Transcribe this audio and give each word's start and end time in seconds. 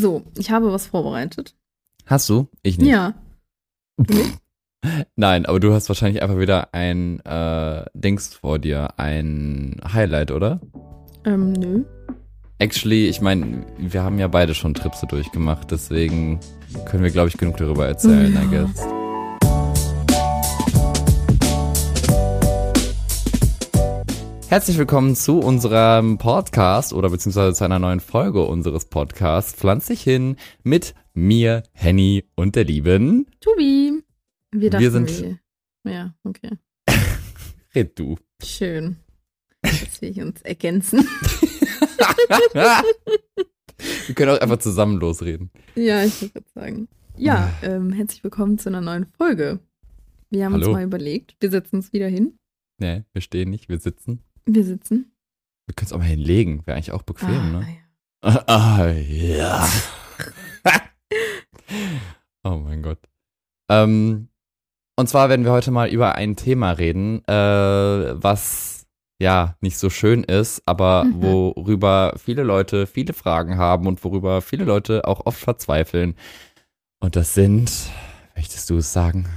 So, 0.00 0.22
ich 0.36 0.50
habe 0.50 0.72
was 0.72 0.86
vorbereitet. 0.86 1.54
Hast 2.06 2.28
du? 2.28 2.48
Ich 2.62 2.78
nicht. 2.78 2.88
Ja. 2.88 3.14
Nein, 5.16 5.46
aber 5.46 5.58
du 5.58 5.72
hast 5.72 5.88
wahrscheinlich 5.88 6.22
einfach 6.22 6.38
wieder 6.38 6.72
ein 6.72 7.20
äh, 7.24 7.84
Dings 7.94 8.34
vor 8.34 8.58
dir, 8.58 8.98
ein 8.98 9.80
Highlight, 9.92 10.30
oder? 10.30 10.60
Ähm, 11.24 11.52
nö. 11.52 11.84
Actually, 12.58 13.08
ich 13.08 13.20
meine, 13.20 13.66
wir 13.78 14.02
haben 14.02 14.18
ja 14.18 14.28
beide 14.28 14.54
schon 14.54 14.74
Tripse 14.74 15.06
durchgemacht, 15.06 15.70
deswegen 15.70 16.40
können 16.84 17.02
wir, 17.02 17.10
glaube 17.10 17.28
ich, 17.28 17.36
genug 17.36 17.56
darüber 17.56 17.86
erzählen, 17.86 18.32
Ja. 18.32 18.42
I 18.42 18.46
guess. 18.46 19.05
Herzlich 24.48 24.78
willkommen 24.78 25.16
zu 25.16 25.40
unserem 25.40 26.18
Podcast 26.18 26.92
oder 26.92 27.10
beziehungsweise 27.10 27.52
zu 27.54 27.64
einer 27.64 27.78
neuen 27.80 28.00
Folge 28.00 28.44
unseres 28.44 28.84
Podcasts 28.86 29.54
Pflanz 29.54 29.86
dich 29.86 30.02
hin 30.02 30.36
mit 30.62 30.94
mir, 31.14 31.62
Henny 31.72 32.24
und 32.36 32.54
der 32.56 32.64
lieben 32.64 33.26
Tubi. 33.40 34.02
Wir 34.52 34.72
Wir 34.72 34.90
sind- 34.90 35.10
wir- 35.20 35.38
Ja, 35.92 36.14
okay. 36.24 36.50
Red 37.74 37.98
du. 37.98 38.16
Schön. 38.42 38.96
Dass 39.62 40.00
wir 40.00 40.24
uns 40.24 40.42
ergänzen. 40.42 41.00
wir 44.06 44.14
können 44.14 44.30
auch 44.32 44.40
einfach 44.40 44.58
zusammen 44.58 44.98
losreden. 45.00 45.50
ja, 45.74 46.04
ich 46.04 46.22
würde 46.34 46.46
sagen. 46.54 46.88
Ja, 47.16 47.52
ähm, 47.62 47.92
herzlich 47.92 48.22
willkommen 48.22 48.58
zu 48.58 48.68
einer 48.68 48.80
neuen 48.82 49.06
Folge. 49.06 49.58
Wir 50.30 50.44
haben 50.44 50.52
Hallo. 50.54 50.66
uns 50.68 50.74
mal 50.74 50.84
überlegt, 50.84 51.34
wir 51.40 51.50
setzen 51.50 51.76
uns 51.76 51.92
wieder 51.92 52.08
hin. 52.08 52.38
Nee, 52.78 53.04
wir 53.12 53.22
stehen 53.22 53.50
nicht, 53.50 53.68
wir 53.68 53.78
sitzen. 53.80 54.22
Wir 54.46 54.64
sitzen. 54.64 55.12
Wir 55.66 55.74
können 55.74 55.86
es 55.86 55.92
auch 55.92 55.98
mal 55.98 56.04
hinlegen, 56.04 56.64
wäre 56.66 56.76
eigentlich 56.76 56.92
auch 56.92 57.02
bequem, 57.02 57.28
ah, 57.28 57.60
ne? 57.60 57.66
ja. 58.22 58.44
Ah, 58.46 58.86
ja. 58.92 59.68
oh 62.44 62.56
mein 62.56 62.82
Gott. 62.82 62.98
Ähm, 63.68 64.28
und 64.96 65.08
zwar 65.08 65.28
werden 65.28 65.44
wir 65.44 65.52
heute 65.52 65.70
mal 65.70 65.88
über 65.88 66.14
ein 66.14 66.36
Thema 66.36 66.70
reden, 66.72 67.22
äh, 67.26 67.32
was 68.22 68.86
ja 69.20 69.56
nicht 69.60 69.78
so 69.78 69.90
schön 69.90 70.22
ist, 70.24 70.62
aber 70.66 71.04
Mhm. 71.04 71.22
worüber 71.22 72.14
viele 72.16 72.42
Leute 72.42 72.86
viele 72.86 73.12
Fragen 73.12 73.58
haben 73.58 73.86
und 73.86 74.02
worüber 74.04 74.42
viele 74.42 74.64
Leute 74.64 75.06
auch 75.06 75.26
oft 75.26 75.38
verzweifeln. 75.40 76.14
Und 77.00 77.16
das 77.16 77.34
sind, 77.34 77.90
möchtest 78.36 78.70
du 78.70 78.78
es 78.78 78.92
sagen? 78.92 79.28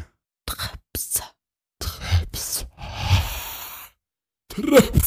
Trips. 0.45 1.21
Trips. 1.79 2.67
Trips. 4.49 4.98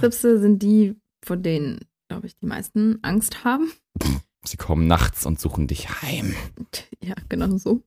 Tripse 0.00 0.38
sind 0.40 0.62
die, 0.62 0.94
vor 1.24 1.36
denen, 1.36 1.80
glaube 2.08 2.26
ich, 2.26 2.36
die 2.36 2.46
meisten 2.46 2.98
Angst 3.02 3.44
haben. 3.44 3.70
Sie 4.44 4.56
kommen 4.56 4.86
nachts 4.86 5.24
und 5.26 5.40
suchen 5.40 5.66
dich 5.66 6.02
heim. 6.02 6.34
Ja, 7.02 7.14
genau 7.28 7.56
so. 7.56 7.82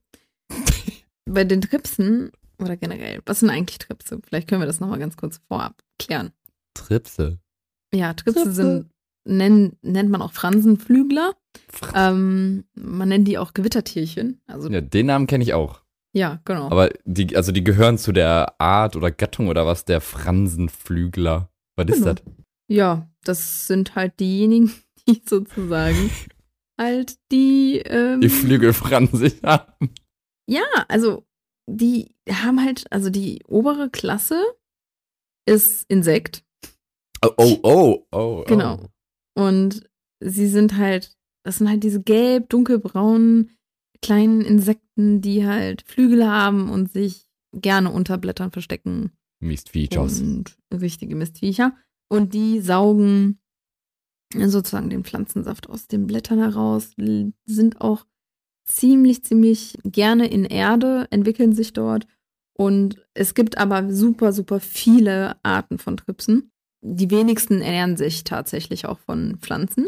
Bei 1.25 1.43
den 1.43 1.61
Tripsen 1.61 2.31
oder 2.59 2.77
generell, 2.77 3.21
was 3.25 3.41
sind 3.41 3.49
eigentlich 3.49 3.77
Tripse? 3.77 4.19
Vielleicht 4.25 4.47
können 4.47 4.61
wir 4.61 4.65
das 4.65 4.79
nochmal 4.79 4.99
ganz 4.99 5.17
kurz 5.17 5.39
vorab 5.47 5.81
klären. 5.99 6.31
Tripse. 6.73 7.39
Ja, 7.93 8.13
Tripse 8.13 8.43
Tripse. 8.43 8.53
sind, 8.55 8.89
nennt, 9.25 9.83
nennt 9.83 10.09
man 10.09 10.21
auch 10.21 10.33
Fransenflügler. 10.33 11.35
Ähm, 11.93 12.63
man 12.75 13.09
nennt 13.09 13.27
die 13.27 13.37
auch 13.37 13.53
Gewittertierchen. 13.53 14.41
Also, 14.47 14.69
Ja, 14.69 14.81
den 14.81 15.05
Namen 15.07 15.27
kenne 15.27 15.43
ich 15.43 15.53
auch. 15.53 15.81
Genau. 16.45 16.65
Aber 16.69 16.89
die, 17.05 17.35
also 17.35 17.51
die 17.51 17.63
gehören 17.63 17.97
zu 17.97 18.11
der 18.11 18.59
Art 18.59 18.95
oder 18.95 19.11
Gattung 19.11 19.47
oder 19.47 19.65
was 19.65 19.85
der 19.85 20.01
Fransenflügler. 20.01 21.49
Was 21.75 21.87
ist 21.89 21.99
Genau. 22.03 22.13
das? 22.13 22.23
ja, 22.69 23.09
das 23.23 23.67
sind 23.67 23.95
halt 23.95 24.19
diejenigen, 24.19 24.71
die 25.07 25.21
sozusagen 25.25 26.09
halt 26.79 27.17
die, 27.31 27.79
ähm, 27.85 28.21
Die 28.21 28.29
Flügelfransen 28.29 29.31
haben. 29.43 29.93
Ja, 30.49 30.65
also 30.87 31.25
die 31.69 32.15
haben 32.29 32.63
halt, 32.63 32.85
also 32.91 33.09
die 33.09 33.41
obere 33.47 33.89
Klasse 33.89 34.41
ist 35.45 35.85
Insekt. 35.89 36.43
Oh, 37.23 37.31
oh, 37.37 37.57
oh, 37.63 38.05
oh. 38.11 38.43
Genau. 38.47 38.79
Und 39.35 39.89
sie 40.19 40.47
sind 40.47 40.77
halt, 40.77 41.17
das 41.43 41.57
sind 41.57 41.69
halt 41.69 41.83
diese 41.83 42.01
gelb, 42.01 42.49
dunkelbraunen 42.49 43.56
kleinen 44.01 44.41
Insekten, 44.41 45.21
die 45.21 45.45
halt 45.45 45.83
Flügel 45.83 46.27
haben 46.27 46.69
und 46.69 46.91
sich 46.91 47.29
gerne 47.53 47.91
unter 47.91 48.17
Blättern 48.17 48.51
verstecken. 48.51 49.11
Mistviechers. 49.39 50.21
Und 50.21 50.57
richtige 50.71 51.15
Mistviecher. 51.15 51.75
Und 52.09 52.33
die 52.33 52.59
saugen 52.61 53.39
sozusagen 54.33 54.89
den 54.89 55.03
Pflanzensaft 55.03 55.69
aus 55.69 55.87
den 55.87 56.07
Blättern 56.07 56.39
heraus, 56.39 56.91
sind 57.45 57.81
auch 57.81 58.05
ziemlich, 58.65 59.23
ziemlich 59.23 59.77
gerne 59.83 60.27
in 60.27 60.43
Erde, 60.43 61.07
entwickeln 61.11 61.53
sich 61.53 61.73
dort. 61.73 62.07
Und 62.53 63.05
es 63.13 63.33
gibt 63.33 63.57
aber 63.57 63.93
super, 63.93 64.33
super 64.33 64.59
viele 64.59 65.37
Arten 65.43 65.77
von 65.77 65.95
Tripsen. 65.95 66.51
Die 66.81 67.09
wenigsten 67.09 67.61
ernähren 67.61 67.97
sich 67.97 68.23
tatsächlich 68.23 68.85
auch 68.85 68.99
von 68.99 69.37
Pflanzen. 69.39 69.87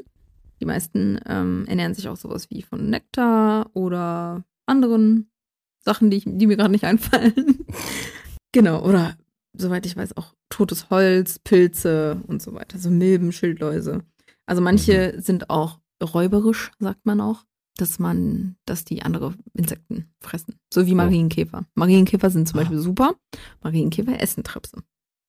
Die 0.59 0.65
meisten 0.65 1.19
ähm, 1.25 1.65
ernähren 1.67 1.93
sich 1.93 2.07
auch 2.09 2.17
sowas 2.17 2.49
wie 2.49 2.61
von 2.61 2.89
Nektar 2.89 3.69
oder 3.75 4.43
anderen 4.65 5.31
Sachen, 5.79 6.09
die, 6.11 6.17
ich, 6.17 6.23
die 6.27 6.47
mir 6.47 6.57
gerade 6.57 6.71
nicht 6.71 6.83
einfallen. 6.83 7.65
genau, 8.51 8.83
oder 8.83 9.15
soweit 9.53 9.85
ich 9.85 9.95
weiß, 9.95 10.17
auch 10.17 10.33
totes 10.49 10.89
Holz, 10.89 11.39
Pilze 11.39 12.21
und 12.27 12.41
so 12.41 12.53
weiter. 12.53 12.77
So 12.77 12.89
Milben, 12.89 13.31
Schildläuse. 13.31 14.03
Also 14.45 14.61
manche 14.61 15.21
sind 15.21 15.49
auch 15.49 15.79
räuberisch, 16.01 16.71
sagt 16.79 17.05
man 17.05 17.21
auch, 17.21 17.45
dass 17.77 17.99
man, 17.99 18.57
dass 18.65 18.83
die 18.83 19.03
andere 19.03 19.35
Insekten 19.53 20.11
fressen. 20.21 20.55
So 20.73 20.85
wie 20.85 20.93
Oh. 20.93 20.95
Marienkäfer. 20.95 21.65
Marienkäfer 21.75 22.29
sind 22.29 22.47
zum 22.47 22.59
Ah. 22.59 22.63
Beispiel 22.63 22.79
super. 22.79 23.15
Marienkäfer 23.63 24.21
essen 24.21 24.43
Tripse. 24.43 24.83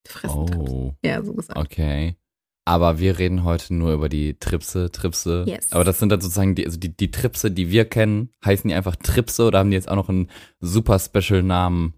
Fressen 0.07 0.47
Tripse. 0.47 0.65
Oh, 0.73 0.95
Ja, 1.05 1.23
so 1.23 1.35
gesagt. 1.35 1.59
okay. 1.59 2.17
Aber 2.65 2.99
wir 2.99 3.19
reden 3.19 3.45
heute 3.45 3.75
nur 3.75 3.93
über 3.93 4.09
die 4.09 4.39
Tripse, 4.39 4.91
Tripse. 4.91 5.45
Yes. 5.47 5.73
Aber 5.73 5.85
das 5.85 5.99
sind 5.99 6.11
dann 6.11 6.21
sozusagen 6.21 6.55
die, 6.55 6.67
also 6.67 6.79
die, 6.79 6.95
die 6.95 7.11
Tripse, 7.11 7.51
die 7.51 7.71
wir 7.71 7.85
kennen, 7.85 8.31
heißen 8.45 8.69
die 8.69 8.75
einfach 8.75 8.97
Tripse 8.97 9.45
oder 9.45 9.59
haben 9.59 9.71
die 9.71 9.77
jetzt 9.77 9.89
auch 9.89 9.97
noch 9.97 10.09
einen 10.09 10.31
super 10.61 10.99
special 10.99 11.43
Namen 11.43 11.95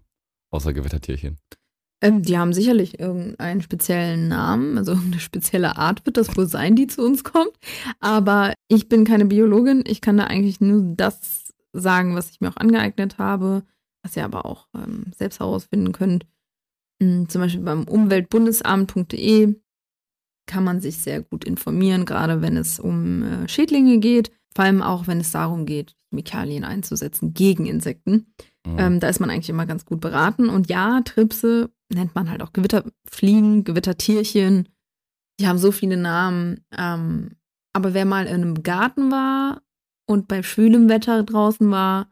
außer 0.51 0.73
Gewittertierchen? 0.73 1.37
Ähm, 2.01 2.21
die 2.21 2.37
haben 2.37 2.53
sicherlich 2.53 2.99
irgendeinen 2.99 3.61
speziellen 3.61 4.27
Namen, 4.27 4.77
also 4.77 4.91
eine 4.91 5.19
spezielle 5.19 5.77
Art 5.77 6.05
wird 6.05 6.17
das 6.17 6.35
wohl 6.35 6.47
sein, 6.47 6.75
die 6.75 6.87
zu 6.87 7.03
uns 7.03 7.23
kommt. 7.23 7.53
Aber 7.99 8.53
ich 8.67 8.89
bin 8.89 9.05
keine 9.05 9.25
Biologin. 9.25 9.83
Ich 9.87 10.01
kann 10.01 10.17
da 10.17 10.25
eigentlich 10.25 10.59
nur 10.59 10.95
das 10.95 11.53
sagen, 11.71 12.15
was 12.15 12.29
ich 12.29 12.41
mir 12.41 12.49
auch 12.49 12.57
angeeignet 12.57 13.17
habe, 13.17 13.63
was 14.03 14.15
ihr 14.15 14.25
aber 14.25 14.45
auch 14.45 14.67
ähm, 14.75 15.11
selbst 15.15 15.39
herausfinden 15.39 15.91
könnt. 15.91 16.25
Hm, 17.01 17.29
zum 17.29 17.41
Beispiel 17.41 17.63
beim 17.63 17.85
Umweltbundesamt.de 17.85 19.55
kann 20.45 20.63
man 20.63 20.81
sich 20.81 20.97
sehr 20.97 21.21
gut 21.21 21.43
informieren, 21.43 22.05
gerade 22.05 22.41
wenn 22.41 22.57
es 22.57 22.79
um 22.79 23.23
äh, 23.23 23.47
Schädlinge 23.47 23.99
geht. 23.99 24.31
Vor 24.55 24.65
allem 24.65 24.81
auch, 24.81 25.07
wenn 25.07 25.19
es 25.19 25.31
darum 25.31 25.65
geht, 25.65 25.95
Chemikalien 26.09 26.63
einzusetzen 26.63 27.33
gegen 27.33 27.65
Insekten. 27.65 28.33
Mhm. 28.65 28.75
Ähm, 28.77 28.99
da 28.99 29.07
ist 29.09 29.19
man 29.19 29.29
eigentlich 29.29 29.49
immer 29.49 29.65
ganz 29.65 29.85
gut 29.85 29.99
beraten. 29.99 30.49
Und 30.49 30.69
ja, 30.69 31.01
Tripse 31.01 31.71
nennt 31.89 32.13
man 32.15 32.29
halt 32.29 32.41
auch 32.41 32.53
Gewitterfliegen, 32.53 33.63
Gewittertierchen. 33.63 34.69
Die 35.39 35.47
haben 35.47 35.57
so 35.57 35.71
viele 35.71 35.97
Namen. 35.97 36.65
Ähm, 36.77 37.31
aber 37.73 37.93
wer 37.93 38.05
mal 38.05 38.27
in 38.27 38.35
einem 38.35 38.63
Garten 38.63 39.11
war 39.11 39.61
und 40.05 40.27
bei 40.27 40.43
schwülem 40.43 40.89
Wetter 40.89 41.23
draußen 41.23 41.69
war, 41.71 42.07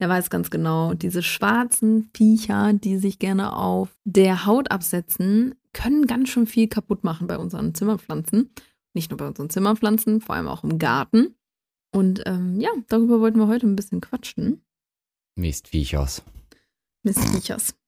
der 0.00 0.08
weiß 0.08 0.30
ganz 0.30 0.50
genau, 0.50 0.94
diese 0.94 1.22
schwarzen 1.22 2.10
Viecher, 2.12 2.72
die 2.72 2.96
sich 2.96 3.18
gerne 3.18 3.54
auf 3.54 3.96
der 4.04 4.46
Haut 4.46 4.70
absetzen, 4.70 5.54
können 5.72 6.06
ganz 6.06 6.28
schön 6.28 6.46
viel 6.46 6.68
kaputt 6.68 7.04
machen 7.04 7.26
bei 7.26 7.38
unseren 7.38 7.74
Zimmerpflanzen. 7.74 8.50
Nicht 8.94 9.10
nur 9.10 9.16
bei 9.18 9.26
unseren 9.26 9.50
Zimmerpflanzen, 9.50 10.20
vor 10.20 10.34
allem 10.34 10.48
auch 10.48 10.64
im 10.64 10.78
Garten. 10.78 11.34
Und 11.94 12.22
ähm, 12.26 12.60
ja, 12.60 12.70
darüber 12.88 13.20
wollten 13.20 13.38
wir 13.38 13.48
heute 13.48 13.66
ein 13.66 13.76
bisschen 13.76 14.00
quatschen. 14.00 14.62
Mistviechers. 15.36 16.22
Mistviechers. 17.02 17.74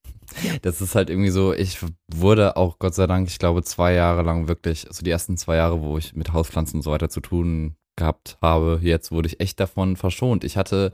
Das 0.63 0.81
ist 0.81 0.95
halt 0.95 1.11
irgendwie 1.11 1.31
so, 1.31 1.53
ich 1.53 1.79
wurde 2.13 2.57
auch 2.57 2.79
Gott 2.79 2.95
sei 2.95 3.07
Dank, 3.07 3.29
ich 3.29 3.39
glaube, 3.39 3.63
zwei 3.63 3.93
Jahre 3.93 4.23
lang 4.23 4.49
wirklich, 4.49 4.89
also 4.89 5.05
die 5.05 5.11
ersten 5.11 5.37
zwei 5.37 5.57
Jahre, 5.57 5.83
wo 5.83 5.99
ich 5.99 6.17
mit 6.17 6.33
Hauspflanzen 6.33 6.79
und 6.79 6.83
so 6.83 6.91
weiter 6.91 7.11
zu 7.11 7.21
tun 7.21 7.77
gehabt 7.95 8.39
habe, 8.41 8.81
jetzt 8.83 9.13
wurde 9.13 9.29
ich 9.29 9.39
echt 9.39 9.61
davon 9.61 9.97
verschont. 9.97 10.43
Ich 10.43 10.57
hatte 10.57 10.93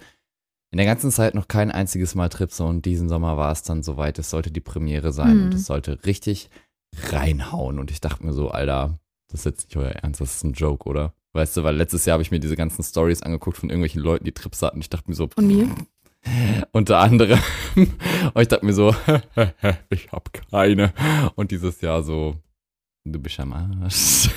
in 0.72 0.78
der 0.78 0.84
ganzen 0.84 1.12
Zeit 1.12 1.36
noch 1.36 1.46
kein 1.46 1.70
einziges 1.70 2.16
Mal 2.16 2.28
Tripse 2.28 2.64
und 2.64 2.84
diesen 2.84 3.08
Sommer 3.08 3.36
war 3.36 3.52
es 3.52 3.62
dann 3.62 3.84
soweit, 3.84 4.18
es 4.18 4.30
sollte 4.30 4.50
die 4.50 4.60
Premiere 4.60 5.12
sein 5.12 5.38
Mhm. 5.38 5.44
und 5.44 5.54
es 5.54 5.64
sollte 5.64 6.04
richtig 6.04 6.50
reinhauen. 6.96 7.78
Und 7.78 7.90
ich 7.90 8.00
dachte 8.00 8.24
mir 8.24 8.32
so, 8.32 8.50
Alter, 8.50 8.98
das 9.28 9.40
ist 9.40 9.44
jetzt 9.46 9.64
nicht 9.68 9.76
euer 9.76 9.90
Ernst, 9.90 10.20
das 10.20 10.36
ist 10.36 10.44
ein 10.44 10.52
Joke, 10.52 10.88
oder? 10.88 11.14
Weißt 11.32 11.56
du, 11.56 11.62
weil 11.62 11.76
letztes 11.76 12.04
Jahr 12.04 12.14
habe 12.14 12.22
ich 12.22 12.30
mir 12.30 12.40
diese 12.40 12.56
ganzen 12.56 12.82
Stories 12.82 13.22
angeguckt 13.22 13.56
von 13.56 13.70
irgendwelchen 13.70 14.02
Leuten, 14.02 14.24
die 14.24 14.32
Trips 14.32 14.62
hatten. 14.62 14.80
Ich 14.80 14.90
dachte 14.90 15.08
mir 15.08 15.14
so, 15.14 15.28
Von 15.28 15.46
mir? 15.46 15.68
unter 16.72 16.98
anderem. 16.98 17.38
Und 17.76 18.42
ich 18.42 18.48
dachte 18.48 18.66
mir 18.66 18.72
so, 18.72 18.94
ich 19.90 20.10
habe 20.12 20.30
keine. 20.50 20.92
Und 21.36 21.52
dieses 21.52 21.80
Jahr 21.80 22.02
so, 22.02 22.36
du 23.04 23.18
bist 23.20 23.38
am 23.38 23.52
Arsch. 23.52 24.28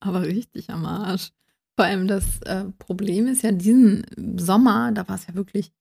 Aber 0.00 0.22
richtig 0.22 0.70
am 0.70 0.84
Arsch. 0.84 1.30
Vor 1.76 1.86
allem 1.86 2.06
das 2.06 2.40
äh, 2.42 2.66
Problem 2.78 3.26
ist 3.26 3.42
ja, 3.42 3.50
diesen 3.50 4.06
Sommer, 4.36 4.92
da 4.92 5.08
war 5.08 5.16
es 5.16 5.26
ja 5.26 5.34
wirklich 5.34 5.72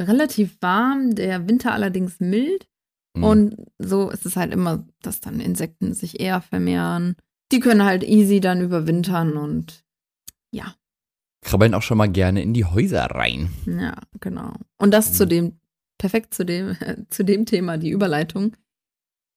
relativ 0.00 0.56
warm, 0.60 1.14
der 1.14 1.46
Winter 1.48 1.72
allerdings 1.72 2.20
mild. 2.20 2.68
Mhm. 3.14 3.24
Und 3.24 3.56
so 3.78 4.10
ist 4.10 4.26
es 4.26 4.36
halt 4.36 4.52
immer, 4.52 4.86
dass 5.02 5.20
dann 5.20 5.40
Insekten 5.40 5.94
sich 5.94 6.20
eher 6.20 6.40
vermehren. 6.40 7.16
Die 7.50 7.60
können 7.60 7.84
halt 7.84 8.02
easy 8.04 8.40
dann 8.40 8.60
überwintern 8.62 9.36
und 9.36 9.84
ja. 10.50 10.74
Krabbeln 11.42 11.74
auch 11.74 11.82
schon 11.82 11.98
mal 11.98 12.10
gerne 12.10 12.42
in 12.42 12.54
die 12.54 12.64
Häuser 12.64 13.04
rein. 13.06 13.50
Ja, 13.66 13.96
genau. 14.20 14.54
Und 14.78 14.92
das 14.92 15.10
mhm. 15.10 15.14
zu 15.14 15.26
dem, 15.26 15.60
perfekt 15.98 16.34
zu 16.34 16.44
dem, 16.44 16.76
äh, 16.80 16.96
zu 17.10 17.24
dem 17.24 17.46
Thema, 17.46 17.76
die 17.76 17.90
Überleitung. 17.90 18.56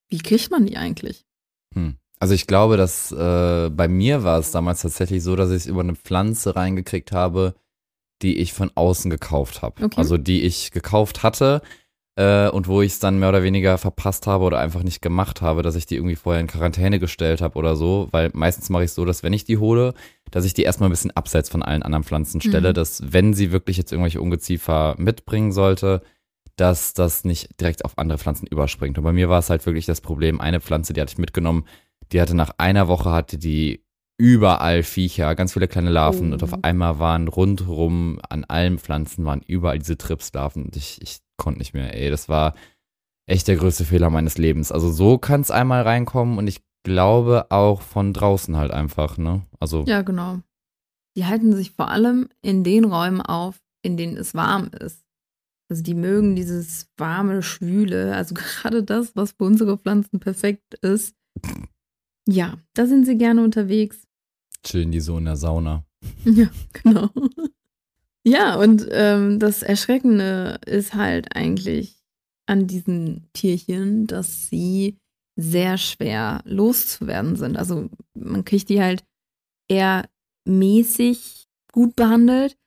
Wie 0.09 0.19
kriegt 0.19 0.51
man 0.51 0.65
die 0.65 0.77
eigentlich? 0.77 1.25
Hm. 1.73 1.95
Also 2.19 2.33
ich 2.33 2.47
glaube, 2.47 2.77
dass 2.77 3.11
äh, 3.11 3.69
bei 3.69 3.87
mir 3.87 4.23
war 4.23 4.39
es 4.39 4.51
damals 4.51 4.83
tatsächlich 4.83 5.21
so, 5.21 5.35
dass 5.35 5.49
ich 5.49 5.57
es 5.57 5.65
über 5.65 5.81
eine 5.81 5.95
Pflanze 5.95 6.55
reingekriegt 6.55 7.11
habe, 7.11 7.55
die 8.21 8.37
ich 8.37 8.53
von 8.53 8.71
außen 8.73 9.11
gekauft 9.11 9.61
habe. 9.61 9.83
Okay. 9.83 9.97
Also 9.97 10.17
die 10.17 10.43
ich 10.43 10.71
gekauft 10.71 11.23
hatte 11.23 11.61
äh, 12.15 12.49
und 12.49 12.67
wo 12.67 12.81
ich 12.81 12.93
es 12.93 12.99
dann 12.99 13.19
mehr 13.19 13.29
oder 13.29 13.43
weniger 13.43 13.77
verpasst 13.77 14.25
habe 14.27 14.45
oder 14.45 14.59
einfach 14.59 14.83
nicht 14.83 15.01
gemacht 15.01 15.41
habe, 15.41 15.61
dass 15.63 15.75
ich 15.75 15.85
die 15.85 15.95
irgendwie 15.95 16.15
vorher 16.15 16.41
in 16.41 16.47
Quarantäne 16.47 16.99
gestellt 16.99 17.41
habe 17.41 17.57
oder 17.57 17.75
so. 17.75 18.07
Weil 18.11 18.31
meistens 18.33 18.69
mache 18.69 18.83
ich 18.83 18.89
es 18.89 18.95
so, 18.95 19.03
dass 19.03 19.23
wenn 19.23 19.33
ich 19.33 19.43
die 19.43 19.57
hole, 19.57 19.93
dass 20.31 20.45
ich 20.45 20.53
die 20.53 20.63
erstmal 20.63 20.89
ein 20.89 20.91
bisschen 20.91 21.11
abseits 21.11 21.49
von 21.49 21.61
allen 21.61 21.83
anderen 21.83 22.03
Pflanzen 22.03 22.39
stelle, 22.41 22.69
mhm. 22.69 22.73
dass 22.73 23.01
wenn 23.11 23.33
sie 23.33 23.51
wirklich 23.51 23.77
jetzt 23.77 23.91
irgendwelche 23.91 24.21
Ungeziefer 24.21 24.95
mitbringen 24.97 25.51
sollte, 25.51 26.01
dass 26.55 26.93
das 26.93 27.25
nicht 27.25 27.59
direkt 27.59 27.83
auf 27.83 27.97
andere 27.97 28.17
Pflanzen 28.17 28.47
überspringt. 28.47 28.97
Und 28.97 29.03
bei 29.03 29.11
mir 29.11 29.27
war 29.27 29.39
es 29.39 29.49
halt 29.49 29.65
wirklich 29.65 29.85
das 29.85 29.99
Problem, 29.99 30.39
eine 30.39 30.61
Pflanze, 30.61 30.93
die 30.93 31.01
hatte 31.01 31.11
ich 31.11 31.17
mitgenommen, 31.17 31.65
die 32.13 32.21
hatte 32.21 32.35
nach 32.35 32.51
einer 32.57 32.87
Woche 32.87 33.11
hatte 33.11 33.37
die 33.37 33.83
überall 34.17 34.83
Viecher, 34.83 35.35
ganz 35.35 35.51
viele 35.51 35.67
kleine 35.67 35.89
Larven 35.89 36.29
oh. 36.29 36.33
und 36.33 36.43
auf 36.43 36.53
oh. 36.53 36.59
einmal 36.61 36.99
waren 36.99 37.27
rundherum 37.27 38.21
an 38.29 38.45
allen 38.45 38.79
Pflanzen 38.79 39.25
waren 39.25 39.41
überall 39.45 39.79
diese 39.79 39.97
Tripslarven 39.97 40.63
und 40.63 40.77
ich, 40.77 41.01
ich 41.01 41.19
konnte 41.37 41.59
nicht 41.59 41.73
mehr, 41.73 41.93
ey, 41.95 42.09
das 42.09 42.29
war 42.29 42.55
echt 43.27 43.47
der 43.47 43.55
größte 43.55 43.85
Fehler 43.85 44.09
meines 44.09 44.37
Lebens. 44.37 44.71
Also 44.71 44.91
so 44.91 45.17
kann 45.17 45.41
es 45.41 45.51
einmal 45.51 45.81
reinkommen 45.83 46.37
und 46.37 46.47
ich 46.47 46.63
glaube 46.83 47.47
auch 47.49 47.81
von 47.81 48.13
draußen 48.13 48.55
halt 48.55 48.71
einfach, 48.71 49.17
ne? 49.17 49.45
Also 49.59 49.83
Ja, 49.87 50.01
genau. 50.01 50.39
Die 51.17 51.25
halten 51.25 51.53
sich 51.53 51.71
vor 51.71 51.89
allem 51.89 52.29
in 52.41 52.63
den 52.63 52.85
Räumen 52.85 53.21
auf, 53.21 53.61
in 53.81 53.97
denen 53.97 54.17
es 54.17 54.35
warm 54.35 54.69
ist. 54.79 55.03
Also 55.69 55.81
die 55.81 55.95
mögen 55.95 56.35
dieses 56.35 56.91
warme, 56.97 57.41
schwüle, 57.41 58.15
also 58.15 58.35
gerade 58.35 58.83
das, 58.83 59.15
was 59.15 59.31
für 59.31 59.45
unsere 59.45 59.77
Pflanzen 59.77 60.19
perfekt 60.19 60.75
ist. 60.81 61.15
Ja, 62.27 62.57
da 62.73 62.85
sind 62.85 63.05
sie 63.05 63.17
gerne 63.17 63.43
unterwegs. 63.43 64.07
Chillen 64.63 64.91
die 64.91 64.99
so 64.99 65.17
in 65.17 65.25
der 65.25 65.37
Sauna. 65.37 65.85
Ja, 66.25 66.47
genau. 66.71 67.09
Ja, 68.27 68.55
und 68.55 68.87
ähm, 68.91 69.39
das 69.39 69.61
Erschreckende 69.61 70.59
ist 70.65 70.95
halt 70.95 71.35
eigentlich 71.35 71.95
an 72.47 72.67
diesen 72.67 73.27
Tierchen, 73.33 74.07
dass 74.07 74.49
sie 74.49 74.97
sehr 75.39 75.77
schwer 75.77 76.41
loszuwerden 76.45 77.35
sind. 77.35 77.57
Also 77.57 77.89
man 78.15 78.45
kriegt 78.45 78.69
die 78.69 78.81
halt 78.81 79.03
eher 79.69 80.07
mäßig 80.47 81.45
gut 81.71 81.95
behandelt. 81.95 82.57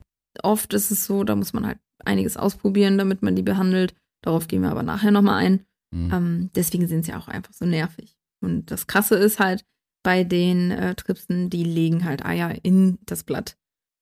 Oft 0.42 0.74
ist 0.74 0.90
es 0.90 1.06
so, 1.06 1.24
da 1.24 1.34
muss 1.34 1.52
man 1.52 1.66
halt 1.66 1.78
einiges 2.04 2.36
ausprobieren, 2.36 2.98
damit 2.98 3.22
man 3.22 3.34
die 3.34 3.42
behandelt. 3.42 3.94
Darauf 4.22 4.46
gehen 4.46 4.62
wir 4.62 4.70
aber 4.70 4.82
nachher 4.82 5.10
nochmal 5.10 5.44
ein. 5.44 5.66
Mhm. 5.94 6.12
Ähm, 6.12 6.50
deswegen 6.54 6.86
sind 6.86 7.04
sie 7.04 7.14
auch 7.14 7.28
einfach 7.28 7.52
so 7.52 7.64
nervig. 7.64 8.16
Und 8.40 8.70
das 8.70 8.86
Krasse 8.86 9.16
ist 9.16 9.40
halt, 9.40 9.64
bei 10.04 10.22
den 10.22 10.70
äh, 10.70 10.94
Tripsen, 10.94 11.50
die 11.50 11.64
legen 11.64 12.04
halt 12.04 12.24
Eier 12.24 12.54
in 12.62 12.98
das 13.04 13.24
Blatt 13.24 13.56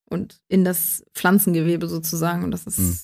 und 0.08 0.40
in 0.48 0.64
das 0.64 1.04
Pflanzengewebe 1.14 1.88
sozusagen. 1.88 2.44
Und 2.44 2.50
das 2.50 2.66
ist. 2.66 2.78
Mhm. 2.78 2.98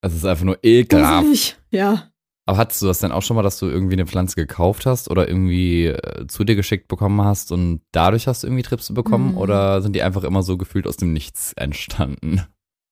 Das 0.00 0.14
ist 0.14 0.24
einfach 0.24 0.44
nur 0.44 0.58
ekelhaft. 0.62 1.60
Ja. 1.70 2.10
Aber 2.46 2.56
hattest 2.56 2.80
du 2.80 2.86
das 2.86 3.00
denn 3.00 3.12
auch 3.12 3.20
schon 3.20 3.36
mal, 3.36 3.42
dass 3.42 3.58
du 3.58 3.66
irgendwie 3.66 3.92
eine 3.94 4.06
Pflanze 4.06 4.36
gekauft 4.36 4.86
hast 4.86 5.10
oder 5.10 5.28
irgendwie 5.28 5.86
äh, 5.86 6.26
zu 6.28 6.44
dir 6.44 6.56
geschickt 6.56 6.88
bekommen 6.88 7.20
hast 7.20 7.52
und 7.52 7.82
dadurch 7.92 8.26
hast 8.26 8.42
du 8.42 8.46
irgendwie 8.46 8.62
Tripse 8.62 8.94
bekommen? 8.94 9.32
Mhm. 9.32 9.36
Oder 9.38 9.82
sind 9.82 9.94
die 9.94 10.02
einfach 10.02 10.24
immer 10.24 10.42
so 10.42 10.56
gefühlt 10.56 10.86
aus 10.86 10.96
dem 10.96 11.12
Nichts 11.12 11.52
entstanden? 11.54 12.42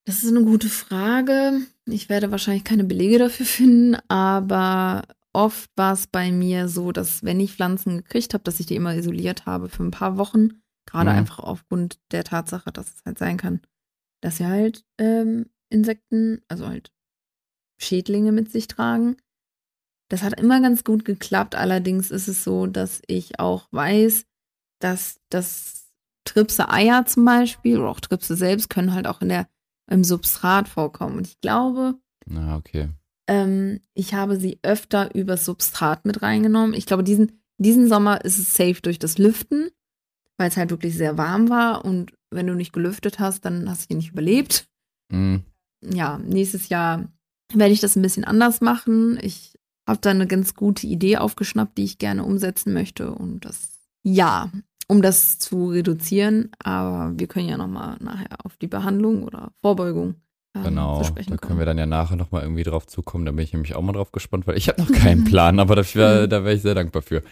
Das 0.05 0.23
ist 0.23 0.29
eine 0.29 0.45
gute 0.45 0.69
Frage. 0.69 1.61
Ich 1.87 2.09
werde 2.09 2.31
wahrscheinlich 2.31 2.65
keine 2.65 2.85
Belege 2.85 3.19
dafür 3.19 3.47
finden, 3.47 3.97
aber 4.09 5.05
oft 5.33 5.71
war 5.75 5.95
es 5.95 6.07
bei 6.07 6.31
mir 6.33 6.69
so, 6.69 6.93
dass 6.93 7.25
wenn 7.25 7.41
ich 7.41 7.55
Pflanzen 7.55 7.99
gekriegt 7.99 8.35
habe, 8.35 8.45
dass 8.45 8.61
ich 8.61 8.67
die 8.67 8.77
immer 8.77 8.95
isoliert 8.95 9.47
habe 9.47 9.69
für 9.69 9.83
ein 9.83 9.91
paar 9.91 10.19
Wochen. 10.19 10.61
Gerade 10.87 11.11
mhm. 11.11 11.19
einfach 11.19 11.41
aufgrund 11.41 12.01
der 12.13 12.25
Tatsache, 12.25 12.73
dass 12.73 12.95
es 12.95 13.03
halt 13.05 13.19
sein 13.19 13.37
kann, 13.37 13.61
dass 14.23 14.39
sie 14.39 14.47
halt 14.47 14.85
ähm, 14.99 15.51
Insekten, 15.69 16.43
also 16.49 16.67
halt 16.67 16.93
Schädlinge 17.79 18.33
mit 18.33 18.51
sich 18.51 18.69
tragen. 18.69 19.17
Das 20.09 20.23
hat 20.23 20.39
immer 20.39 20.61
ganz 20.61 20.85
gut 20.85 21.05
geklappt. 21.05 21.55
Allerdings 21.55 22.11
ist 22.11 22.29
es 22.29 22.45
so, 22.45 22.67
dass 22.67 23.03
ich 23.07 23.41
auch 23.41 23.69
weiß, 23.73 24.25
dass 24.81 25.21
das 25.31 25.93
Tripse 26.25 26.71
Eier 26.71 27.07
zum 27.07 27.25
Beispiel 27.25 27.79
oder 27.79 27.91
auch 27.91 28.01
Tripse 28.01 28.37
selbst 28.37 28.71
können 28.71 28.95
halt 28.95 29.07
auch 29.07 29.21
in 29.21 29.29
der 29.29 29.49
im 29.91 30.05
Substrat 30.05 30.69
vorkommen. 30.69 31.19
Und 31.19 31.27
ich 31.27 31.41
glaube, 31.41 31.95
ah, 32.35 32.57
okay. 32.57 32.89
ähm, 33.29 33.81
ich 33.95 34.15
habe 34.15 34.39
sie 34.39 34.59
öfter 34.63 35.15
übers 35.15 35.45
Substrat 35.45 36.05
mit 36.05 36.23
reingenommen. 36.23 36.75
Ich 36.75 36.87
glaube, 36.87 37.05
diesen, 37.05 37.43
diesen 37.59 37.89
Sommer 37.89 38.25
ist 38.25 38.39
es 38.39 38.55
safe 38.55 38.81
durch 38.83 38.99
das 38.99 39.19
Lüften, 39.19 39.71
weil 40.39 40.49
es 40.49 40.57
halt 40.57 40.71
wirklich 40.71 40.97
sehr 40.97 41.19
warm 41.19 41.49
war. 41.49 41.85
Und 41.85 42.13
wenn 42.31 42.47
du 42.47 42.55
nicht 42.55 42.73
gelüftet 42.73 43.19
hast, 43.19 43.45
dann 43.45 43.69
hast 43.69 43.85
du 43.85 43.87
die 43.89 43.97
nicht 43.97 44.13
überlebt. 44.13 44.67
Mhm. 45.13 45.43
Ja, 45.85 46.19
nächstes 46.19 46.69
Jahr 46.69 47.09
werde 47.53 47.73
ich 47.73 47.81
das 47.81 47.97
ein 47.97 48.03
bisschen 48.03 48.25
anders 48.25 48.61
machen. 48.61 49.19
Ich 49.23 49.55
habe 49.89 50.01
da 50.01 50.11
eine 50.11 50.27
ganz 50.27 50.55
gute 50.55 50.87
Idee 50.87 51.19
aufgeschnappt, 51.19 51.79
die 51.79 51.85
ich 51.85 51.99
gerne 51.99 52.25
umsetzen 52.25 52.73
möchte. 52.73 53.13
Und 53.13 53.45
das, 53.45 53.81
ja, 54.03 54.51
um 54.89 55.03
das 55.03 55.39
zu 55.39 55.71
reduzieren. 55.71 56.51
Aber 56.59 57.13
wir 57.19 57.27
können 57.27 57.49
ja 57.49 57.57
nochmal 57.57 57.97
nachher 58.01 58.45
auf 58.45 58.57
die 58.57 58.67
Behandlung 58.67 59.23
oder 59.23 59.53
Vorbeugung 59.61 60.17
ähm, 60.57 60.65
Genau, 60.65 61.03
da 61.03 61.37
können 61.37 61.59
wir 61.59 61.67
dann 61.67 61.79
ja 61.79 61.87
nachher 61.87 62.17
nochmal 62.17 62.43
irgendwie 62.43 62.63
drauf 62.63 62.87
zukommen. 62.87 63.27
Da 63.27 63.33
bin 63.33 63.45
ich 63.45 63.53
nämlich 63.53 63.75
auch 63.75 63.83
mal 63.83 63.93
drauf 63.93 64.13
gespannt, 64.13 64.47
weil 64.47 64.57
ich 64.57 64.69
habe 64.69 64.81
noch 64.81 64.91
keinen 64.91 65.25
Plan, 65.31 65.61
aber 65.61 65.77
dafür, 65.77 66.27
da 66.27 66.45
wäre 66.45 66.55
ich 66.55 66.63
sehr 66.63 66.75
dankbar 66.75 67.03
für. 67.03 67.23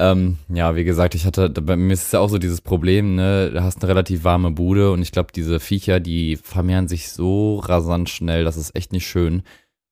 Ähm, 0.00 0.38
ja, 0.48 0.76
wie 0.76 0.84
gesagt, 0.84 1.14
ich 1.14 1.26
hatte, 1.26 1.50
bei 1.50 1.76
mir 1.76 1.92
ist 1.92 2.04
es 2.04 2.12
ja 2.12 2.20
auch 2.20 2.30
so 2.30 2.38
dieses 2.38 2.62
Problem, 2.62 3.16
ne, 3.16 3.50
du 3.50 3.62
hast 3.62 3.82
eine 3.82 3.88
relativ 3.88 4.24
warme 4.24 4.50
Bude 4.50 4.92
und 4.92 5.02
ich 5.02 5.12
glaube, 5.12 5.28
diese 5.34 5.60
Viecher, 5.60 6.00
die 6.00 6.36
vermehren 6.36 6.88
sich 6.88 7.10
so 7.10 7.58
rasant 7.58 8.08
schnell, 8.08 8.44
das 8.44 8.56
ist 8.56 8.74
echt 8.74 8.94
nicht 8.94 9.06
schön. 9.06 9.42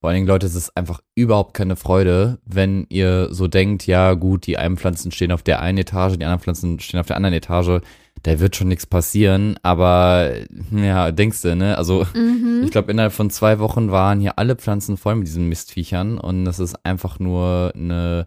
Vor 0.01 0.09
allen 0.09 0.17
Dingen, 0.17 0.27
Leute, 0.27 0.47
es 0.47 0.55
ist 0.55 0.75
einfach 0.75 1.03
überhaupt 1.15 1.53
keine 1.53 1.77
Freude, 1.77 2.39
wenn 2.47 2.87
ihr 2.89 3.29
so 3.35 3.49
denkt, 3.49 3.87
ja 3.87 4.15
gut, 4.15 4.47
die 4.47 4.57
einen 4.57 4.79
Pflanzen 4.79 5.13
stehen 5.13 5.31
auf 5.31 5.43
der 5.43 5.61
einen 5.61 5.77
Etage, 5.77 6.17
die 6.17 6.25
anderen 6.25 6.41
Pflanzen 6.41 6.81
stehen 6.81 7.01
auf 7.01 7.07
der 7.07 7.17
anderen 7.17 7.35
Etage, 7.35 7.83
da 8.23 8.41
wird 8.41 8.57
schon 8.57 8.69
nichts 8.69 8.87
passieren, 8.87 9.59
aber 9.63 10.31
ja, 10.71 11.13
denkst 11.13 11.43
du, 11.43 11.55
ne? 11.55 11.77
Also 11.77 12.07
mhm. 12.15 12.63
ich 12.65 12.71
glaube, 12.71 12.91
innerhalb 12.93 13.13
von 13.13 13.29
zwei 13.29 13.59
Wochen 13.59 13.91
waren 13.91 14.21
hier 14.21 14.39
alle 14.39 14.57
Pflanzen 14.57 14.97
voll 14.97 15.17
mit 15.17 15.27
diesen 15.27 15.51
Mistviechern 15.51 16.17
und 16.17 16.47
das 16.47 16.61
ist 16.61 16.87
einfach 16.87 17.19
nur 17.19 17.73
eine 17.75 18.27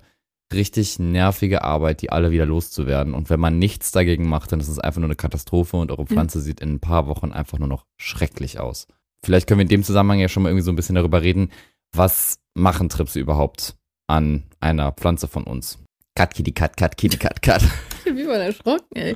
richtig 0.54 1.00
nervige 1.00 1.64
Arbeit, 1.64 2.02
die 2.02 2.12
alle 2.12 2.32
wieder 2.32 2.46
loszuwerden. 2.46 3.14
Und 3.14 3.30
wenn 3.30 3.40
man 3.40 3.60
nichts 3.60 3.92
dagegen 3.92 4.28
macht, 4.28 4.52
dann 4.52 4.60
ist 4.60 4.68
es 4.68 4.80
einfach 4.80 5.00
nur 5.00 5.08
eine 5.08 5.16
Katastrophe 5.16 5.78
und 5.78 5.92
eure 5.92 6.06
Pflanze 6.06 6.40
mhm. 6.40 6.44
sieht 6.44 6.60
in 6.60 6.74
ein 6.74 6.80
paar 6.80 7.08
Wochen 7.08 7.32
einfach 7.32 7.60
nur 7.60 7.68
noch 7.68 7.86
schrecklich 7.98 8.60
aus. 8.60 8.88
Vielleicht 9.24 9.48
können 9.48 9.60
wir 9.60 9.64
in 9.64 9.70
dem 9.70 9.84
Zusammenhang 9.84 10.20
ja 10.20 10.28
schon 10.28 10.44
mal 10.44 10.50
irgendwie 10.50 10.66
so 10.66 10.72
ein 10.72 10.76
bisschen 10.76 10.96
darüber 10.96 11.22
reden, 11.22 11.52
was 11.94 12.40
machen 12.54 12.90
Tripse 12.90 13.20
überhaupt 13.20 13.76
an 14.08 14.44
einer 14.60 14.92
Pflanze 14.92 15.28
von 15.28 15.44
uns? 15.44 15.78
Cut, 16.16 16.34
kitty, 16.34 16.52
cut, 16.52 16.76
cut, 16.76 16.98
kitty, 16.98 17.18
cut, 17.18 17.42
cut. 17.42 17.62
Wie 18.06 18.28
war 18.28 18.38
erschrocken, 18.38 18.96
ey. 18.96 19.16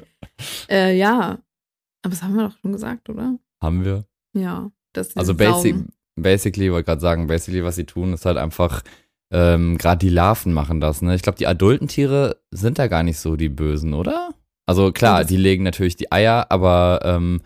Äh, 0.70 0.98
ja. 0.98 1.40
Aber 2.02 2.10
das 2.10 2.24
haben 2.24 2.36
wir 2.36 2.50
doch 2.50 2.58
schon 2.60 2.72
gesagt, 2.72 3.10
oder? 3.10 3.38
Haben 3.62 3.84
wir? 3.84 4.06
Ja. 4.34 4.72
also 5.16 5.34
basic, 5.34 5.76
basically, 6.16 6.72
wollte 6.72 6.86
gerade 6.86 7.02
sagen, 7.02 7.28
basically, 7.28 7.64
was 7.64 7.76
sie 7.76 7.86
tun, 7.86 8.14
ist 8.14 8.26
halt 8.26 8.38
einfach, 8.38 8.84
ähm, 9.32 9.78
gerade 9.78 10.00
die 10.00 10.10
Larven 10.10 10.54
machen 10.54 10.80
das, 10.80 11.02
ne? 11.02 11.16
Ich 11.16 11.22
glaube, 11.22 11.38
die 11.38 11.48
adulten 11.48 11.88
Tiere 11.88 12.42
sind 12.52 12.80
da 12.80 12.88
gar 12.88 13.04
nicht 13.04 13.20
so 13.20 13.36
die 13.36 13.50
Bösen, 13.50 13.94
oder? 13.94 14.34
Also 14.66 14.92
klar, 14.92 15.24
die 15.24 15.38
legen 15.38 15.64
natürlich 15.64 15.96
die 15.96 16.12
Eier, 16.12 16.48
aber 16.50 17.00
ähm, 17.04 17.42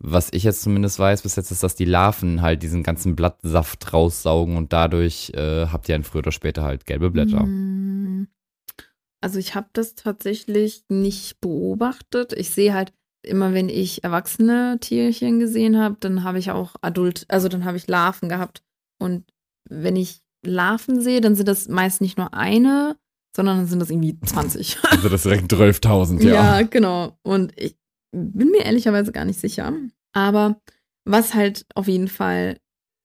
was 0.00 0.32
ich 0.32 0.44
jetzt 0.44 0.62
zumindest 0.62 0.98
weiß 0.98 1.22
bis 1.22 1.36
jetzt, 1.36 1.50
ist, 1.50 1.62
dass 1.62 1.74
die 1.74 1.84
Larven 1.84 2.40
halt 2.40 2.62
diesen 2.62 2.82
ganzen 2.82 3.16
Blattsaft 3.16 3.92
raussaugen 3.92 4.56
und 4.56 4.72
dadurch 4.72 5.32
äh, 5.34 5.66
habt 5.66 5.88
ihr 5.88 5.94
dann 5.94 6.04
früher 6.04 6.20
oder 6.20 6.32
später 6.32 6.62
halt 6.62 6.86
gelbe 6.86 7.10
Blätter. 7.10 7.40
Hm. 7.40 8.28
Also 9.20 9.38
ich 9.40 9.54
habe 9.56 9.68
das 9.72 9.96
tatsächlich 9.96 10.84
nicht 10.88 11.40
beobachtet. 11.40 12.32
Ich 12.32 12.50
sehe 12.50 12.72
halt 12.72 12.92
immer, 13.22 13.52
wenn 13.52 13.68
ich 13.68 14.04
erwachsene 14.04 14.78
Tierchen 14.80 15.40
gesehen 15.40 15.76
habe, 15.76 15.96
dann 15.98 16.22
habe 16.22 16.38
ich 16.38 16.52
auch 16.52 16.76
Adult, 16.82 17.26
also 17.28 17.48
dann 17.48 17.64
habe 17.64 17.76
ich 17.76 17.88
Larven 17.88 18.28
gehabt. 18.28 18.62
Und 19.00 19.24
wenn 19.68 19.96
ich 19.96 20.22
Larven 20.44 21.00
sehe, 21.00 21.20
dann 21.20 21.34
sind 21.34 21.48
das 21.48 21.68
meist 21.68 22.00
nicht 22.00 22.18
nur 22.18 22.34
eine, 22.34 22.96
sondern 23.34 23.58
dann 23.58 23.66
sind 23.66 23.80
das 23.80 23.90
irgendwie 23.90 24.18
20. 24.20 24.78
Also 24.90 25.08
das 25.08 25.22
direkt 25.22 25.52
12.000, 25.52 26.22
ja. 26.22 26.58
Ja, 26.58 26.62
genau. 26.62 27.18
Und 27.22 27.52
ich, 27.56 27.76
bin 28.12 28.50
mir 28.50 28.64
ehrlicherweise 28.64 29.12
gar 29.12 29.24
nicht 29.24 29.40
sicher. 29.40 29.72
Aber 30.12 30.60
was 31.04 31.34
halt 31.34 31.66
auf 31.74 31.88
jeden 31.88 32.08
Fall 32.08 32.58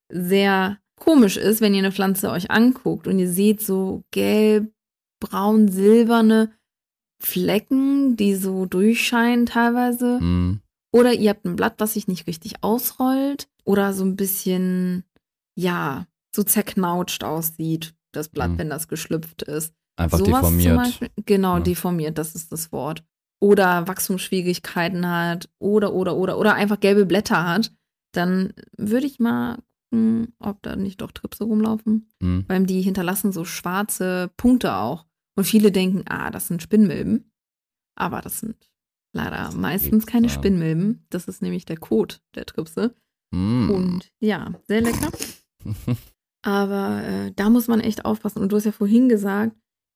sehr 0.10 0.80
komisch 1.00 1.38
ist, 1.38 1.62
wenn 1.62 1.74
ihr 1.74 1.80
eine 1.80 1.92
Pflanze 1.92 2.30
euch 2.30 2.52
anguckt 2.52 3.08
und 3.08 3.20
ihr 3.20 3.30
seht 3.30 3.62
so 3.62 4.04
gelb, 4.12 4.72
braun, 5.20 5.68
silberne 5.68 6.52
Flecken, 7.22 8.16
die 8.18 8.36
so 8.36 8.66
durchscheinen 8.66 9.46
teilweise. 9.46 10.20
Mhm. 10.20 10.62
Oder 10.92 11.14
ihr 11.14 11.32
habt 11.32 11.46
ein 11.46 11.56
Blatt, 11.56 11.76
was 11.78 11.94
sich 11.94 12.08
nicht 12.08 12.28
richtig 12.28 12.64
ausrollt. 12.64 13.48
Oder 13.66 13.94
so 13.94 14.04
ein 14.04 14.16
bisschen, 14.16 15.04
ja, 15.56 16.06
so 16.36 16.44
zerknautscht 16.44 17.24
aussieht, 17.24 17.96
das 18.12 18.30
Blatt, 18.30 18.52
Mhm. 18.52 18.58
wenn 18.60 18.70
das 18.70 18.88
geschlüpft 18.88 19.44
ist. 19.44 19.74
Einfach 19.96 20.18
Sowas 20.18 20.42
deformiert. 20.42 20.76
Beispiel, 20.78 21.10
genau, 21.26 21.58
Ja. 21.58 21.64
deformiert, 21.64 22.18
das 22.18 22.34
ist 22.36 22.52
das 22.52 22.72
Wort. 22.72 23.04
Oder 23.40 23.88
Wachstumsschwierigkeiten 23.88 25.08
hat, 25.08 25.50
oder, 25.60 25.94
oder, 25.94 26.16
oder, 26.16 26.38
oder 26.40 26.56
einfach 26.56 26.80
gelbe 26.80 27.06
Blätter 27.06 27.46
hat, 27.46 27.72
dann 28.14 28.54
würde 28.78 29.06
ich 29.06 29.20
mal 29.20 29.60
gucken, 29.92 30.34
ob 30.40 30.62
da 30.64 30.76
nicht 30.76 31.02
doch 31.02 31.12
Tripse 31.12 31.44
rumlaufen. 31.44 32.10
Mhm. 32.20 32.46
Weil 32.48 32.66
die 32.66 32.82
hinterlassen 32.82 33.32
so 33.32 33.46
schwarze 33.46 34.32
Punkte 34.38 34.76
auch. 34.76 35.06
Und 35.36 35.44
viele 35.46 35.72
denken, 35.72 36.04
ah, 36.08 36.32
das 36.32 36.48
sind 36.48 36.64
Spinnmilben. 36.64 37.32
Aber 37.96 38.22
das 38.22 38.40
sind 38.40 38.72
leider 39.16 39.52
meistens 39.54 40.06
keine 40.08 40.28
Tripse. 40.28 40.40
Spinnmilben. 40.40 41.06
Das 41.12 41.28
ist 41.28 41.42
nämlich 41.44 41.66
der 41.66 41.78
Kot 41.78 42.22
der 42.34 42.46
Tripse. 42.48 42.96
Mhm. 43.32 43.70
Und 43.70 44.12
ja, 44.20 44.52
sehr 44.68 44.82
lecker. 44.82 45.12
Aber 46.44 47.02
äh, 47.04 47.32
da 47.36 47.50
muss 47.50 47.68
man 47.68 47.80
echt 47.80 48.06
aufpassen. 48.06 48.40
Und 48.42 48.52
du 48.52 48.58
hast 48.58 48.66
ja 48.66 48.72
vorhin 48.72 49.10
gesagt, 49.10 49.56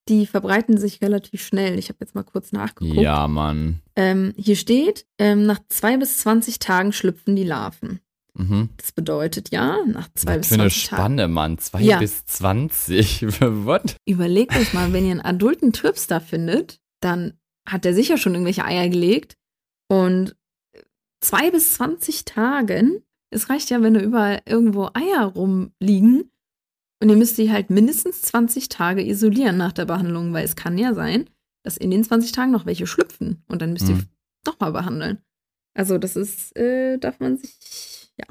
die 0.10 0.26
verbreiten 0.26 0.78
sich 0.78 1.02
relativ 1.02 1.44
schnell. 1.46 1.78
Ich 1.78 1.90
habe 1.90 1.98
jetzt 2.00 2.16
mal 2.16 2.24
kurz 2.24 2.52
nachgeguckt. 2.54 2.96
ja, 3.00 3.28
Mann. 3.28 3.82
Ähm, 3.96 4.34
hier 4.38 4.56
steht, 4.56 5.06
ähm, 5.20 5.46
nach 5.46 5.60
zwei 5.70 5.98
bis 5.98 6.18
20 6.20 6.60
Tagen 6.60 6.94
schlüpfen 6.94 7.36
die 7.36 7.44
Larven. 7.44 8.00
Mhm. 8.34 8.70
Das 8.78 8.94
bedeutet 8.94 9.52
ja, 9.52 9.78
nach 9.86 10.08
zwei 10.14 10.38
Was 10.40 10.40
bis 10.40 10.48
für 10.50 10.54
eine 10.54 10.64
20 10.70 10.88
Tagen. 10.90 11.02
Spanne, 11.02 11.28
Mann. 11.28 11.58
Zwei 11.58 11.82
Ja. 11.82 12.00
bis 12.00 12.24
20. 12.26 13.24
What? 13.66 13.98
Überlegt 14.08 14.56
euch 14.56 14.74
mal, 14.74 14.94
wenn 14.94 15.04
ihr 15.06 15.12
einen 15.12 15.22
adulten 15.22 15.74
Trips 15.74 16.08
da 16.08 16.20
findet, 16.22 16.80
dann 17.02 17.34
hat 17.68 17.84
der 17.84 17.94
sicher 17.94 18.18
schon 18.18 18.34
irgendwelche 18.34 18.64
Eier 18.64 18.88
gelegt. 18.88 19.36
Und 19.90 20.36
zwei 21.20 21.52
bis 21.52 21.74
20 21.74 22.24
Tagen, 22.26 23.02
es 23.32 23.50
reicht 23.50 23.70
ja, 23.72 23.82
wenn 23.82 23.96
da 23.96 24.00
überall 24.00 24.42
irgendwo 24.46 24.90
Eier 24.94 25.26
rumliegen. 25.26 26.32
Und 27.02 27.10
ihr 27.10 27.16
müsst 27.16 27.38
die 27.38 27.52
halt 27.52 27.70
mindestens 27.70 28.22
20 28.24 28.70
Tage 28.70 29.06
isolieren 29.08 29.58
nach 29.58 29.72
der 29.74 29.86
Behandlung, 29.86 30.34
weil 30.34 30.46
es 30.46 30.56
kann 30.56 30.78
ja 30.78 30.94
sein, 30.94 31.30
dass 31.64 31.78
in 31.78 31.92
den 31.92 32.04
20 32.04 32.32
Tagen 32.32 32.52
noch 32.52 32.66
welche 32.66 32.88
schlüpfen. 32.88 33.44
Und 33.48 33.62
dann 33.62 33.74
müsst 33.74 33.88
ihr 33.90 33.96
Mhm. 33.96 34.06
nochmal 34.48 34.72
behandeln. 34.72 35.20
Also, 35.76 35.98
das 36.00 36.16
ist, 36.16 36.56
äh, 36.58 36.98
darf 36.98 37.20
man 37.20 37.38
sich, 37.38 38.10
ja. 38.18 38.26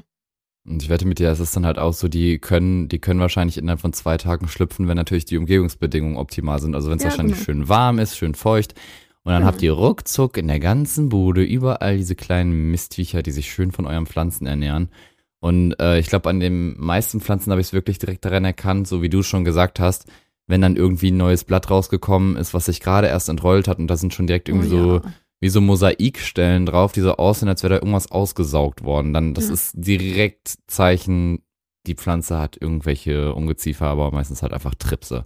Und 0.65 0.83
ich 0.83 0.89
wette 0.89 1.07
mit 1.07 1.19
dir, 1.19 1.29
es 1.29 1.39
ist 1.39 1.55
dann 1.55 1.65
halt 1.65 1.79
auch 1.79 1.93
so, 1.93 2.09
die 2.09 2.39
können, 2.39 2.89
die 2.89 2.99
können 2.99 3.21
wahrscheinlich 3.21 3.57
innerhalb 3.57 3.79
von 3.79 3.93
zwei 3.93 4.17
Tagen 4.17 4.49
schlüpfen, 4.49 4.89
wenn 4.89 4.97
natürlich 4.97 5.23
die 5.23 5.37
Umgebungsbedingungen 5.37 6.17
optimal 6.17 6.59
sind. 6.59 6.75
Also 6.75 6.89
wenn 6.89 6.97
es 6.97 7.03
Ja, 7.03 7.09
wahrscheinlich 7.11 7.35
genau. 7.35 7.45
schön 7.45 7.69
warm 7.69 7.99
ist, 7.99 8.17
schön 8.17 8.35
feucht. 8.35 8.73
Und 9.23 9.31
dann 9.31 9.43
Genau. 9.43 9.51
habt 9.53 9.61
ihr 9.61 9.71
ruckzuck 9.71 10.35
in 10.37 10.47
der 10.49 10.59
ganzen 10.59 11.07
Bude 11.07 11.41
überall 11.43 11.95
diese 11.97 12.15
kleinen 12.15 12.71
Mistviecher, 12.71 13.23
die 13.23 13.31
sich 13.31 13.49
schön 13.51 13.71
von 13.71 13.85
euren 13.85 14.07
Pflanzen 14.07 14.45
ernähren. 14.45 14.89
Und 15.39 15.79
äh, 15.79 15.99
ich 15.99 16.07
glaube, 16.07 16.29
an 16.29 16.39
den 16.39 16.79
meisten 16.79 17.21
Pflanzen 17.21 17.51
habe 17.51 17.61
ich 17.61 17.67
es 17.67 17.73
wirklich 17.73 17.99
direkt 17.99 18.25
daran 18.25 18.45
erkannt, 18.45 18.87
so 18.87 19.01
wie 19.01 19.09
du 19.09 19.21
schon 19.23 19.43
gesagt 19.45 19.79
hast, 19.79 20.05
wenn 20.47 20.61
dann 20.61 20.75
irgendwie 20.75 21.11
ein 21.11 21.17
neues 21.17 21.43
Blatt 21.43 21.69
rausgekommen 21.69 22.37
ist, 22.37 22.53
was 22.53 22.65
sich 22.65 22.79
gerade 22.79 23.07
erst 23.07 23.29
entrollt 23.29 23.67
hat 23.67 23.79
und 23.79 23.87
da 23.87 23.97
sind 23.97 24.13
schon 24.13 24.27
direkt 24.27 24.49
irgendwie 24.49 24.67
oh, 24.67 24.69
so 24.69 24.95
ja. 24.95 25.13
wie 25.41 25.49
so 25.49 25.61
Mosaikstellen 25.61 26.65
drauf, 26.65 26.91
die 26.93 27.01
so 27.01 27.17
aussehen, 27.17 27.49
als 27.49 27.63
wäre 27.63 27.75
da 27.75 27.79
irgendwas 27.79 28.11
ausgesaugt 28.11 28.83
worden. 28.83 29.13
Dann, 29.13 29.33
das 29.33 29.47
Ja. 29.47 29.53
ist 29.53 29.73
direkt 29.75 30.55
Zeichen, 30.67 31.39
die 31.85 31.95
Pflanze 31.95 32.39
hat 32.39 32.57
irgendwelche 32.59 33.33
Ungeziefer, 33.33 33.85
aber 33.87 34.11
meistens 34.11 34.41
halt 34.41 34.53
einfach 34.53 34.73
Tripse, 34.75 35.25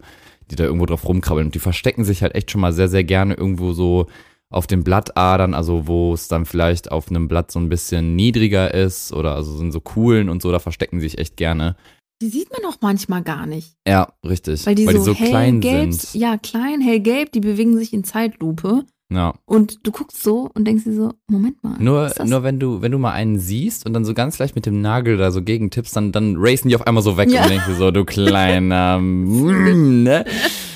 die 0.50 0.56
da 0.56 0.66
irgendwo 0.66 0.86
drauf 0.86 1.08
rumkrabbeln. 1.08 1.48
Und 1.48 1.56
die 1.56 1.60
verstecken 1.60 2.04
sich 2.04 2.22
halt 2.22 2.36
echt 2.36 2.52
schon 2.52 2.62
mal 2.62 2.74
sehr, 2.74 2.90
sehr 2.90 3.04
gerne 3.04 3.36
irgendwo 3.36 3.74
so 3.74 4.08
auf 4.52 4.68
den 4.68 4.84
Blattadern, 4.84 5.54
also 5.56 5.88
wo 5.88 6.14
es 6.14 6.28
dann 6.28 6.46
vielleicht 6.46 6.92
auf 6.92 7.10
einem 7.10 7.28
Blatt 7.28 7.52
so 7.52 7.60
ein 7.60 7.70
bisschen 7.70 8.16
niedriger 8.16 8.74
ist 8.74 9.12
oder 9.14 9.34
also 9.36 9.58
sind 9.58 9.72
so 9.72 9.80
Kuhlen 9.80 10.30
und 10.30 10.42
so, 10.42 10.52
da 10.52 10.60
verstecken 10.60 11.00
sie 11.00 11.08
sich 11.08 11.18
echt 11.18 11.38
gerne. 11.38 11.76
Die 12.22 12.28
sieht 12.28 12.52
man 12.52 12.72
auch 12.72 12.78
manchmal 12.82 13.24
gar 13.24 13.48
nicht. 13.48 13.74
Ja, 13.88 14.14
richtig. 14.24 14.68
Weil 14.68 14.76
die 14.76 14.86
so, 14.86 15.16
klein 15.16 15.62
hellgelb, 15.62 15.94
sind. 15.94 16.22
ja, 16.22 16.38
klein, 16.38 16.80
hellgelb, 16.82 17.32
die 17.32 17.40
bewegen 17.40 17.76
sich 17.78 17.94
in 17.94 18.04
Zeitlupe. 18.04 18.84
Ja. 19.12 19.34
Und 19.46 19.86
du 19.86 19.92
guckst 19.92 20.22
so 20.24 20.50
und 20.54 20.66
denkst 20.66 20.84
dir 20.86 20.94
so, 20.94 21.14
Moment 21.28 21.62
mal. 21.64 21.76
Nur, 21.80 22.14
nur 22.26 22.44
wenn 22.44 22.60
du, 22.60 22.82
wenn 22.82 22.92
du 22.94 22.98
mal 22.98 23.12
einen 23.12 23.40
siehst 23.40 23.86
und 23.86 23.94
dann 23.94 24.06
so 24.06 24.14
ganz 24.14 24.40
leicht 24.40 24.56
mit 24.56 24.66
dem 24.66 24.82
Nagel 24.82 25.18
da 25.18 25.32
so 25.32 25.42
gegen 25.42 25.70
tippst, 25.70 25.96
dann, 25.96 26.12
dann 26.12 26.36
racen 26.38 26.70
die 26.70 26.76
auf 26.76 26.86
einmal 26.88 27.04
so 27.04 27.18
weg 27.18 27.30
Ja. 27.30 27.42
und 27.44 27.50
denkst 27.50 27.66
dir 27.68 27.76
so, 27.76 27.92
du 27.92 28.06
kleiner, 28.06 29.00
ne? 29.02 30.24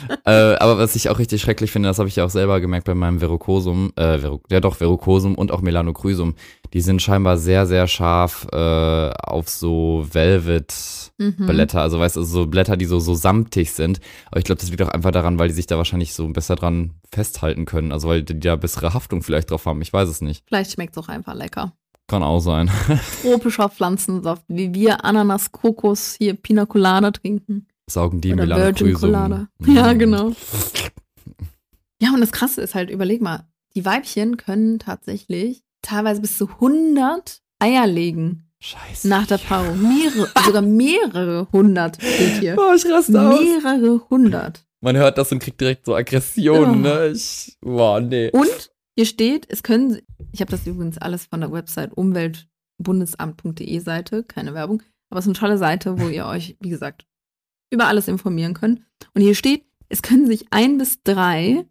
äh, 0.26 0.56
aber 0.56 0.78
was 0.78 0.96
ich 0.96 1.10
auch 1.10 1.20
richtig 1.20 1.42
schrecklich 1.42 1.72
finde, 1.72 1.90
das 1.90 2.00
habe 2.00 2.08
ich 2.10 2.16
ja 2.16 2.26
auch 2.26 2.30
selber 2.30 2.60
gemerkt 2.60 2.86
bei 2.86 2.96
meinem 2.96 3.20
Verrucosum, 3.20 3.92
äh, 3.96 4.18
Veru 4.20 4.40
ja 4.50 4.60
doch, 4.60 4.76
Verrucosum 4.76 5.36
und 5.36 5.52
auch 5.52 5.62
Melanocrysum, 5.62 6.36
die 6.74 6.82
sind 6.82 7.02
scheinbar 7.02 7.38
sehr, 7.38 7.66
sehr 7.66 7.88
scharf 7.88 8.48
äh, 8.52 9.10
auf 9.12 9.50
so 9.50 10.06
Velvet-Blätter, 10.12 11.78
Mhm. 11.80 11.84
also 11.84 12.00
weißt 12.00 12.16
du, 12.18 12.24
so 12.24 12.48
Blätter, 12.48 12.78
die 12.78 12.86
so, 12.86 13.00
so 13.00 13.14
samtig 13.16 13.72
sind. 13.72 14.00
Aber 14.32 14.40
ich 14.40 14.46
glaube, 14.46 14.60
das 14.62 14.70
liegt 14.70 14.82
auch 14.82 14.90
einfach 14.90 15.12
daran, 15.12 15.40
weil 15.40 15.48
die 15.48 15.54
sich 15.54 15.68
da 15.68 15.78
wahrscheinlich 15.78 16.14
so 16.14 16.28
besser 16.28 16.56
dran 16.56 16.92
festhalten 17.12 17.66
können, 17.66 17.92
also 17.92 18.08
weil 18.10 18.24
die 18.24 18.40
da 18.40 18.56
bessere 18.56 18.94
Haftung 18.94 19.22
vielleicht 19.24 19.52
drauf 19.52 19.66
haben, 19.66 19.82
ich 19.82 19.94
weiß 19.94 20.10
es 20.10 20.22
nicht. 20.22 20.44
Vielleicht 20.48 20.72
schmeckt 20.74 20.98
es 20.98 21.04
auch 21.04 21.10
einfach 21.10 21.34
lecker. 21.34 21.74
Kann 22.08 22.22
auch 22.22 22.40
sein. 22.40 22.70
Tropischer 23.24 23.70
Pflanzensaft, 23.70 24.44
wie 24.48 24.74
wir 24.74 25.04
Ananas, 25.06 25.52
Kokos, 25.52 26.16
hier 26.20 26.36
Pina 26.36 26.66
Colada 26.66 27.12
trinken. 27.12 27.68
Saugen 27.90 28.22
die 28.22 28.34
Oder. 28.34 28.74
Colada. 28.74 29.48
Mm. 29.60 29.72
Ja, 29.76 29.94
genau. 29.94 30.34
Ja, 32.02 32.14
und 32.14 32.20
das 32.20 32.34
Krasse 32.34 32.62
ist 32.62 32.76
halt, 32.76 32.90
überleg 32.90 33.22
mal, 33.22 33.48
die 33.74 33.86
Weibchen 33.86 34.36
können 34.36 34.80
tatsächlich 34.80 35.64
teilweise 35.82 36.20
bis 36.20 36.38
zu 36.38 36.50
100 36.50 37.42
Eier 37.60 37.88
legen 37.88 38.50
Scheiße. 38.60 39.08
nach 39.08 39.26
der 39.26 39.38
Paarung. 39.38 39.82
Mehrere, 39.82 40.30
sogar 40.46 40.62
mehrere 40.62 41.48
hundert 41.54 41.96
steht 42.02 42.40
hier. 42.42 42.58
Oh, 42.60 42.74
ich 42.76 42.86
raste 42.86 43.20
aus. 43.30 43.40
Mehrere 43.40 44.02
hundert. 44.10 44.66
Man 44.82 44.98
hört 44.98 45.18
das 45.18 45.32
und 45.32 45.40
kriegt 45.40 45.62
direkt 45.62 45.86
so 45.86 45.96
Aggressionen, 45.96 46.76
Oh. 46.86 46.90
ne? 46.90 47.08
Ich, 47.16 47.58
boah, 47.62 48.02
nee. 48.02 48.30
Und 48.32 48.72
hier 48.98 49.06
steht, 49.06 49.46
es 49.50 49.64
können, 49.64 50.00
ich 50.34 50.42
habe 50.42 50.52
das 50.52 50.68
übrigens 50.68 50.98
alles 50.98 51.26
von 51.26 51.40
der 51.40 51.52
Website 51.54 51.94
umweltbundesamt.de 51.96 53.80
Seite, 53.80 54.24
keine 54.26 54.54
Werbung, 54.54 54.84
aber 55.10 55.20
es 55.20 55.26
ist 55.26 55.30
eine 55.30 55.40
tolle 55.40 55.58
Seite, 55.58 55.98
wo 56.00 56.10
ihr 56.10 56.26
euch, 56.26 56.58
wie 56.60 56.70
gesagt, 56.70 57.06
über 57.70 57.88
alles 57.88 58.08
informieren 58.08 58.54
könnt. 58.54 58.82
Und 59.14 59.22
hier 59.22 59.36
steht, 59.36 59.64
es 59.90 60.02
können 60.02 60.28
sich 60.28 60.46
ein 60.52 60.78
bis 60.78 61.04
drei 61.04 61.66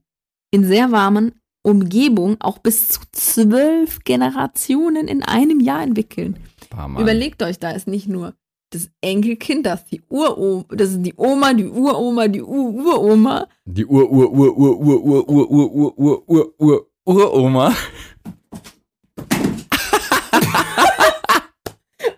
in 0.51 0.65
sehr 0.65 0.93
warmen 0.93 1.33
Umgebungen 1.63 2.37
auch 2.41 2.59
bis 2.59 2.89
zu 2.89 3.01
zwölf 3.13 4.01
Generationen 4.05 5.09
in 5.09 5.23
einem 5.23 5.61
Jahr 5.61 5.83
entwickeln. 5.83 6.39
Ah, 6.71 6.87
Mann. 6.89 7.03
Überlegt 7.03 7.43
euch, 7.43 7.59
da 7.59 7.71
ist 7.71 7.89
nicht 7.89 8.07
nur 8.07 8.35
das 8.71 8.91
Enkelkind, 9.01 9.65
das 9.67 9.83
ist 9.83 9.93
die 9.93 10.03
Uroma, 10.09 10.65
das 10.71 10.91
ist 10.91 11.03
die 11.03 11.15
Oma, 11.17 11.55
die 11.55 11.67
Uroma, 11.67 12.29
die 12.29 12.43
Ururoma. 12.43 13.47
Die 13.65 13.87
Ur, 13.87 14.11
Ur, 14.11 14.31
Ur, 14.33 14.57
Ur, 14.57 14.81
Ur, 14.81 15.05
Ur, 15.07 15.29
Ur, 15.29 15.51
Ur, 15.51 16.29
Ur, 16.29 16.55
Ur, 16.59 16.87
Ur, 17.05 17.35
Uroma. 17.35 17.75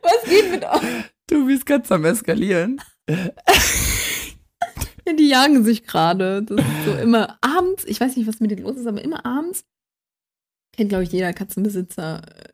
Was 0.02 0.24
geht 0.28 0.50
mit 0.50 0.64
euch? 0.64 1.04
Du 1.28 1.46
bist 1.46 1.66
ganz 1.66 1.92
am 1.92 2.04
Eskalieren. 2.04 2.80
Ja, 3.08 3.30
die 5.12 5.28
jagen 5.28 5.64
sich 5.64 5.84
gerade. 5.84 6.42
Das 6.42 6.58
ist 6.58 6.84
so 6.84 6.92
immer 6.94 7.38
abends. 7.40 7.84
Ich 7.84 8.00
weiß 8.00 8.16
nicht, 8.16 8.26
was 8.26 8.40
mit 8.40 8.50
denen 8.50 8.62
los 8.62 8.76
ist, 8.76 8.86
aber 8.86 9.02
immer 9.02 9.24
abends. 9.24 9.64
Kennt, 10.72 10.88
glaube 10.88 11.04
ich, 11.04 11.12
jeder 11.12 11.32
Katzenbesitzer. 11.32 12.22
äh, 12.26 12.48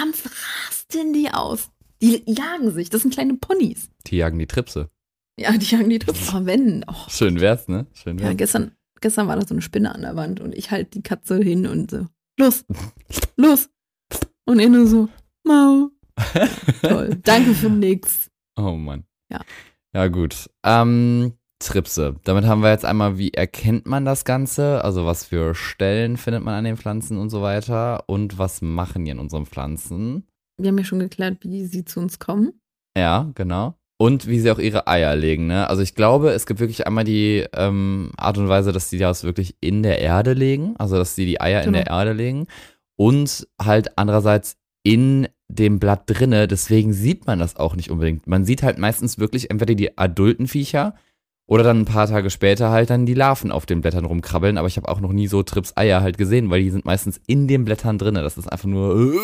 Abends 0.00 0.22
rasten 0.68 1.12
die 1.12 1.28
aus. 1.30 1.70
Die 2.00 2.22
jagen 2.26 2.70
sich. 2.70 2.88
Das 2.88 3.02
sind 3.02 3.12
kleine 3.12 3.34
Ponys. 3.34 3.90
Die 4.06 4.16
jagen 4.16 4.38
die 4.38 4.46
Tripse. 4.46 4.90
Ja, 5.38 5.52
die 5.56 5.66
jagen 5.66 5.90
die 5.90 5.98
Trips. 5.98 6.28
Aber 6.30 6.46
wenn. 6.46 6.84
Oh. 6.88 7.08
Schön 7.08 7.40
wär's, 7.40 7.68
ne? 7.68 7.86
Schön 7.94 8.18
Ja, 8.18 8.26
wär's. 8.26 8.36
gestern, 8.36 8.72
gestern 9.00 9.26
war 9.26 9.36
da 9.36 9.46
so 9.46 9.54
eine 9.54 9.62
Spinne 9.62 9.94
an 9.94 10.02
der 10.02 10.16
Wand 10.16 10.40
und 10.40 10.54
ich 10.54 10.70
halt 10.70 10.94
die 10.94 11.02
Katze 11.02 11.38
hin 11.42 11.66
und 11.66 11.90
so. 11.90 12.06
Los, 12.38 12.64
los. 13.36 13.68
Und 14.46 14.60
er 14.60 14.68
nur 14.68 14.86
so, 14.86 15.08
mau. 15.44 15.90
Toll. 16.82 17.20
Danke 17.24 17.54
für 17.54 17.70
nix. 17.70 18.30
Oh 18.56 18.72
Mann. 18.76 19.04
Ja. 19.30 19.40
Ja, 19.94 20.08
gut. 20.08 20.48
Ähm, 20.64 21.32
Tripse. 21.58 22.16
Damit 22.24 22.44
haben 22.44 22.62
wir 22.62 22.70
jetzt 22.70 22.84
einmal, 22.84 23.18
wie 23.18 23.32
erkennt 23.32 23.86
man 23.86 24.04
das 24.04 24.24
Ganze? 24.24 24.82
Also 24.84 25.04
was 25.06 25.24
für 25.24 25.54
Stellen 25.54 26.16
findet 26.16 26.42
man 26.42 26.54
an 26.54 26.64
den 26.64 26.76
Pflanzen 26.76 27.18
und 27.18 27.30
so 27.30 27.42
weiter? 27.42 28.04
Und 28.08 28.38
was 28.38 28.62
machen 28.62 29.04
die 29.04 29.12
an 29.12 29.18
unseren 29.18 29.46
Pflanzen? 29.46 30.26
Wir 30.58 30.68
haben 30.68 30.78
ja 30.78 30.84
schon 30.84 30.98
geklärt, 30.98 31.38
wie 31.42 31.64
sie 31.66 31.84
zu 31.84 32.00
uns 32.00 32.18
kommen. 32.18 32.52
Ja, 32.96 33.30
genau. 33.34 33.74
Und 33.98 34.26
wie 34.26 34.40
sie 34.40 34.50
auch 34.50 34.58
ihre 34.58 34.88
Eier 34.88 35.14
legen, 35.14 35.46
ne? 35.46 35.68
Also 35.68 35.82
ich 35.82 35.94
glaube, 35.94 36.30
es 36.30 36.46
gibt 36.46 36.58
wirklich 36.58 36.86
einmal 36.88 37.04
die 37.04 37.46
ähm, 37.54 38.10
Art 38.16 38.36
und 38.36 38.48
Weise, 38.48 38.72
dass 38.72 38.90
sie 38.90 38.98
das 38.98 39.22
wirklich 39.22 39.56
in 39.60 39.84
der 39.84 40.00
Erde 40.00 40.32
legen, 40.32 40.74
also 40.78 40.96
dass 40.96 41.14
sie 41.14 41.24
die 41.24 41.40
Eier 41.40 41.60
in 41.60 41.72
Genau. 41.72 41.84
der 41.84 41.86
Erde 41.92 42.12
legen. 42.12 42.46
und 42.96 43.46
halt 43.60 43.96
andererseits 43.98 44.56
in 44.84 45.28
dem 45.54 45.78
Blatt 45.78 46.04
drinne, 46.06 46.48
deswegen 46.48 46.92
sieht 46.92 47.26
man 47.26 47.38
das 47.38 47.56
auch 47.56 47.76
nicht 47.76 47.90
unbedingt. 47.90 48.26
Man 48.26 48.44
sieht 48.44 48.62
halt 48.62 48.78
meistens 48.78 49.18
wirklich 49.18 49.50
entweder 49.50 49.74
die 49.74 49.96
adulten 49.98 50.48
Viecher 50.48 50.94
oder 51.46 51.62
dann 51.62 51.80
ein 51.80 51.84
paar 51.84 52.06
Tage 52.06 52.30
später 52.30 52.70
halt 52.70 52.90
dann 52.90 53.06
die 53.06 53.14
Larven 53.14 53.52
auf 53.52 53.66
den 53.66 53.80
Blättern 53.80 54.04
rumkrabbeln, 54.04 54.58
aber 54.58 54.68
ich 54.68 54.76
habe 54.76 54.88
auch 54.88 55.00
noch 55.00 55.12
nie 55.12 55.26
so 55.26 55.42
Trips 55.42 55.76
Eier 55.76 56.00
halt 56.00 56.18
gesehen, 56.18 56.50
weil 56.50 56.62
die 56.62 56.70
sind 56.70 56.84
meistens 56.84 57.20
in 57.26 57.48
den 57.48 57.64
Blättern 57.64 57.98
drinne. 57.98 58.22
Das 58.22 58.38
ist 58.38 58.50
einfach 58.50 58.68
nur 58.68 59.14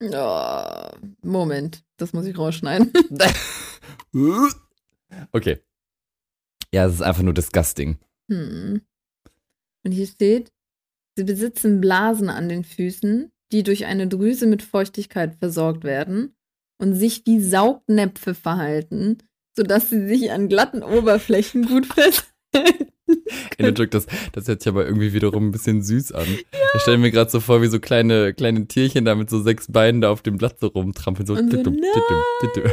Oh, 0.00 0.88
Moment, 1.22 1.84
das 1.96 2.12
muss 2.12 2.26
ich 2.26 2.38
rausschneiden. 2.38 2.92
Okay. 5.32 5.58
Ja, 6.72 6.86
es 6.86 6.94
ist 6.94 7.02
einfach 7.02 7.22
nur 7.22 7.34
disgusting. 7.34 7.98
Hm. 8.30 8.82
Und 9.84 9.92
hier 9.92 10.06
steht, 10.06 10.52
sie 11.16 11.24
besitzen 11.24 11.80
Blasen 11.80 12.28
an 12.28 12.48
den 12.48 12.64
Füßen, 12.64 13.32
die 13.52 13.62
durch 13.62 13.86
eine 13.86 14.06
Drüse 14.08 14.46
mit 14.46 14.62
Feuchtigkeit 14.62 15.34
versorgt 15.36 15.84
werden 15.84 16.34
und 16.78 16.94
sich 16.94 17.22
wie 17.26 17.40
Saugnäpfe 17.40 18.34
verhalten, 18.34 19.18
sodass 19.56 19.90
sie 19.90 20.06
sich 20.06 20.30
an 20.30 20.48
glatten 20.48 20.82
Oberflächen 20.82 21.66
gut 21.66 21.86
festhalten. 21.86 22.88
Indruk, 23.56 23.90
das, 23.90 24.06
das 24.32 24.48
hört 24.48 24.62
sich 24.62 24.68
aber 24.68 24.86
irgendwie 24.86 25.12
wiederum 25.12 25.48
ein 25.48 25.50
bisschen 25.50 25.82
süß 25.82 26.12
an. 26.12 26.26
Ja. 26.26 26.58
Ich 26.76 26.82
stelle 26.82 26.98
mir 26.98 27.10
gerade 27.10 27.30
so 27.30 27.40
vor, 27.40 27.62
wie 27.62 27.66
so 27.68 27.80
kleine, 27.80 28.34
kleine 28.34 28.66
Tierchen 28.66 29.04
da 29.04 29.14
mit 29.14 29.30
so 29.30 29.42
sechs 29.42 29.70
Beinen 29.70 30.00
da 30.00 30.10
auf 30.10 30.22
dem 30.22 30.36
Blatt 30.36 30.60
so 30.60 30.68
rumtrampeln. 30.68 31.26
So, 31.26 31.34
Und 31.34 31.50
so, 31.50 31.56
tittum, 31.56 31.76
tittum, 31.76 32.22
tittum. 32.54 32.72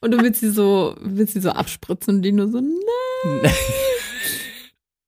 Und 0.00 0.10
du 0.12 0.20
willst 0.20 0.40
sie 0.40 0.50
so, 0.50 0.96
willst 1.00 1.34
sie 1.34 1.40
so 1.40 1.50
abspritzen 1.50 2.16
und 2.16 2.22
die 2.22 2.32
nur 2.32 2.48
so, 2.50 2.60
nein. 2.60 3.52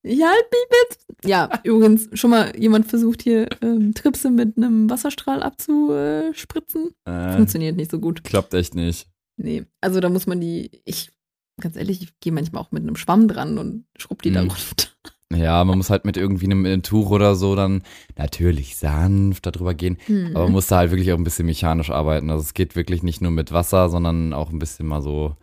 Ich 0.07 0.23
halt 0.23 0.45
mich 0.51 0.69
mit. 0.71 1.29
Ja, 1.31 1.49
übrigens, 1.65 2.09
schon 2.13 2.31
mal 2.31 2.55
jemand 2.59 2.87
versucht 2.87 3.23
hier 3.23 3.49
ähm, 3.63 3.95
Tripse 3.95 4.31
mit 4.31 4.57
einem 4.57 4.91
Wasserstrahl 4.91 5.43
abzuspritzen. 5.43 6.91
Äh, 7.07 7.33
Funktioniert 7.33 7.77
nicht 7.77 7.91
so 7.91 7.99
gut. 7.99 8.23
klappt 8.25 8.55
echt 8.55 8.75
nicht. 8.75 9.07
Nee, 9.37 9.65
also 9.81 10.01
da 10.01 10.09
muss 10.11 10.27
man 10.27 10.41
die, 10.41 10.71
ich, 10.85 11.11
ganz 11.61 11.77
ehrlich, 11.77 12.03
ich 12.03 12.21
gehe 12.21 12.33
manchmal 12.33 12.63
auch 12.63 12.71
mit 12.71 12.83
einem 12.83 12.97
Schwamm 12.97 13.27
dran 13.29 13.59
und 13.59 13.87
schrubb 13.99 14.23
die 14.23 14.31
da 14.31 14.43
Mhm. 14.43 14.51
runter. 14.51 14.89
Ja, 15.35 15.65
man 15.65 15.79
muss 15.79 15.91
halt 15.91 16.05
mit 16.05 16.17
irgendwie 16.17 16.45
einem, 16.45 16.83
Tuch 16.83 17.11
oder 17.11 17.35
so 17.35 17.57
dann 17.57 17.83
natürlich 18.17 18.77
sanft 18.77 19.47
darüber 19.47 19.75
gehen. 19.75 19.97
Hm. 20.07 20.29
Aber 20.37 20.45
man 20.45 20.53
muss 20.53 20.69
da 20.69 20.77
halt 20.77 20.91
wirklich 20.93 21.11
auch 21.13 21.17
ein 21.19 21.25
bisschen 21.25 21.47
mechanisch 21.47 21.91
arbeiten. 21.91 22.31
Also 22.31 22.43
es 22.43 22.55
geht 22.55 22.77
wirklich 22.77 23.03
nicht 23.03 23.21
nur 23.21 23.33
mit 23.33 23.51
Wasser, 23.51 23.89
sondern 23.89 24.33
auch 24.33 24.51
ein 24.51 24.59
bisschen 24.61 24.87
mal 24.87 25.03
so, 25.03 25.35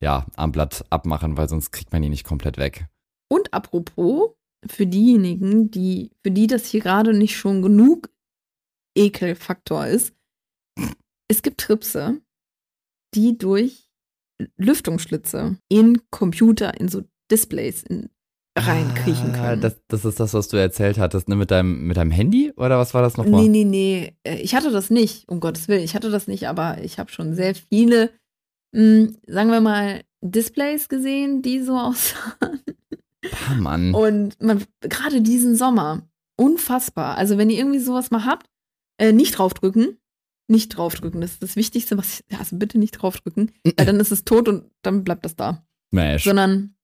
ja, 0.00 0.24
am 0.36 0.52
Blatt 0.52 0.84
abmachen, 0.88 1.36
weil 1.36 1.48
sonst 1.48 1.72
kriegt 1.72 1.92
man 1.92 2.00
die 2.00 2.08
nicht 2.08 2.24
komplett 2.24 2.56
weg. 2.56 2.86
Und 3.28 3.52
apropos, 3.52 4.30
für 4.66 4.86
diejenigen, 4.86 5.70
die, 5.70 6.10
für 6.22 6.30
die 6.30 6.46
das 6.46 6.66
hier 6.66 6.80
gerade 6.80 7.12
nicht 7.16 7.36
schon 7.36 7.62
genug 7.62 8.10
Ekelfaktor 8.96 9.86
ist, 9.86 10.14
es 11.28 11.42
gibt 11.42 11.60
Tripse, 11.60 12.20
die 13.14 13.36
durch 13.38 13.88
Lüftungsschlitze 14.56 15.58
in 15.68 16.00
Computer, 16.10 16.78
in 16.80 16.88
so 16.88 17.04
Displays 17.30 17.82
in, 17.82 18.10
reinkriechen 18.58 19.34
Ah, 19.34 19.38
können. 19.38 19.62
Das, 19.62 19.80
das 19.88 20.04
ist 20.04 20.20
das, 20.20 20.34
was 20.34 20.48
du 20.48 20.56
erzählt 20.56 20.98
hattest, 20.98 21.28
ne? 21.28 21.36
Mit 21.36 21.50
deinem, 21.50 21.86
mit 21.86 21.96
deinem 21.96 22.10
Handy? 22.10 22.52
Oder 22.56 22.78
was 22.78 22.94
war 22.94 23.02
das 23.02 23.16
nochmal? 23.16 23.42
Nee, 23.42 23.48
nee, 23.48 23.64
nee. 23.64 24.16
Äh, 24.22 24.40
Ich 24.42 24.54
hatte 24.54 24.70
das 24.70 24.90
nicht, 24.90 25.28
um 25.28 25.40
Gottes 25.40 25.68
Willen. 25.68 25.82
Ich 25.82 25.94
hatte 25.94 26.10
das 26.10 26.26
nicht, 26.28 26.46
aber 26.48 26.82
ich 26.82 26.98
habe 26.98 27.10
schon 27.10 27.34
sehr 27.34 27.54
viele, 27.54 28.10
mh, 28.72 29.08
sagen 29.26 29.50
wir 29.50 29.60
mal, 29.60 30.02
Displays 30.20 30.88
gesehen, 30.88 31.42
die 31.42 31.62
so 31.62 31.72
aussahen. 31.78 32.60
Ah, 33.48 33.54
Mann. 33.54 33.94
Und 33.94 34.40
man, 34.42 34.64
gerade 34.80 35.22
diesen 35.22 35.56
Sommer, 35.56 36.02
unfassbar. 36.36 37.16
Also, 37.16 37.38
wenn 37.38 37.50
ihr 37.50 37.58
irgendwie 37.58 37.80
sowas 37.80 38.10
mal 38.10 38.24
habt, 38.24 38.48
äh, 38.98 39.12
nicht 39.12 39.38
draufdrücken. 39.38 39.98
Nicht 40.46 40.76
draufdrücken. 40.76 41.20
Das 41.20 41.32
ist 41.32 41.42
das 41.42 41.56
Wichtigste, 41.56 41.96
was 41.96 42.20
ich, 42.20 42.38
also 42.38 42.56
bitte 42.56 42.78
nicht 42.78 42.92
draufdrücken, 42.92 43.52
weil 43.64 43.86
dann 43.86 43.98
ist 44.00 44.12
es 44.12 44.24
tot 44.24 44.48
und 44.48 44.70
dann 44.82 45.02
bleibt 45.04 45.24
das 45.24 45.36
da. 45.36 45.66
Smash. 45.90 46.24
Sondern, 46.24 46.76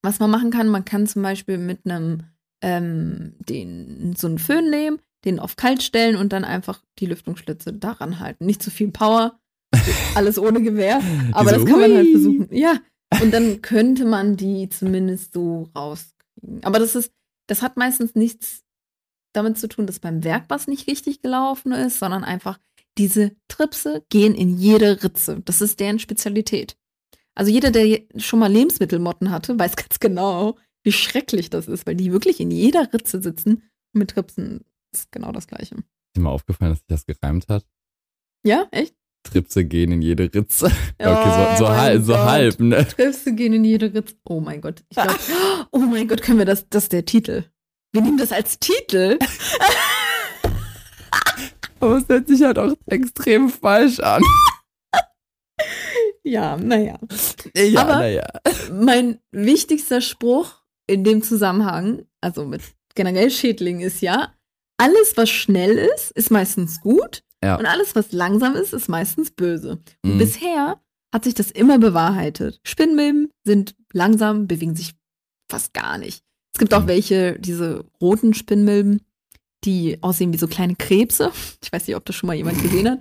was 0.00 0.18
man 0.20 0.30
machen 0.30 0.50
kann, 0.50 0.68
man 0.68 0.84
kann 0.84 1.06
zum 1.06 1.22
Beispiel 1.22 1.58
mit 1.58 1.80
einem, 1.84 2.22
ähm, 2.62 3.34
den, 3.40 4.14
so 4.16 4.26
einen 4.26 4.38
Föhn 4.38 4.70
nehmen, 4.70 5.00
den 5.24 5.38
auf 5.38 5.56
kalt 5.56 5.82
stellen 5.82 6.16
und 6.16 6.32
dann 6.32 6.44
einfach 6.44 6.82
die 6.98 7.06
Lüftungsschlitze 7.06 7.74
daran 7.74 8.20
halten. 8.20 8.46
Nicht 8.46 8.62
zu 8.62 8.70
viel 8.70 8.90
Power, 8.90 9.38
alles 10.14 10.38
ohne 10.38 10.62
Gewehr, 10.62 11.00
aber 11.32 11.50
Diese 11.50 11.64
das 11.64 11.70
kann 11.70 11.80
man 11.80 11.94
halt 11.94 12.10
versuchen. 12.10 12.48
Ja, 12.50 12.78
und 13.20 13.32
dann 13.32 13.62
könnte 13.62 14.04
man 14.04 14.36
die 14.36 14.68
zumindest 14.68 15.32
so 15.32 15.68
rauskriegen. 15.74 16.64
Aber 16.64 16.78
das 16.78 16.94
ist, 16.94 17.12
das 17.46 17.62
hat 17.62 17.76
meistens 17.76 18.14
nichts 18.14 18.64
damit 19.32 19.58
zu 19.58 19.68
tun, 19.68 19.86
dass 19.86 20.00
beim 20.00 20.24
Werk 20.24 20.44
was 20.48 20.66
nicht 20.66 20.86
richtig 20.86 21.22
gelaufen 21.22 21.72
ist, 21.72 21.98
sondern 21.98 22.24
einfach 22.24 22.58
diese 22.98 23.34
Tripse 23.48 24.04
gehen 24.10 24.34
in 24.34 24.58
jede 24.58 25.02
Ritze. 25.02 25.40
Das 25.44 25.60
ist 25.60 25.80
deren 25.80 25.98
Spezialität. 25.98 26.76
Also 27.34 27.50
jeder, 27.50 27.70
der 27.70 28.00
schon 28.16 28.38
mal 28.38 28.52
Lebensmittelmotten 28.52 29.30
hatte, 29.30 29.58
weiß 29.58 29.76
ganz 29.76 30.00
genau, 30.00 30.58
wie 30.82 30.92
schrecklich 30.92 31.50
das 31.50 31.68
ist, 31.68 31.86
weil 31.86 31.94
die 31.94 32.12
wirklich 32.12 32.40
in 32.40 32.50
jeder 32.50 32.92
Ritze 32.92 33.22
sitzen 33.22 33.62
und 33.94 33.98
mit 33.98 34.10
Tripsen 34.10 34.64
ist 34.92 35.10
genau 35.12 35.32
das 35.32 35.46
Gleiche. 35.46 35.76
Ist 35.76 36.16
dir 36.16 36.20
mal 36.20 36.30
aufgefallen, 36.30 36.72
dass 36.72 36.80
sich 36.80 36.88
das 36.88 37.06
gereimt 37.06 37.48
hat? 37.48 37.64
Ja, 38.44 38.66
echt? 38.70 38.94
Tripse 39.24 39.64
gehen 39.64 39.92
in 39.92 40.02
jede 40.02 40.24
Ritze. 40.34 40.70
Okay, 40.98 41.08
Oh 41.08 41.56
so, 41.56 41.64
so, 41.64 41.64
mein 41.70 41.80
halb, 41.80 42.04
so 42.04 42.18
halb, 42.18 42.60
ne? 42.60 42.86
Tripse 42.86 43.32
gehen 43.34 43.52
in 43.52 43.64
jede 43.64 43.92
Ritze. 43.94 44.14
Oh 44.24 44.40
mein 44.40 44.60
Gott. 44.60 44.82
Ich 44.88 44.96
glaube, 44.96 45.18
oh 45.72 45.78
mein 45.78 46.06
Gott, 46.08 46.22
können 46.22 46.38
wir 46.38 46.44
das, 46.46 46.68
das 46.68 46.84
ist 46.84 46.92
der 46.92 47.04
Titel. 47.04 47.44
Wir 47.92 48.02
nehmen 48.02 48.18
das 48.18 48.32
als 48.32 48.58
Titel. 48.58 49.18
Aber 51.80 51.96
es 51.98 52.08
hört 52.08 52.28
sich 52.28 52.42
halt 52.42 52.58
auch 52.58 52.72
extrem 52.86 53.48
falsch 53.48 53.98
an. 54.00 54.22
Ja, 56.24 56.56
naja. 56.56 56.98
Ja, 57.56 57.80
Aber- 57.82 57.96
naja. 57.98 58.26
Mein 58.72 59.18
wichtigster 59.32 60.00
Spruch 60.00 60.62
in 60.86 61.02
dem 61.04 61.22
Zusammenhang, 61.22 62.06
also 62.20 62.44
mit 62.46 62.62
generell 62.94 63.30
Schädlingen, 63.30 63.82
ist 63.82 64.00
ja, 64.00 64.32
alles, 64.78 65.16
was 65.16 65.30
schnell 65.30 65.76
ist, 65.94 66.12
ist 66.12 66.30
meistens 66.30 66.80
gut. 66.80 67.22
Ja. 67.42 67.56
Und 67.56 67.66
alles, 67.66 67.94
was 67.96 68.12
langsam 68.12 68.54
ist, 68.54 68.72
ist 68.72 68.88
meistens 68.88 69.30
böse. 69.30 69.80
Und 70.04 70.14
Mhm. 70.14 70.18
bisher 70.18 70.80
hat 71.12 71.24
sich 71.24 71.34
das 71.34 71.50
immer 71.50 71.78
bewahrheitet. 71.78 72.60
Spinnmilben 72.64 73.30
sind 73.44 73.74
langsam, 73.92 74.46
bewegen 74.46 74.76
sich 74.76 74.94
fast 75.50 75.74
gar 75.74 75.98
nicht. 75.98 76.22
Es 76.54 76.58
gibt 76.58 76.72
auch 76.74 76.82
Mhm. 76.84 76.88
welche, 76.88 77.38
diese 77.38 77.84
roten 78.00 78.32
Spinnmilben, 78.34 79.00
die 79.64 80.02
aussehen 80.02 80.32
wie 80.32 80.38
so 80.38 80.46
kleine 80.48 80.74
Krebse. 80.76 81.30
Ich 81.62 81.72
weiß 81.72 81.86
nicht, 81.86 81.96
ob 81.96 82.04
das 82.04 82.16
schon 82.16 82.26
mal 82.28 82.34
jemand 82.36 82.62
gesehen 82.62 82.88
hat. 82.90 82.98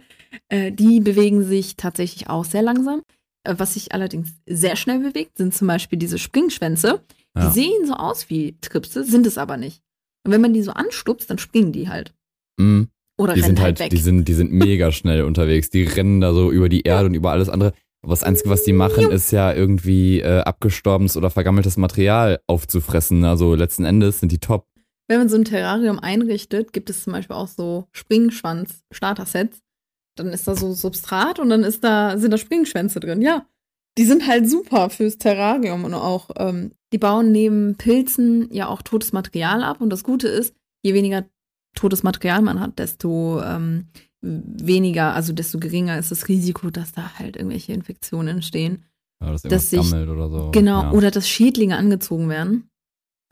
Äh, 0.50 0.72
die 0.72 1.00
bewegen 1.02 1.44
sich 1.44 1.76
tatsächlich 1.76 2.30
auch 2.30 2.46
sehr 2.46 2.62
langsam. 2.62 3.02
Äh, 3.44 3.56
was 3.58 3.74
sich 3.74 3.94
allerdings 3.94 4.30
sehr 4.48 4.76
schnell 4.76 5.00
bewegt, 5.00 5.38
sind 5.38 5.54
zum 5.54 5.68
Beispiel 5.68 5.98
diese 6.00 6.18
Springschwänze. 6.20 7.02
Die 7.38 7.42
Ja. 7.42 7.52
sehen 7.52 7.86
so 7.86 7.94
aus 7.94 8.30
wie 8.30 8.58
Tripse, 8.62 9.04
sind 9.04 9.26
es 9.26 9.38
aber 9.38 9.58
nicht. 9.58 9.82
Und 10.26 10.32
wenn 10.32 10.42
man 10.42 10.54
die 10.54 10.62
so 10.62 10.72
anstupst, 10.72 11.30
dann 11.30 11.38
springen 11.40 11.72
die 11.72 11.90
halt. 11.90 12.14
Mhm. 12.60 12.90
Oder 13.22 13.34
Die 13.34 13.42
sind 13.42 13.60
halt, 13.60 13.80
halt, 13.80 13.80
weg. 13.80 13.90
die 13.92 14.02
sind, 14.02 14.28
die 14.28 14.34
sind 14.34 14.52
mega 14.52 14.92
schnell 14.92 15.24
unterwegs. 15.32 15.70
Die 15.70 15.84
rennen 15.84 16.22
da 16.22 16.34
so 16.34 16.52
über 16.52 16.70
die 16.70 16.82
Erde 16.82 17.08
und 17.08 17.14
über 17.14 17.32
alles 17.32 17.50
andere. 17.50 17.74
Aber 18.04 18.14
das 18.14 18.24
Einzige, 18.24 18.50
was 18.50 18.64
die 18.64 18.74
machen, 18.74 19.12
ist 19.12 19.32
ja 19.32 19.54
irgendwie 19.54 20.22
äh, 20.22 20.40
abgestorbenes 20.40 21.18
oder 21.18 21.30
vergammeltes 21.30 21.78
Material 21.78 22.40
aufzufressen. 22.48 23.24
Also 23.26 23.54
letzten 23.54 23.86
Endes 23.86 24.20
sind 24.20 24.32
die 24.32 24.40
top. 24.40 24.66
Wenn 25.08 25.20
man 25.20 25.30
so 25.30 25.36
ein 25.36 25.46
Terrarium 25.46 26.00
einrichtet, 26.00 26.74
gibt 26.74 26.90
es 26.90 27.04
zum 27.04 27.14
Beispiel 27.14 27.36
auch 27.36 27.48
so 27.48 27.88
Springschwanz-Starter-Sets. 27.92 29.60
Dann 30.16 30.28
ist 30.28 30.48
da 30.48 30.56
so 30.56 30.74
Substrat 30.74 31.40
und 31.40 31.50
dann 31.50 31.64
ist 31.64 31.84
da, 31.84 32.18
sind 32.18 32.32
da 32.32 32.38
Springschwänze 32.38 33.00
drin. 33.00 33.22
Ja, 33.22 33.46
die 33.98 34.06
sind 34.06 34.28
halt 34.28 34.50
super 34.50 34.90
fürs 34.90 35.18
Terrarium 35.18 35.84
und 35.84 35.94
auch, 35.94 36.30
ähm, 36.38 36.72
die 36.94 36.98
bauen 36.98 37.32
neben 37.32 37.76
Pilzen 37.76 38.52
ja 38.52 38.68
auch 38.68 38.82
totes 38.82 39.14
Material 39.14 39.64
ab. 39.64 39.80
Und 39.80 39.90
das 39.92 40.04
Gute 40.04 40.28
ist, 40.28 40.56
je 40.84 40.94
weniger 40.94 41.26
totes 41.76 42.04
Material 42.04 42.42
man 42.42 42.60
hat, 42.60 42.80
desto 42.80 43.42
ähm, 43.42 43.88
weniger, 44.22 45.14
also 45.14 45.34
desto 45.34 45.60
geringer 45.60 45.98
ist 45.98 46.12
das 46.12 46.28
Risiko, 46.28 46.70
dass 46.70 46.92
da 46.92 47.14
halt 47.18 47.36
irgendwelche 47.38 47.74
Infektionen 47.74 48.28
entstehen. 48.28 48.86
Ja, 49.22 49.32
dass 49.32 49.42
Dass 49.44 49.70
sich- 49.70 49.94
oder 49.94 50.30
so. 50.30 50.52
Genau, 50.52 50.84
Ja. 50.84 50.92
oder 50.92 51.12
dass 51.12 51.28
Schädlinge 51.30 51.78
angezogen 51.78 52.30
werden. 52.30 52.70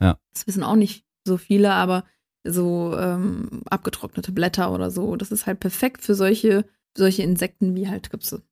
Ja. 0.00 0.18
Das 0.32 0.46
wissen 0.46 0.62
auch 0.62 0.76
nicht 0.76 1.04
so 1.26 1.36
viele, 1.36 1.72
aber 1.72 2.04
so 2.46 2.96
ähm, 2.98 3.62
abgetrocknete 3.66 4.32
Blätter 4.32 4.72
oder 4.72 4.90
so, 4.90 5.16
das 5.16 5.30
ist 5.30 5.46
halt 5.46 5.60
perfekt 5.60 6.02
für 6.02 6.14
solche, 6.14 6.64
solche 6.96 7.22
Insekten 7.22 7.74
wie 7.76 7.88
halt 7.88 8.04
Tripse. 8.06 8.42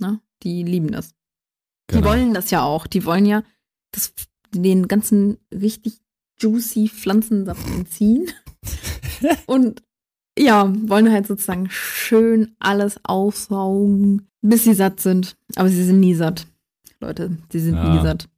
Ne? 0.00 0.20
Die 0.42 0.62
lieben 0.62 0.92
das. 0.92 1.14
Die 1.90 1.96
Genau. 1.96 2.08
wollen 2.08 2.32
das 2.34 2.50
ja 2.50 2.62
auch. 2.62 2.86
Die 2.86 3.04
wollen 3.04 3.26
ja 3.26 3.42
das, 3.92 4.14
den 4.54 4.86
ganzen 4.88 5.38
richtig 5.52 6.00
juicy 6.38 6.88
Pflanzensaft 6.88 7.66
entziehen. 7.68 8.30
Und 9.46 9.82
ja, 10.38 10.72
wollen 10.88 11.12
halt 11.12 11.26
sozusagen 11.26 11.68
schön 11.70 12.54
alles 12.58 12.98
aufsaugen, 13.04 14.28
bis 14.42 14.64
sie 14.64 14.74
satt 14.74 15.00
sind. 15.00 15.36
Aber 15.56 15.68
sie 15.68 15.84
sind 15.84 16.00
nie 16.00 16.14
satt. 16.14 16.46
Leute, 17.00 17.36
sie 17.50 17.60
sind 17.60 17.76
Ja. 17.76 17.94
nie 17.94 18.02
satt. 18.02 18.28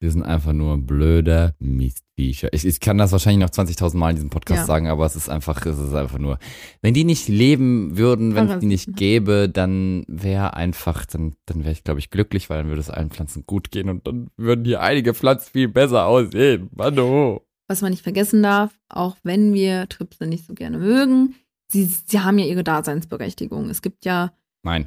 Die 0.00 0.10
sind 0.10 0.22
einfach 0.22 0.52
nur 0.52 0.78
blöde 0.78 1.54
Mistvieh. 1.58 2.04
Viecher. 2.18 2.52
Ich, 2.52 2.66
ich 2.66 2.80
kann 2.80 2.98
das 2.98 3.12
wahrscheinlich 3.12 3.38
noch 3.46 3.50
20.000 3.50 3.96
Mal 3.96 4.10
in 4.10 4.16
diesem 4.16 4.30
Podcast 4.30 4.62
Ja. 4.62 4.64
sagen, 4.66 4.88
aber 4.88 5.06
es 5.06 5.14
ist 5.14 5.28
einfach, 5.28 5.64
es 5.64 5.78
ist 5.78 5.94
einfach 5.94 6.18
nur, 6.18 6.40
wenn 6.82 6.92
die 6.92 7.04
nicht 7.04 7.28
leben 7.28 7.96
würden, 7.96 8.34
wenn 8.34 8.48
es 8.50 8.58
die 8.58 8.66
nicht 8.66 8.96
gäbe, 8.96 9.48
dann 9.48 10.04
wäre 10.08 10.54
einfach, 10.54 11.06
dann, 11.06 11.36
dann 11.46 11.60
wäre 11.60 11.70
ich, 11.70 11.84
glaube 11.84 12.00
ich, 12.00 12.10
glücklich, 12.10 12.50
weil 12.50 12.58
dann 12.58 12.66
würde 12.66 12.80
es 12.80 12.90
allen 12.90 13.10
Pflanzen 13.10 13.44
gut 13.46 13.70
gehen 13.70 13.88
und 13.88 14.04
dann 14.08 14.30
würden 14.36 14.64
hier 14.64 14.80
einige 14.82 15.14
Pflanzen 15.14 15.50
viel 15.52 15.68
besser 15.68 16.06
aussehen. 16.06 16.68
Mano. 16.74 17.40
Was 17.68 17.82
man 17.82 17.90
nicht 17.90 18.02
vergessen 18.02 18.42
darf, 18.42 18.72
auch 18.88 19.16
wenn 19.22 19.52
wir 19.52 19.88
Tripse 19.88 20.26
nicht 20.26 20.46
so 20.46 20.54
gerne 20.54 20.78
mögen, 20.78 21.34
sie, 21.70 21.84
sie 21.84 22.20
haben 22.20 22.38
ja 22.38 22.46
ihre 22.46 22.64
Daseinsberechtigung. 22.64 23.68
Es 23.68 23.82
gibt 23.82 24.04
ja 24.04 24.32
Nein. 24.62 24.86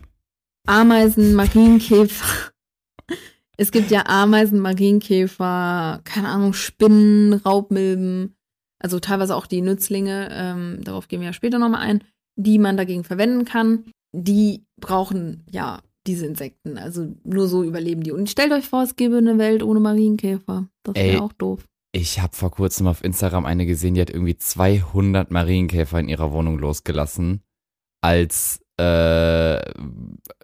Ameisen, 0.68 1.34
Marienkäfer. 1.34 2.52
Es 3.58 3.72
gibt 3.72 3.92
ja 3.92 4.08
Ameisen, 4.08 4.60
Marienkäfer, 4.60 6.02
keine 6.04 6.30
Ahnung, 6.30 6.54
Spinnen, 6.54 7.34
Raubmilben, 7.34 8.36
also 8.80 9.00
teilweise 9.00 9.36
auch 9.36 9.46
die 9.46 9.62
Nützlinge, 9.62 10.30
ähm, 10.32 10.84
darauf 10.84 11.08
gehen 11.08 11.20
wir 11.20 11.28
ja 11.28 11.34
später 11.34 11.60
nochmal 11.60 11.82
ein, 11.82 12.04
die 12.36 12.58
man 12.58 12.78
dagegen 12.78 13.04
verwenden 13.04 13.46
kann. 13.46 13.86
Die 14.14 14.66
brauchen 14.80 15.44
ja 15.52 15.82
diese 16.08 16.26
Insekten. 16.26 16.78
Also 16.78 17.16
nur 17.24 17.48
so 17.48 17.64
überleben 17.64 18.04
die. 18.04 18.12
Und 18.12 18.30
stellt 18.30 18.52
euch 18.52 18.68
vor, 18.68 18.84
es 18.84 18.96
gäbe 18.96 19.18
eine 19.18 19.38
Welt 19.38 19.64
ohne 19.64 19.80
Marienkäfer. 19.80 20.68
Das 20.84 20.96
wäre 20.96 21.22
auch 21.22 21.34
doof. 21.34 21.68
Ich 21.94 22.20
habe 22.20 22.36
vor 22.36 22.52
kurzem 22.52 22.88
auf 22.88 23.04
Instagram 23.04 23.46
eine 23.46 23.66
gesehen, 23.66 23.96
die 23.96 24.02
hat 24.02 24.10
irgendwie 24.10 24.38
200 24.38 25.30
Marienkäfer 25.30 26.00
in 26.00 26.08
ihrer 26.08 26.32
Wohnung 26.32 26.58
losgelassen 26.58 27.44
als, 28.02 28.62
äh, 28.78 28.84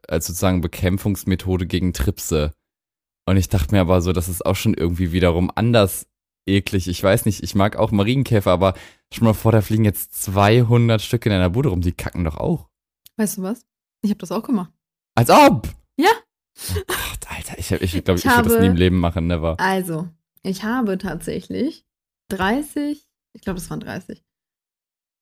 als 0.08 0.28
sozusagen 0.28 0.62
Bekämpfungsmethode 0.62 1.66
gegen 1.66 1.94
Tripse. 1.94 2.52
Und 3.26 3.38
ich 3.38 3.48
dachte 3.50 3.74
mir 3.74 3.82
aber 3.82 4.02
so, 4.02 4.12
das 4.12 4.28
ist 4.28 4.46
auch 4.46 4.56
schon 4.56 4.74
irgendwie 4.74 5.12
wiederum 5.14 5.50
anders 5.56 6.08
eklig. 6.48 6.88
Ich 6.88 7.02
weiß 7.02 7.26
nicht, 7.26 7.44
ich 7.44 7.56
mag 7.56 7.78
auch 7.78 7.92
Marienkäfer, 7.92 8.52
aber 8.52 8.74
schon 9.14 9.26
mal 9.26 9.34
vor, 9.34 9.52
da 9.52 9.62
fliegen 9.62 9.86
jetzt 9.86 10.22
200 10.24 11.02
Stück 11.02 11.26
in 11.26 11.32
einer 11.32 11.50
Bude 11.50 11.70
rum, 11.70 11.82
die 11.82 11.94
kacken 11.94 12.24
doch 12.26 12.38
auch. 12.38 12.68
Weißt 13.18 13.38
du 13.38 13.44
was? 13.44 13.66
Ich 14.02 14.10
habe 14.10 14.20
das 14.20 14.32
auch 14.32 14.44
gemacht. 14.44 14.72
Als 15.16 15.30
ob! 15.30 15.68
Ja. 15.98 16.12
Oh 16.72 16.82
Gott, 16.88 17.36
Alter, 17.36 17.58
ich 17.58 17.68
glaube, 17.68 17.84
ich, 17.84 18.04
glaub, 18.04 18.18
ich, 18.18 18.26
Ich 18.26 18.32
würde 18.32 18.50
das 18.50 18.60
nie 18.62 18.68
im 18.68 18.76
Leben 18.76 19.00
machen, 19.00 19.28
never. 19.28 19.60
Also, 19.60 20.08
ich 20.48 20.64
habe 20.64 20.98
tatsächlich 20.98 21.86
30, 22.30 23.08
ich 23.34 23.42
glaube, 23.42 23.60
das 23.60 23.70
waren 23.70 23.80
30. 23.80 24.24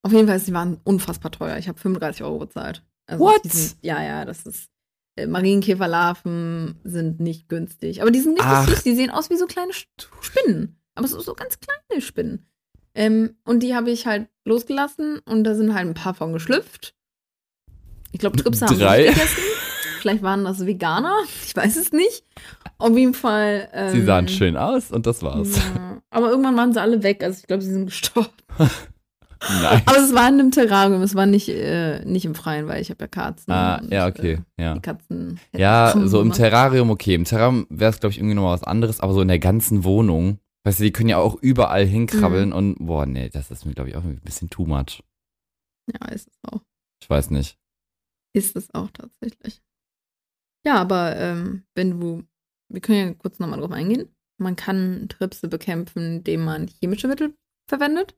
Auf 0.04 0.12
jeden 0.12 0.28
Fall, 0.28 0.40
sie 0.40 0.54
waren 0.54 0.80
unfassbar 0.84 1.32
teuer. 1.32 1.58
Ich 1.58 1.68
habe 1.68 1.80
35 1.80 2.24
Euro 2.24 2.40
bezahlt. 2.40 2.84
Also 3.08 3.24
What? 3.26 3.42
sind- 3.44 3.78
ja, 3.82 4.02
ja, 4.04 4.26
das 4.26 4.46
ist. 4.46 4.70
äh, 5.18 5.28
Marienkäferlarven 5.28 6.80
sind 6.84 7.20
nicht 7.20 7.48
günstig. 7.50 8.02
Aber 8.02 8.12
die 8.12 8.20
sind 8.20 8.34
richtig 8.34 8.46
Ach. 8.52 8.68
süß. 8.68 8.84
Die 8.84 8.96
sehen 8.96 9.10
aus 9.12 9.30
wie 9.30 9.38
so 9.38 9.46
kleine 9.48 9.72
Spinnen. 9.74 10.80
Aber 10.94 11.08
so, 11.08 11.20
so 11.20 11.34
ganz 11.34 11.58
kleine 11.60 12.02
Spinnen. 12.02 12.46
Ähm, 12.94 13.36
und 13.46 13.62
die 13.62 13.76
habe 13.76 13.92
ich 13.92 14.06
halt 14.08 14.30
losgelassen 14.46 15.20
und 15.26 15.44
da 15.44 15.56
sind 15.56 15.74
halt 15.74 15.88
ein 15.88 15.94
paar 15.94 16.14
von 16.14 16.34
geschlüpft. 16.34 16.96
Ich 18.12 18.20
glaube, 18.20 18.38
Tripse 18.38 18.66
haben 18.66 18.78
Drei? 18.80 19.04
nicht 19.04 19.14
gegessen. 19.16 19.42
Vielleicht 20.06 20.22
waren 20.22 20.44
das 20.44 20.63
Veganer. 20.68 21.15
Ich 21.48 21.56
weiß 21.56 21.78
es 21.78 21.91
nicht. 21.91 22.24
Auf 22.78 22.96
jeden 22.96 23.15
Fall. 23.15 23.70
Ähm, 23.74 23.91
Sie 23.91 24.04
sahen 24.04 24.28
schön 24.28 24.56
aus 24.56 24.91
und 24.91 25.08
das 25.08 25.24
war's. 25.24 25.56
ja. 25.58 26.00
Aber 26.12 26.30
irgendwann 26.30 26.56
waren 26.56 26.72
sie 26.74 26.80
alle 26.80 27.02
weg. 27.02 27.24
Also 27.24 27.39
ich 27.39 27.48
glaube, 27.48 27.63
sie 27.63 27.72
sind 27.72 27.88
gestorben. 27.88 28.30
Nein. 28.60 28.70
Aber 29.88 29.98
es 29.98 30.13
war 30.13 30.28
in 30.30 30.36
einem 30.39 30.52
Terrarium. 30.52 31.02
Es 31.02 31.15
war 31.15 31.26
nicht, 31.26 31.50
äh, 31.50 32.06
nicht 32.06 32.26
im 32.26 32.36
Freien, 32.36 32.68
weil 32.68 32.84
ich 32.84 32.91
habe 32.91 33.04
ja 33.04 33.08
Katzen. 33.08 33.52
Ah, 33.52 33.78
und, 33.80 33.91
ja, 33.91 34.06
äh, 34.08 34.12
okay, 34.12 34.39
ja. 34.60 34.76
Die 34.76 34.82
Katzen. 34.82 35.39
Ja, 35.58 35.96
so 36.06 36.22
im. 36.22 36.32
Terrarium 36.34 36.91
okay. 36.91 37.15
Im 37.15 37.24
Terrarium 37.26 37.65
wäre 37.72 37.89
es, 37.91 38.00
glaube 38.00 38.12
ich, 38.12 38.20
irgendwie 38.20 38.36
noch 38.36 38.44
mal 38.44 38.54
was 38.54 38.63
anderes, 38.63 39.00
aber 39.00 39.13
so 39.13 39.22
in 39.22 39.28
der 39.28 39.39
ganzen 39.39 39.84
Wohnung, 39.84 40.38
weißt 40.65 40.80
du, 40.80 40.84
die 40.84 40.91
können 40.91 41.10
ja 41.10 41.18
auch 41.18 41.34
überall 41.41 41.86
hinkrabbeln 41.86 42.50
Mhm. 42.50 42.56
und, 42.56 42.76
boah, 42.86 43.08
nee, 43.08 43.30
das 43.30 43.50
ist 43.50 43.65
mir, 43.65 43.74
glaube 43.74 43.89
ich, 43.89 43.96
auch 43.96 44.04
ein 44.04 44.22
bisschen 44.24 44.52
too 44.52 44.65
much. 44.68 45.02
Ja, 45.91 46.10
ist 46.10 46.28
es 46.28 46.38
auch. 46.52 46.62
Ich 47.02 47.10
weiß 47.10 47.32
nicht. 47.32 47.58
Ist 48.34 48.56
es 48.56 48.72
auch 48.76 48.89
tatsächlich. 48.91 49.62
Ja, 50.65 50.75
aber 50.75 51.15
ähm, 51.17 51.63
wenn 51.75 51.99
du, 51.99 52.23
wir 52.69 52.82
können 52.82 53.08
ja 53.08 53.13
kurz 53.13 53.39
nochmal 53.39 53.60
drauf 53.60 53.71
eingehen. 53.71 54.10
Man 54.38 54.56
kann 54.56 55.08
Tripse 55.08 55.47
bekämpfen, 55.47 56.17
indem 56.17 56.43
man 56.43 56.67
chemische 56.67 57.08
Mittel 57.08 57.34
verwendet. 57.69 58.15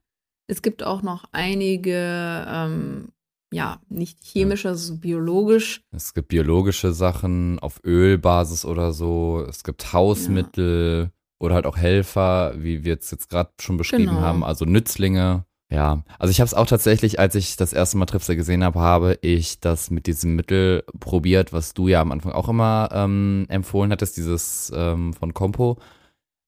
Es 0.49 0.62
gibt 0.62 0.81
auch 0.81 1.01
noch 1.03 1.25
einige, 1.31 2.45
ähm, 2.47 3.10
ja, 3.53 3.79
nicht 3.89 4.23
chemische, 4.23 4.69
also 4.69 4.97
biologisch. 4.97 5.81
Es 5.91 6.13
gibt 6.13 6.29
biologische 6.29 6.91
Sachen 6.93 7.60
auf 7.60 7.81
Ölbasis 7.86 8.65
oder 8.65 8.93
so. 8.93 9.45
Es 9.47 9.63
gibt 9.63 9.93
Hausmittel 9.93 11.12
oder 11.39 11.55
halt 11.55 11.65
auch 11.65 11.77
Helfer, 11.77 12.53
wie 12.57 12.83
wir 12.83 12.97
es 12.97 13.12
jetzt 13.12 13.29
gerade 13.29 13.51
schon 13.62 13.77
beschrieben 13.77 14.05
Genau. 14.05 14.21
haben, 14.21 14.43
also 14.43 14.65
Nützlinge. 14.65 15.45
Ja, 15.69 16.03
also 16.17 16.32
ich 16.32 16.39
habe 16.39 16.47
es 16.47 16.53
auch 16.53 16.65
tatsächlich, 16.65 17.19
als 17.19 17.36
ich 17.36 17.58
das 17.58 17.73
erste 17.73 17.97
Mal 17.97 18.06
Tripse 18.06 18.38
gesehen 18.38 18.63
habe, 18.63 18.80
habe 18.80 19.19
ich 19.21 19.60
das 19.60 19.91
mit 19.91 20.08
diesem 20.08 20.36
Mittel 20.36 20.84
probiert, 20.99 21.51
was 21.51 21.73
du 21.73 21.89
ja 21.89 21.99
am 21.99 22.13
Anfang 22.13 22.32
auch 22.32 22.47
immer 22.47 22.89
ähm, 22.93 23.45
empfohlen 23.49 23.91
hattest, 23.91 24.15
dieses 24.15 24.71
ähm, 24.73 25.13
von 25.13 25.34
Compo. 25.34 25.77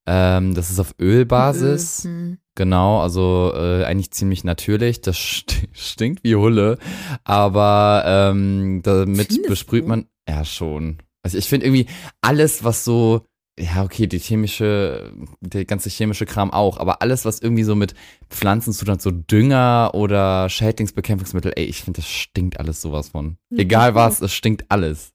Ähm, 0.08 0.56
das 0.56 0.72
ist 0.72 0.80
auf 0.80 0.96
Ölbasis. 1.00 2.06
Öl. 2.06 2.12
Hm. 2.12 2.38
Genau, 2.56 3.02
also 3.02 3.54
äh, 3.56 3.84
eigentlich 3.84 4.12
ziemlich 4.12 4.44
natürlich. 4.44 5.02
Das 5.02 5.18
st 5.18 5.68
stinkt 5.74 6.24
wie 6.24 6.36
Hulle, 6.36 6.78
aber 7.24 8.04
ähm, 8.06 8.82
damit 8.84 9.28
Findest 9.28 9.48
besprüht 9.48 9.84
du? 9.84 9.90
man 9.90 10.06
ja 10.28 10.46
schon. 10.46 10.98
Also 11.24 11.38
ich 11.38 11.48
finde 11.48 11.66
irgendwie 11.66 11.88
alles, 12.22 12.64
was 12.64 12.86
so 12.86 13.26
ja 13.60 13.84
okay, 13.84 14.08
die 14.08 14.20
chemische, 14.20 15.12
der 15.42 15.66
ganze 15.66 15.90
chemische 15.90 16.26
Kram 16.26 16.52
auch, 16.52 16.78
aber 16.78 17.02
alles, 17.02 17.26
was 17.26 17.40
irgendwie 17.40 17.64
so 17.64 17.76
mit 17.76 17.94
Pflanzen 18.30 18.74
zu 18.74 18.86
tun 18.86 18.94
hat, 18.94 19.02
so 19.02 19.12
Dünger 19.12 19.92
oder 19.94 20.50
Schädlingsbekämpfungsmittel, 20.50 21.54
ey, 21.56 21.66
ich 21.66 21.84
finde, 21.84 22.02
das 22.02 22.10
stinkt 22.10 22.60
alles 22.60 22.82
sowas 22.82 23.10
von. 23.10 23.38
Egal 23.56 23.96
was, 23.96 24.22
es 24.22 24.34
stinkt 24.34 24.66
alles. 24.70 25.14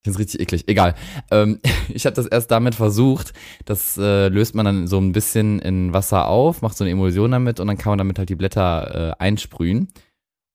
Ich 0.00 0.10
finde 0.10 0.14
es 0.14 0.18
richtig 0.20 0.40
eklig. 0.40 0.68
Egal. 0.68 0.94
Ähm, 1.30 1.58
ich 1.88 2.06
habe 2.06 2.14
das 2.14 2.26
erst 2.26 2.50
damit 2.50 2.74
versucht. 2.74 3.32
Das 3.64 3.96
äh, 3.96 4.28
löst 4.28 4.54
man 4.54 4.64
dann 4.64 4.86
so 4.86 4.98
ein 4.98 5.12
bisschen 5.12 5.58
in 5.58 5.92
Wasser 5.92 6.28
auf, 6.28 6.62
macht 6.62 6.76
so 6.76 6.84
eine 6.84 6.92
Emulsion 6.92 7.32
damit 7.32 7.58
und 7.58 7.66
dann 7.66 7.78
kann 7.78 7.90
man 7.90 7.98
damit 7.98 8.18
halt 8.18 8.28
die 8.28 8.36
Blätter 8.36 9.12
äh, 9.18 9.22
einsprühen. 9.22 9.88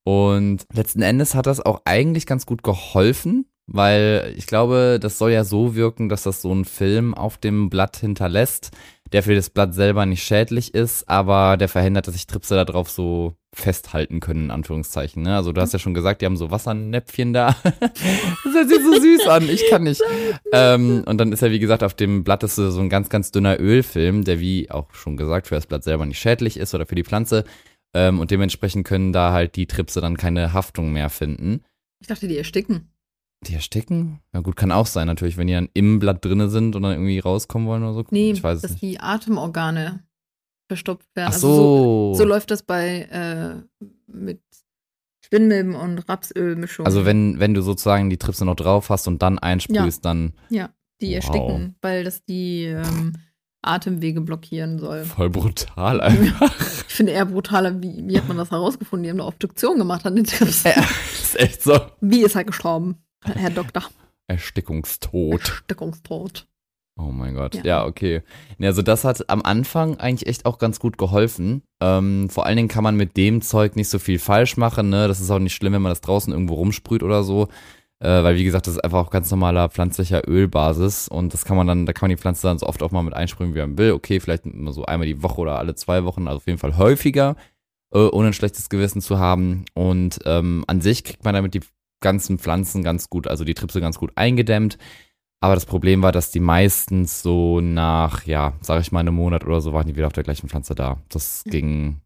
Und 0.06 0.66
letzten 0.74 1.02
Endes 1.02 1.34
hat 1.34 1.46
das 1.46 1.62
auch 1.62 1.82
eigentlich 1.86 2.26
ganz 2.26 2.46
gut 2.46 2.64
geholfen, 2.64 3.46
weil 3.68 4.34
ich 4.38 4.48
glaube, 4.48 5.00
das 5.02 5.18
soll 5.18 5.32
ja 5.32 5.44
so 5.44 5.76
wirken, 5.76 6.10
dass 6.10 6.24
das 6.24 6.42
so 6.42 6.52
einen 6.52 6.66
Film 6.66 7.14
auf 7.14 7.38
dem 7.38 7.70
Blatt 7.70 7.98
hinterlässt, 7.98 8.72
der 9.12 9.24
für 9.24 9.36
das 9.36 9.50
Blatt 9.50 9.74
selber 9.74 10.06
nicht 10.06 10.24
schädlich 10.24 10.74
ist, 10.74 11.08
aber 11.08 11.56
der 11.56 11.70
verhindert, 11.70 12.08
dass 12.08 12.16
sich 12.16 12.28
Tripse 12.28 12.56
da 12.56 12.66
drauf 12.66 12.90
so 12.90 13.36
festhalten 13.54 14.20
können, 14.20 14.46
in 14.46 14.52
Anführungszeichen. 14.52 15.22
Ne? 15.22 15.36
Also 15.36 15.52
du 15.52 15.62
hast 15.62 15.72
ja 15.72 15.80
schon 15.80 15.94
gesagt, 15.94 16.22
die 16.22 16.26
haben 16.26 16.36
so 16.36 16.50
Wassernäpfchen 16.50 17.32
da. 17.34 17.56
das 17.64 18.54
hört 18.54 18.70
sich 18.70 18.84
so 18.84 19.00
süß 19.00 19.28
an, 19.28 19.48
ich 19.48 19.70
kann 19.70 19.84
nicht. 19.84 20.02
Ähm, 20.52 21.04
und 21.06 21.20
dann 21.20 21.32
ist 21.32 21.42
ja, 21.42 21.52
wie 21.52 21.60
gesagt, 21.60 21.84
auf 21.84 21.94
dem 21.94 22.24
Blatt 22.24 22.44
ist 22.44 22.56
so 22.56 22.80
ein 22.80 22.90
ganz, 22.90 23.10
ganz 23.10 23.32
dünner 23.32 23.60
Ölfilm, 23.60 24.24
der, 24.24 24.40
wie 24.40 24.72
auch 24.72 24.92
schon 24.94 25.16
gesagt, 25.16 25.48
für 25.48 25.56
das 25.56 25.68
Blatt 25.68 25.84
selber 25.84 26.06
nicht 26.08 26.20
schädlich 26.20 26.58
ist 26.58 26.74
oder 26.74 26.88
für 26.88 26.96
die 26.96 27.04
Pflanze. 27.04 27.46
Ähm, 27.94 28.20
und 28.20 28.32
dementsprechend 28.32 28.88
können 28.88 29.14
da 29.14 29.32
halt 29.32 29.56
die 29.56 29.68
Tripse 29.68 30.02
dann 30.02 30.18
keine 30.18 30.54
Haftung 30.54 30.92
mehr 30.92 31.10
finden. 31.12 31.62
Ich 32.00 32.08
dachte, 32.08 32.28
die 32.28 32.38
ersticken. 32.38 32.93
Die 33.48 33.54
ersticken? 33.56 34.20
Na 34.32 34.40
gut, 34.42 34.56
kann 34.56 34.72
auch 34.72 34.88
sein, 34.88 35.08
natürlich, 35.08 35.38
wenn 35.38 35.48
die 35.48 35.54
dann 35.54 35.70
im 35.74 36.00
Blatt 36.00 36.24
drinne 36.24 36.50
sind 36.50 36.76
und 36.76 36.84
dann 36.84 36.94
irgendwie 36.94 37.20
rauskommen 37.20 37.68
wollen 37.68 37.84
oder 37.84 37.94
so. 37.94 38.04
Nee, 38.10 38.32
ich 38.32 38.44
weiß 38.44 38.62
dass 38.62 38.72
nicht. 38.72 38.82
die 38.84 39.00
Atemorgane 39.00 40.04
verstopft 40.70 41.08
werden. 41.16 41.30
Ach 41.30 41.34
Also 41.34 41.54
so. 41.54 42.14
so 42.16 42.24
läuft 42.26 42.52
das 42.52 42.64
bei 42.64 43.02
äh, 43.12 43.84
mit 44.08 44.42
Spinnmilben 45.26 45.76
und 45.76 46.00
Rapsölmischung. 46.10 46.86
also 46.86 47.06
wenn, 47.06 47.40
wenn 47.40 47.54
du 47.54 47.62
sozusagen 47.62 48.10
die 48.10 48.18
Tripse 48.18 48.46
noch 48.46 48.56
drauf 48.56 48.90
hast 48.90 49.08
und 49.08 49.22
dann 49.22 49.40
einsprühst, 49.40 50.04
dann 50.06 50.34
die 50.50 50.60
Wow. 50.60 51.16
ersticken, 51.16 51.76
weil 51.82 52.04
das 52.04 52.24
die 52.24 52.66
ähm, 52.66 53.14
Atemwege 53.62 54.22
blockieren 54.22 54.80
soll. 54.80 55.04
voll 55.06 55.30
brutal 55.30 56.00
einfach. 56.02 56.54
Ich 56.94 56.98
finde 56.98 57.14
eher 57.14 57.26
brutaler, 57.26 57.82
wie, 57.82 58.04
wie 58.08 58.16
hat 58.20 58.28
man 58.28 58.38
das 58.38 58.52
herausgefunden? 58.52 59.04
Die 59.04 59.10
haben 59.10 59.20
eine 59.20 59.26
Obduktion 59.28 59.80
gemacht 59.80 60.06
an 60.06 60.16
den 60.16 60.26
Tipps. 60.26 60.62
ja, 60.64 60.74
ist 61.12 61.40
echt 61.40 61.64
so. 61.64 61.80
Wie 62.02 62.22
ist 62.24 62.36
er 62.36 62.44
gestorben? 62.44 62.98
Herr 63.26 63.50
Doktor. 63.50 63.84
Erstickungstod. 64.28 65.40
Erstickungstod. 65.40 66.48
Oh 66.96 67.12
mein 67.12 67.34
Gott. 67.34 67.56
Ja. 67.56 67.64
Ja, 67.64 67.86
okay. 67.86 68.22
Also 68.62 68.84
das 68.84 69.04
hat 69.04 69.30
am 69.30 69.42
Anfang 69.42 69.98
eigentlich 69.98 70.30
echt 70.30 70.46
auch 70.46 70.60
ganz 70.60 70.80
gut 70.80 70.98
geholfen. 70.98 71.64
Ähm, 71.82 72.30
vor 72.30 72.46
allen 72.46 72.58
Dingen 72.58 72.68
kann 72.68 72.84
man 72.84 72.96
mit 72.96 73.18
dem 73.18 73.42
Zeug 73.42 73.76
nicht 73.76 73.90
so 73.90 73.98
viel 73.98 74.20
falsch 74.20 74.58
machen. 74.58 74.90
Ne? 74.90 75.08
Das 75.08 75.20
ist 75.20 75.32
auch 75.32 75.40
nicht 75.40 75.56
schlimm, 75.56 75.74
wenn 75.74 75.82
man 75.82 75.92
das 75.92 76.02
draußen 76.02 76.32
irgendwo 76.32 76.54
rumsprüht 76.54 77.02
oder 77.02 77.24
so. 77.24 77.48
Äh, 78.00 78.24
weil 78.24 78.36
wie 78.36 78.44
gesagt, 78.44 78.68
das 78.68 78.76
ist 78.76 78.84
einfach 78.84 79.00
auf 79.00 79.10
ganz 79.10 79.32
normaler 79.32 79.70
pflanzlicher 79.70 80.28
Ölbasis 80.28 81.08
und 81.08 81.34
das 81.34 81.46
kann 81.46 81.56
man 81.56 81.68
dann, 81.68 81.86
da 81.86 81.94
kann 81.94 82.10
man 82.10 82.18
die 82.18 82.22
Pflanze 82.22 82.46
dann 82.46 82.60
so 82.60 82.68
oft 82.68 82.84
auch 82.84 82.92
mal 82.92 83.02
mit 83.02 83.14
einsprühen, 83.14 83.56
wie 83.56 83.60
man 83.60 83.78
will. 83.78 83.94
Okay, 83.94 84.20
vielleicht 84.20 84.46
immer 84.46 84.74
so 84.74 84.86
einmal 84.86 85.08
die 85.08 85.24
Woche 85.24 85.40
oder 85.40 85.58
alle 85.58 85.74
zwei 85.76 86.04
Wochen, 86.04 86.28
also 86.28 86.38
auf 86.38 86.46
jeden 86.48 86.60
Fall 86.60 86.78
häufiger, 86.78 87.38
äh, 87.94 88.00
ohne 88.00 88.28
ein 88.28 88.34
schlechtes 88.34 88.70
Gewissen 88.70 89.02
zu 89.02 89.20
haben. 89.20 89.64
Und 89.74 90.20
ähm, 90.26 90.66
an 90.68 90.82
sich 90.82 91.06
kriegt 91.06 91.24
man 91.24 91.34
damit 91.34 91.54
die 91.54 91.62
ganzen 92.04 92.38
Pflanzen 92.38 92.84
ganz 92.84 93.10
gut, 93.10 93.28
also 93.28 93.44
die 93.44 93.56
Tripse 93.56 93.82
ganz 93.82 93.98
gut 93.98 94.12
eingedämmt. 94.16 94.78
Aber 95.42 95.56
das 95.56 95.66
Problem 95.66 96.04
war, 96.04 96.12
dass 96.12 96.32
die 96.32 96.40
meistens 96.40 97.22
so 97.22 97.60
nach, 97.60 98.26
ja, 98.26 98.54
sag 98.62 98.80
ich 98.82 98.92
mal, 98.92 99.02
einem 99.02 99.16
Monat 99.16 99.44
oder 99.44 99.60
so 99.60 99.74
waren 99.74 99.88
die 99.88 99.96
wieder 99.96 100.08
auf 100.08 100.14
der 100.14 100.24
gleichen 100.24 100.48
Pflanze 100.48 100.76
da. 100.76 101.02
Das 101.10 101.44
ging 101.44 102.00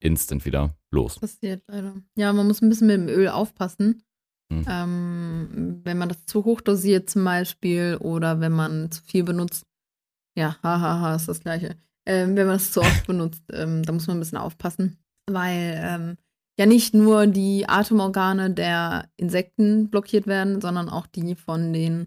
instant 0.00 0.44
wieder 0.44 0.76
los. 0.92 1.18
Passiert 1.18 1.62
leider. 1.66 1.96
Ja, 2.16 2.32
man 2.32 2.46
muss 2.46 2.62
ein 2.62 2.68
bisschen 2.68 2.86
mit 2.86 2.96
dem 2.96 3.08
Öl 3.08 3.28
aufpassen. 3.28 4.04
Hm. 4.52 4.64
Ähm, 4.68 5.80
wenn 5.82 5.98
man 5.98 6.08
das 6.08 6.24
zu 6.26 6.44
hoch 6.44 6.60
dosiert 6.60 7.10
zum 7.10 7.24
Beispiel 7.24 7.96
oder 8.00 8.40
wenn 8.40 8.52
man 8.52 8.90
zu 8.90 9.02
viel 9.02 9.24
benutzt. 9.24 9.66
Ja, 10.36 10.56
hahaha, 10.62 11.16
ist 11.16 11.28
das 11.28 11.40
gleiche. 11.40 11.76
Ähm, 12.06 12.36
wenn 12.36 12.46
man 12.46 12.56
das 12.56 12.70
zu 12.70 12.80
oft 12.80 13.06
benutzt, 13.08 13.42
ähm, 13.52 13.82
da 13.82 13.92
muss 13.92 14.06
man 14.06 14.18
ein 14.18 14.20
bisschen 14.20 14.38
aufpassen. 14.38 14.98
Weil 15.26 15.80
ähm, 15.82 16.16
ja 16.58 16.66
nicht 16.66 16.92
nur 16.94 17.26
die 17.26 17.68
Atemorgane 17.68 18.50
der 18.50 19.08
Insekten 19.16 19.88
blockiert 19.90 20.26
werden, 20.26 20.60
sondern 20.60 20.88
auch 20.88 21.06
die 21.06 21.34
von 21.34 21.72
den, 21.72 22.06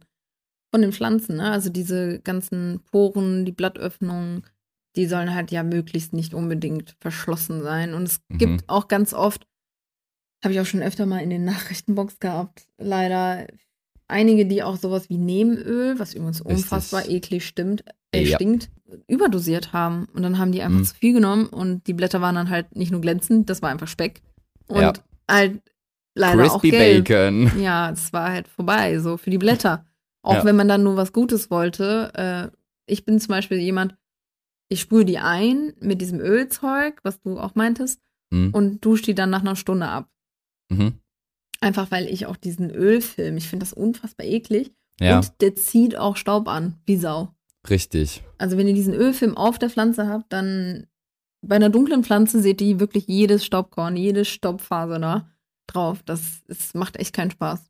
von 0.74 0.82
den 0.82 0.92
Pflanzen. 0.92 1.38
Ne? 1.38 1.52
Also 1.52 1.70
diese 1.70 2.20
ganzen 2.20 2.82
Poren, 2.92 3.46
die 3.46 3.52
Blattöffnungen, 3.54 4.44
die 4.98 5.06
sollen 5.06 5.34
halt 5.34 5.52
ja 5.52 5.64
möglichst 5.64 6.12
nicht 6.14 6.34
unbedingt 6.34 6.96
verschlossen 7.00 7.62
sein. 7.64 7.94
Und 7.94 8.04
es 8.04 8.20
Mhm. 8.30 8.38
gibt 8.38 8.64
auch 8.70 8.88
ganz 8.90 9.14
oft, 9.14 9.48
habe 10.44 10.54
ich 10.54 10.60
auch 10.60 10.66
schon 10.66 10.82
öfter 10.82 11.06
mal 11.06 11.20
in 11.20 11.30
den 11.30 11.46
Nachrichtenbox 11.46 12.20
gehabt, 12.20 12.68
leider 12.78 13.48
einige, 14.10 14.46
die 14.46 14.64
auch 14.64 14.76
sowas 14.76 15.10
wie 15.10 15.18
Nebenöl, 15.18 15.98
was 15.98 16.14
übrigens 16.14 16.42
unfassbar 16.42 17.08
eklig 17.08 17.46
stimmt, 17.46 17.86
äh, 18.12 18.24
Ja. 18.24 18.36
stinkt, 18.36 18.70
überdosiert 19.08 19.72
haben. 19.72 20.10
Und 20.14 20.24
dann 20.24 20.38
haben 20.38 20.52
die 20.52 20.62
einfach 20.62 20.80
Mhm. 20.80 20.84
zu 20.86 20.96
viel 20.96 21.14
genommen 21.14 21.46
und 21.46 21.88
die 21.88 21.94
Blätter 21.94 22.20
waren 22.20 22.36
dann 22.36 22.50
halt 22.50 22.76
nicht 22.76 22.92
nur 22.92 23.00
glänzend, 23.00 23.50
das 23.50 23.62
war 23.62 23.70
einfach 23.70 23.88
Speck. 23.88 24.22
Und 24.72 24.82
Ja. 24.82 24.94
halt 25.30 25.62
leider 26.16 26.44
auch 26.46 26.62
Crispy 26.62 26.72
gelb. 26.72 27.08
Bacon. 27.08 27.62
Ja, 27.62 27.92
es 27.92 28.12
war 28.14 28.32
halt 28.32 28.48
vorbei, 28.48 29.00
so 29.00 29.18
für 29.18 29.30
die 29.30 29.38
Blätter. 29.38 29.86
Auch 30.24 30.36
Ja. 30.36 30.46
wenn 30.46 30.56
man 30.56 30.68
dann 30.68 30.84
nur 30.84 30.98
was 30.98 31.14
Gutes 31.14 31.50
wollte. 31.50 32.12
Äh, 32.54 32.56
ich 32.86 33.06
bin 33.06 33.20
zum 33.20 33.30
Beispiel 33.30 33.58
jemand, 33.60 33.96
ich 34.70 34.82
sprühe 34.82 35.06
die 35.06 35.18
ein 35.20 35.74
mit 35.80 36.02
diesem 36.02 36.20
Ölzeug, 36.20 37.00
was 37.04 37.20
du 37.22 37.40
auch 37.40 37.56
meintest, 37.56 38.02
Mhm. 38.32 38.52
und 38.54 38.86
dusche 38.86 39.04
die 39.04 39.16
dann 39.16 39.30
nach 39.30 39.42
einer 39.42 39.56
Stunde 39.56 39.88
ab. 39.88 40.10
Mhm. 40.70 40.94
Einfach 41.60 41.92
weil 41.92 42.08
ich 42.08 42.26
auch 42.26 42.38
diesen 42.38 42.72
Ölfilm, 42.72 43.38
ich 43.38 43.48
finde 43.50 43.66
das 43.66 43.74
unfassbar 43.74 44.26
eklig. 44.26 44.72
Ja, 45.00 45.18
Und 45.18 45.32
der 45.42 45.56
zieht 45.56 45.98
auch 45.98 46.16
Staub 46.16 46.48
an, 46.48 46.76
wie 46.86 46.98
Sau. 46.98 47.34
richtig. 47.70 48.24
Also 48.38 48.58
wenn 48.58 48.68
ihr 48.68 48.74
diesen 48.74 48.94
Ölfilm 48.94 49.36
auf 49.38 49.60
der 49.60 49.70
Pflanze 49.70 50.08
habt, 50.08 50.32
dann 50.34 50.88
bei 51.42 51.56
einer 51.56 51.70
dunklen 51.70 52.04
Pflanze 52.04 52.42
seht 52.42 52.62
ihr 52.62 52.80
wirklich 52.80 53.08
jedes 53.08 53.46
Staubkorn, 53.46 53.96
jede 53.96 54.26
Staubfaser 54.26 55.00
da 55.00 55.30
drauf. 55.68 56.02
Das, 56.06 56.42
das 56.48 56.74
macht 56.74 56.98
echt 56.98 57.14
keinen 57.14 57.32
Spaß. 57.32 57.62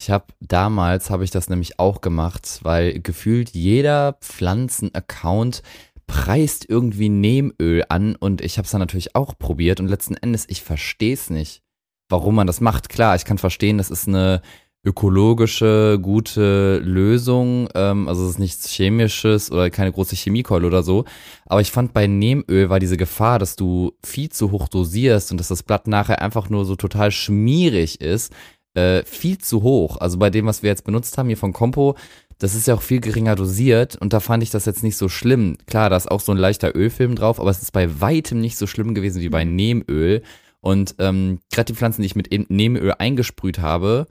Ich 0.00 0.10
habe 0.10 0.26
damals 0.40 1.10
habe 1.10 1.24
ich 1.24 1.30
das 1.30 1.50
nämlich 1.50 1.78
auch 1.78 2.00
gemacht, 2.00 2.60
weil 2.62 3.00
gefühlt 3.00 3.50
jeder 3.50 4.14
Pflanzen-Account 4.14 5.62
preist 6.06 6.68
irgendwie 6.68 7.10
Neemöl 7.10 7.84
an 7.88 8.16
und 8.16 8.40
ich 8.40 8.56
habe 8.56 8.64
es 8.64 8.72
dann 8.72 8.80
natürlich 8.80 9.14
auch 9.14 9.38
probiert 9.38 9.78
und 9.78 9.88
letzten 9.88 10.16
Endes 10.16 10.46
ich 10.48 10.62
verstehe 10.62 11.12
es 11.12 11.28
nicht, 11.28 11.62
warum 12.08 12.34
man 12.34 12.46
das 12.46 12.60
macht. 12.60 12.88
Klar, 12.88 13.14
ich 13.14 13.26
kann 13.26 13.38
verstehen, 13.38 13.78
das 13.78 13.90
ist 13.90 14.08
eine 14.08 14.40
ökologische, 14.82 15.98
gute 16.00 16.78
Lösung, 16.78 17.68
ähm, 17.74 18.08
also 18.08 18.24
es 18.24 18.30
ist 18.30 18.38
nichts 18.38 18.70
Chemisches 18.70 19.52
oder 19.52 19.68
keine 19.68 19.92
große 19.92 20.16
Chemiekeule 20.16 20.66
oder 20.66 20.82
so. 20.82 21.04
Aber 21.46 21.60
ich 21.60 21.70
fand 21.70 21.92
bei 21.92 22.06
Neemöl 22.06 22.70
war 22.70 22.80
diese 22.80 22.96
Gefahr, 22.96 23.38
dass 23.38 23.56
du 23.56 23.92
viel 24.04 24.30
zu 24.30 24.50
hoch 24.50 24.68
dosierst 24.68 25.32
und 25.32 25.38
dass 25.38 25.48
das 25.48 25.62
Blatt 25.62 25.86
nachher 25.86 26.22
einfach 26.22 26.48
nur 26.48 26.64
so 26.64 26.76
total 26.76 27.10
schmierig 27.10 28.00
ist, 28.00 28.32
äh, 28.74 29.02
viel 29.04 29.38
zu 29.38 29.62
hoch. 29.62 29.98
Also 29.98 30.18
bei 30.18 30.30
dem, 30.30 30.46
was 30.46 30.62
wir 30.62 30.70
jetzt 30.70 30.84
benutzt 30.84 31.18
haben 31.18 31.28
hier 31.28 31.36
von 31.36 31.52
Compo, 31.52 31.96
das 32.38 32.54
ist 32.54 32.66
ja 32.66 32.74
auch 32.74 32.82
viel 32.82 33.00
geringer 33.00 33.36
dosiert 33.36 33.96
und 33.96 34.14
da 34.14 34.20
fand 34.20 34.42
ich 34.42 34.50
das 34.50 34.64
jetzt 34.64 34.82
nicht 34.82 34.96
so 34.96 35.10
schlimm. 35.10 35.58
Klar, 35.66 35.90
da 35.90 35.96
ist 35.96 36.10
auch 36.10 36.20
so 36.20 36.32
ein 36.32 36.38
leichter 36.38 36.74
Ölfilm 36.74 37.16
drauf, 37.16 37.38
aber 37.38 37.50
es 37.50 37.60
ist 37.60 37.72
bei 37.72 38.00
weitem 38.00 38.40
nicht 38.40 38.56
so 38.56 38.66
schlimm 38.66 38.94
gewesen 38.94 39.20
wie 39.20 39.28
bei 39.28 39.44
Neemöl. 39.44 40.22
Und 40.62 40.94
ähm, 40.98 41.40
gerade 41.52 41.72
die 41.72 41.74
Pflanzen, 41.74 42.00
die 42.00 42.06
ich 42.06 42.16
mit 42.16 42.30
Neemöl 42.50 42.94
eingesprüht 42.98 43.58
habe, 43.58 44.06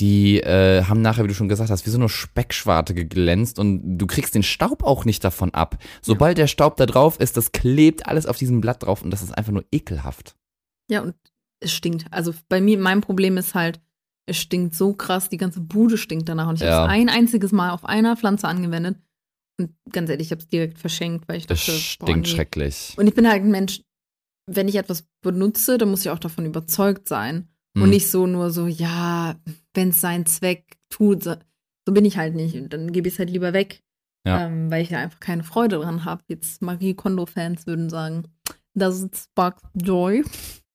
die 0.00 0.40
äh, 0.40 0.84
haben 0.84 1.02
nachher, 1.02 1.24
wie 1.24 1.28
du 1.28 1.34
schon 1.34 1.48
gesagt 1.48 1.70
hast, 1.70 1.84
wie 1.86 1.90
so 1.90 1.98
eine 1.98 2.08
Speckschwarte 2.08 2.94
geglänzt 2.94 3.58
und 3.58 3.98
du 3.98 4.06
kriegst 4.06 4.34
den 4.34 4.42
Staub 4.42 4.82
auch 4.84 5.04
nicht 5.04 5.24
davon 5.24 5.52
ab. 5.54 5.78
Sobald 6.02 6.38
der 6.38 6.46
Staub 6.46 6.76
da 6.76 6.86
drauf 6.86 7.18
ist, 7.20 7.36
das 7.36 7.52
klebt 7.52 8.06
alles 8.06 8.26
auf 8.26 8.36
diesem 8.38 8.60
Blatt 8.60 8.82
drauf 8.82 9.02
und 9.02 9.10
das 9.10 9.22
ist 9.22 9.32
einfach 9.36 9.52
nur 9.52 9.64
ekelhaft. 9.72 10.36
Ja, 10.90 11.02
und 11.02 11.14
es 11.60 11.72
stinkt. 11.72 12.06
Also 12.12 12.32
bei 12.48 12.60
mir, 12.60 12.78
mein 12.78 13.00
Problem 13.00 13.36
ist 13.36 13.54
halt, 13.54 13.80
es 14.26 14.36
stinkt 14.36 14.74
so 14.74 14.92
krass, 14.94 15.28
die 15.28 15.36
ganze 15.38 15.60
Bude 15.60 15.98
stinkt 15.98 16.28
danach. 16.28 16.48
Und 16.48 16.56
ich 16.56 16.60
Ja. 16.60 16.82
habe 16.82 16.86
es 16.86 16.92
ein 17.00 17.08
einziges 17.08 17.50
Mal 17.50 17.70
auf 17.70 17.84
einer 17.84 18.16
Pflanze 18.16 18.46
angewendet. 18.46 18.98
Und 19.58 19.70
ganz 19.90 20.08
ehrlich, 20.10 20.28
ich 20.28 20.30
habe 20.30 20.42
es 20.42 20.48
direkt 20.48 20.78
verschenkt, 20.78 21.26
weil 21.28 21.38
ich 21.38 21.46
Das 21.46 21.60
dachte, 21.60 21.72
boah, 21.72 21.78
stinkt 21.80 22.26
nee. 22.28 22.34
schrecklich. 22.34 22.94
Und 22.96 23.06
ich 23.08 23.14
bin 23.14 23.28
halt 23.28 23.42
ein 23.42 23.50
Mensch, 23.50 23.80
wenn 24.46 24.68
ich 24.68 24.76
etwas 24.76 25.06
benutze, 25.22 25.78
dann 25.78 25.90
muss 25.90 26.02
ich 26.02 26.10
auch 26.10 26.18
davon 26.18 26.46
überzeugt 26.46 27.08
sein. 27.08 27.48
Und 27.80 27.84
Hm. 27.84 27.90
nicht 27.90 28.10
so 28.10 28.26
nur 28.26 28.50
so, 28.50 28.66
ja, 28.66 29.36
wenn 29.74 29.90
es 29.90 30.00
seinen 30.00 30.26
Zweck 30.26 30.78
tut. 30.90 31.22
So, 31.22 31.36
so 31.86 31.92
bin 31.92 32.04
ich 32.04 32.16
halt 32.16 32.34
nicht. 32.34 32.54
Und 32.56 32.72
dann 32.72 32.92
gebe 32.92 33.08
ich 33.08 33.14
es 33.14 33.18
halt 33.18 33.30
lieber 33.30 33.52
weg. 33.52 33.82
Ja. 34.26 34.46
Ähm, 34.46 34.70
weil 34.70 34.82
ich 34.82 34.88
da 34.90 34.98
einfach 34.98 35.20
keine 35.20 35.44
Freude 35.44 35.76
dran 35.76 36.04
habe. 36.04 36.22
Jetzt 36.28 36.60
Marie 36.60 36.94
Kondo-Fans 36.94 37.66
würden 37.66 37.88
sagen, 37.88 38.24
das 38.74 39.08
sparks 39.14 39.62
joy. 39.74 40.24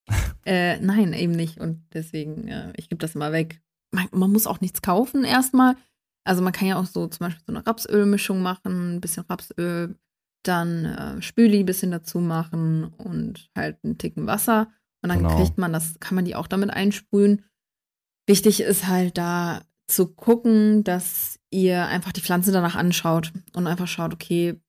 äh, 0.45 0.79
nein, 0.79 1.13
eben 1.13 1.33
nicht. 1.33 1.59
Und 1.59 1.85
deswegen, 1.93 2.47
äh, 2.47 2.73
ich 2.77 2.89
gebe 2.89 2.99
das 2.99 3.15
immer 3.15 3.31
weg. 3.31 3.61
Man, 3.91 4.07
man 4.11 4.31
muss 4.31 4.47
auch 4.47 4.61
nichts 4.61 4.81
kaufen 4.81 5.23
erstmal. 5.23 5.75
Also 6.25 6.41
man 6.41 6.53
kann 6.53 6.67
ja 6.67 6.79
auch 6.79 6.85
so 6.85 7.07
zum 7.07 7.25
Beispiel 7.25 7.43
so 7.45 7.53
eine 7.53 7.65
Rapsölmischung 7.67 8.41
machen, 8.41 8.95
ein 8.95 9.01
bisschen 9.01 9.25
Rapsöl, 9.27 9.95
dann 10.43 10.85
äh, 10.85 11.21
Spüli 11.21 11.59
ein 11.59 11.65
bisschen 11.65 11.91
dazu 11.91 12.19
machen 12.19 12.85
und 12.85 13.49
halt 13.55 13.77
einen 13.83 13.97
Ticken 13.97 14.25
Wasser. 14.25 14.69
Und 15.03 15.09
dann 15.09 15.19
Genau. 15.19 15.35
kriegt 15.35 15.57
man 15.57 15.71
das, 15.73 15.99
kann 15.99 16.15
man 16.15 16.25
die 16.25 16.35
auch 16.35 16.47
damit 16.47 16.69
einsprühen. 16.71 17.43
Wichtig 18.25 18.61
ist 18.61 18.87
halt 18.87 19.17
da 19.17 19.63
zu 19.87 20.07
gucken, 20.07 20.83
dass 20.83 21.39
ihr 21.51 21.85
einfach 21.87 22.13
die 22.13 22.21
Pflanze 22.21 22.51
danach 22.51 22.75
anschaut 22.75 23.31
und 23.53 23.67
einfach 23.67 23.87
schaut, 23.87 24.13
okay, 24.13 24.59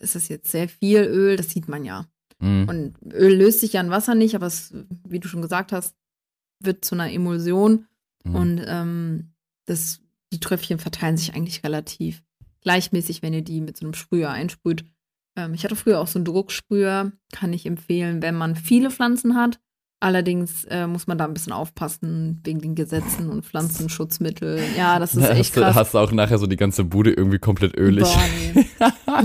ist 0.00 0.14
das 0.16 0.28
jetzt 0.28 0.50
sehr 0.50 0.68
viel 0.68 0.98
Öl? 1.02 1.36
Das 1.36 1.50
sieht 1.50 1.68
man 1.68 1.84
ja. 1.84 2.06
Hm. 2.40 2.68
Und 2.68 2.94
Öl 3.12 3.36
löst 3.36 3.60
sich 3.60 3.72
ja 3.74 3.80
in 3.80 3.90
Wasser 3.90 4.14
nicht, 4.14 4.34
aber 4.34 4.46
es, 4.46 4.74
wie 5.08 5.20
du 5.20 5.28
schon 5.28 5.42
gesagt 5.42 5.70
hast, 5.72 5.94
wird 6.60 6.84
zu 6.84 6.94
einer 6.96 7.10
Emulsion 7.12 7.86
Hm. 8.26 8.34
und 8.34 8.64
ähm, 8.66 9.32
das, 9.66 10.00
die 10.32 10.40
Tröpfchen 10.40 10.78
verteilen 10.78 11.16
sich 11.16 11.34
eigentlich 11.34 11.62
relativ 11.62 12.22
gleichmäßig, 12.62 13.22
wenn 13.22 13.34
ihr 13.34 13.42
die 13.42 13.60
mit 13.60 13.76
so 13.76 13.84
einem 13.86 13.94
Sprüher 13.94 14.30
einsprüht. 14.30 14.84
Ähm, 15.36 15.54
ich 15.54 15.62
hatte 15.64 15.76
früher 15.76 16.00
auch 16.00 16.06
so 16.08 16.18
einen 16.18 16.24
Drucksprüher, 16.24 17.12
kann 17.32 17.52
ich 17.52 17.66
empfehlen, 17.66 18.22
wenn 18.22 18.34
man 18.34 18.56
viele 18.56 18.90
Pflanzen 18.90 19.36
hat. 19.36 19.60
Allerdings 20.04 20.64
äh, 20.64 20.86
muss 20.86 21.06
man 21.06 21.16
da 21.16 21.24
ein 21.24 21.32
bisschen 21.32 21.54
aufpassen 21.54 22.38
wegen 22.44 22.60
den 22.60 22.74
Gesetzen 22.74 23.30
und 23.30 23.46
Pflanzenschutzmittel. 23.46 24.60
Ja, 24.76 24.98
das 24.98 25.14
ist 25.14 25.22
echt 25.30 25.38
hast, 25.38 25.56
du- 25.56 25.60
krass. 25.62 25.74
hast 25.76 25.94
du 25.94 25.98
auch 25.98 26.12
nachher 26.12 26.36
so 26.36 26.46
die 26.46 26.56
ganze 26.56 26.84
Bude 26.84 27.10
irgendwie 27.10 27.38
komplett 27.38 27.74
ölig. 27.74 28.04
Boah, 28.04 28.22
nee. 28.54 28.64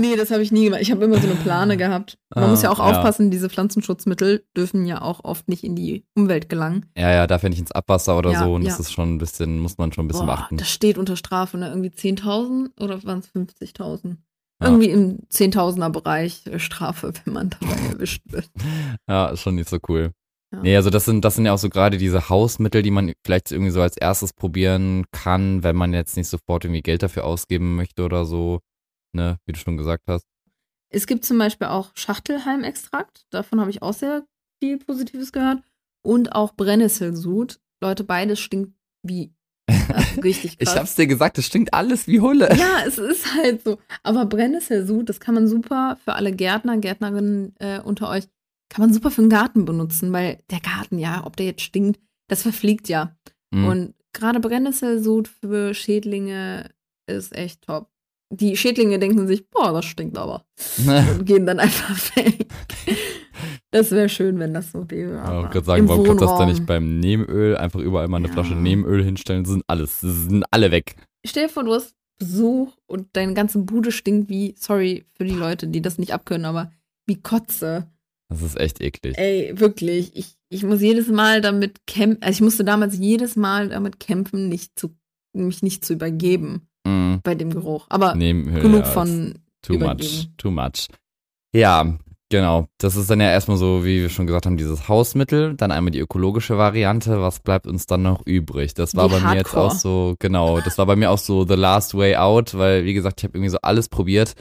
nee, 0.00 0.16
das 0.16 0.30
habe 0.30 0.42
ich 0.42 0.52
nie 0.52 0.64
gemacht. 0.64 0.80
Ich 0.80 0.90
habe 0.90 1.04
immer 1.04 1.18
so 1.18 1.26
eine 1.26 1.36
Plane 1.36 1.76
gehabt. 1.76 2.16
Man 2.34 2.44
Ah, 2.44 2.48
muss 2.48 2.62
ja 2.62 2.70
auch 2.70 2.78
ja. 2.78 2.84
aufpassen, 2.86 3.30
diese 3.30 3.50
Pflanzenschutzmittel 3.50 4.46
dürfen 4.56 4.86
ja 4.86 5.02
auch 5.02 5.22
oft 5.22 5.48
nicht 5.48 5.64
in 5.64 5.76
die 5.76 6.06
Umwelt 6.16 6.48
gelangen. 6.48 6.86
Ja, 6.96 7.10
ja, 7.10 7.26
darf 7.26 7.42
ja 7.42 7.50
nicht 7.50 7.58
ins 7.60 7.72
Abwasser 7.72 8.16
oder 8.16 8.32
Ja, 8.32 8.44
so. 8.44 8.54
Und 8.54 8.62
ja. 8.62 8.70
das 8.70 8.80
ist 8.80 8.92
schon 8.92 9.16
ein 9.16 9.18
bisschen, 9.18 9.58
muss 9.58 9.76
man 9.76 9.92
schon 9.92 10.06
ein 10.06 10.08
bisschen 10.08 10.24
Boah, 10.24 10.36
beachten. 10.36 10.56
das 10.56 10.70
steht 10.70 10.96
unter 10.96 11.16
Strafe, 11.16 11.58
ne? 11.58 11.68
Irgendwie 11.68 11.90
10.000 11.90 12.80
oder 12.80 13.04
waren 13.04 13.18
es 13.18 13.28
50.000? 13.28 14.16
Ja. 14.62 14.68
Irgendwie 14.68 14.88
im 14.90 15.18
10.000er 15.30 15.90
Bereich 15.90 16.46
äh, 16.46 16.58
Strafe, 16.58 17.12
wenn 17.24 17.34
man 17.34 17.50
dabei 17.50 17.76
erwischt 17.92 18.22
wird. 18.26 18.48
Ja, 19.08 19.26
ist 19.28 19.40
schon 19.40 19.56
nicht 19.56 19.68
so 19.68 19.78
cool. 19.88 20.12
Ja. 20.52 20.62
Nee, 20.62 20.76
also 20.76 20.90
das 20.90 21.04
sind, 21.04 21.24
das 21.24 21.36
sind 21.36 21.46
ja 21.46 21.52
auch 21.52 21.58
so 21.58 21.68
gerade 21.68 21.96
diese 21.96 22.28
Hausmittel, 22.28 22.82
die 22.82 22.90
man 22.90 23.12
vielleicht 23.24 23.52
irgendwie 23.52 23.70
so 23.70 23.80
als 23.80 23.96
erstes 23.96 24.32
probieren 24.32 25.06
kann, 25.12 25.62
wenn 25.62 25.76
man 25.76 25.94
jetzt 25.94 26.16
nicht 26.16 26.28
sofort 26.28 26.64
irgendwie 26.64 26.82
Geld 26.82 27.02
dafür 27.02 27.24
ausgeben 27.24 27.76
möchte 27.76 28.04
oder 28.04 28.24
so. 28.24 28.60
Ne, 29.12 29.38
wie 29.44 29.52
du 29.52 29.58
schon 29.58 29.76
gesagt 29.76 30.04
hast. 30.06 30.24
Es 30.92 31.06
gibt 31.06 31.24
zum 31.24 31.38
Beispiel 31.38 31.68
auch 31.68 31.90
Schachtelhalmextrakt. 31.94 33.26
Davon 33.30 33.60
habe 33.60 33.70
ich 33.70 33.82
auch 33.82 33.92
sehr 33.92 34.24
viel 34.62 34.78
Positives 34.78 35.32
gehört. 35.32 35.62
Und 36.02 36.32
auch 36.32 36.54
Brennnesselsud. 36.54 37.60
Leute, 37.82 38.04
beides 38.04 38.40
stinkt 38.40 38.74
wie 39.02 39.32
also 39.92 40.20
richtig 40.22 40.58
krass. 40.58 40.74
Ich 40.74 40.78
hab's 40.78 40.94
dir 40.94 41.06
gesagt, 41.06 41.38
es 41.38 41.46
stinkt 41.46 41.74
alles 41.74 42.06
wie 42.06 42.20
Hulle. 42.20 42.48
Ja, 42.56 42.82
es 42.86 42.98
ist 42.98 43.34
halt 43.34 43.62
so. 43.62 43.78
Aber 44.02 44.26
Brennnesselsud, 44.26 45.08
das 45.08 45.20
kann 45.20 45.34
man 45.34 45.46
super 45.46 45.98
für 46.04 46.14
alle 46.14 46.32
Gärtner, 46.32 46.78
Gärtnerinnen 46.78 47.54
äh, 47.58 47.80
unter 47.80 48.08
euch, 48.08 48.24
kann 48.70 48.82
man 48.82 48.94
super 48.94 49.10
für 49.10 49.20
den 49.20 49.28
Garten 49.28 49.66
benutzen, 49.66 50.12
weil 50.12 50.38
der 50.50 50.60
Garten, 50.60 50.98
ja, 50.98 51.26
ob 51.26 51.36
der 51.36 51.46
jetzt 51.46 51.62
stinkt, 51.62 52.00
das 52.28 52.42
verfliegt 52.42 52.88
ja. 52.88 53.14
Mhm. 53.50 53.66
Und 53.66 53.94
gerade 54.12 54.40
Brennnesselsud 54.40 55.28
für 55.28 55.74
Schädlinge 55.74 56.70
ist 57.06 57.36
echt 57.36 57.62
top. 57.62 57.90
Die 58.32 58.56
Schädlinge 58.56 59.00
denken 59.00 59.26
sich, 59.26 59.50
boah, 59.50 59.72
das 59.72 59.84
stinkt 59.84 60.16
aber. 60.16 60.44
Und 60.86 61.26
gehen 61.26 61.46
dann 61.46 61.58
einfach 61.58 62.16
weg. 62.16 62.46
Das 63.72 63.90
wäre 63.90 64.08
schön, 64.08 64.38
wenn 64.38 64.54
das 64.54 64.72
so 64.72 64.88
wäre. 64.90 65.14
Ja, 65.14 65.44
ich 65.44 65.50
gerade 65.50 65.66
sagen, 65.66 65.88
warum 65.88 66.04
klappt 66.04 66.20
das 66.20 66.38
da 66.38 66.46
nicht 66.46 66.66
beim 66.66 66.98
Nebenöl? 66.98 67.56
Einfach 67.56 67.80
überall 67.80 68.08
mal 68.08 68.18
eine 68.18 68.28
Ja. 68.28 68.32
Flasche 68.32 68.54
Nebenöl 68.54 69.02
hinstellen, 69.04 69.44
sind 69.44 69.64
alles, 69.66 70.00
sind 70.00 70.44
alle 70.50 70.70
weg. 70.70 70.94
Stell 71.26 71.46
dir 71.46 71.52
vor, 71.52 71.64
du 71.64 71.74
hast 71.74 71.94
Besuch 72.18 72.76
und 72.86 73.08
deine 73.14 73.34
ganze 73.34 73.58
Bude 73.58 73.90
stinkt 73.92 74.28
wie, 74.28 74.54
sorry 74.58 75.04
für 75.14 75.24
die 75.24 75.34
Leute, 75.34 75.66
die 75.68 75.80
das 75.80 75.98
nicht 75.98 76.12
abkönnen, 76.12 76.44
aber 76.46 76.70
wie 77.06 77.20
Kotze. 77.20 77.88
Das 78.30 78.40
ist 78.42 78.58
echt 78.58 78.80
eklig. 78.80 79.18
Ey, 79.18 79.52
wirklich. 79.58 80.16
Ich, 80.16 80.36
ich 80.48 80.62
muss 80.62 80.80
jedes 80.80 81.08
Mal 81.08 81.40
damit 81.42 81.86
kämpfen, 81.86 82.22
also 82.22 82.32
ich 82.36 82.40
musste 82.40 82.64
damals 82.64 82.96
jedes 82.96 83.36
Mal 83.36 83.68
damit 83.68 84.00
kämpfen, 84.00 84.48
nicht 84.48 84.78
zu, 84.78 84.94
mich 85.34 85.62
nicht 85.62 85.84
zu 85.84 85.92
übergeben 85.92 86.66
Mm. 86.86 87.16
bei 87.22 87.34
dem 87.34 87.50
Geruch. 87.50 87.84
Aber 87.90 88.14
Nehmen, 88.14 88.54
genug 88.54 88.80
ja, 88.80 88.84
von 88.86 89.34
Too 89.60 89.74
übergeben. 89.74 90.08
much, 90.10 90.28
too 90.38 90.50
much. 90.50 90.86
Ja, 91.54 91.98
genau. 92.30 92.68
Das 92.78 92.96
ist 92.96 93.10
dann 93.10 93.20
ja 93.20 93.30
erstmal 93.30 93.58
so, 93.58 93.84
wie 93.84 94.00
wir 94.00 94.08
schon 94.08 94.26
gesagt 94.26 94.46
haben, 94.46 94.56
dieses 94.56 94.88
Hausmittel, 94.88 95.54
dann 95.56 95.72
einmal 95.72 95.90
die 95.90 95.98
ökologische 95.98 96.56
Variante. 96.56 97.20
Was 97.20 97.40
bleibt 97.40 97.66
uns 97.66 97.84
dann 97.84 98.00
noch 98.02 98.24
übrig? 98.24 98.72
Das 98.72 98.96
war 98.96 99.08
Die 99.08 99.14
bei 99.16 99.20
mir 99.20 99.36
jetzt 99.36 99.52
Hardcore. 99.52 99.66
auch 99.66 99.74
so, 99.74 100.14
genau, 100.18 100.60
das 100.62 100.78
war 100.78 100.86
bei 100.86 100.96
mir 100.96 101.10
auch 101.10 101.18
so 101.18 101.44
the 101.46 101.54
last 101.54 101.94
way 101.94 102.16
out, 102.16 102.56
weil, 102.56 102.86
wie 102.86 102.94
gesagt, 102.94 103.20
ich 103.20 103.24
habe 103.24 103.36
irgendwie 103.36 103.50
so 103.50 103.58
alles 103.60 103.90
probiert, 103.90 104.32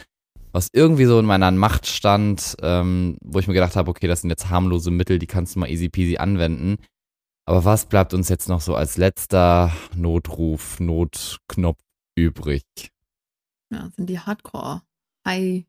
was 0.52 0.70
irgendwie 0.74 1.06
so 1.06 1.20
in 1.20 1.26
meiner 1.26 1.52
Macht 1.52 1.86
stand, 1.88 2.56
ähm, 2.62 3.18
wo 3.22 3.40
ich 3.40 3.48
mir 3.48 3.54
gedacht 3.54 3.76
habe, 3.76 3.90
okay, 3.90 4.08
das 4.08 4.22
sind 4.22 4.30
jetzt 4.30 4.50
harmlose 4.50 4.92
Mittel, 4.92 5.20
die 5.20 5.28
kannst 5.28 5.56
du 5.56 5.60
mal 5.60 5.70
easy 5.70 5.90
peasy 5.90 6.18
anwenden. 6.18 6.78
Aber 7.46 7.66
was 7.66 7.86
bleibt 7.88 8.14
uns 8.14 8.30
jetzt 8.30 8.48
noch 8.50 8.62
so 8.62 8.76
als 8.76 8.98
letzter 8.98 9.72
Notruf, 9.96 10.80
Notknopf 10.80 11.80
übrig? 12.16 12.64
Ja, 13.74 13.90
sind 13.96 14.08
die 14.10 14.20
Hardcore. 14.20 14.82
High, 15.28 15.66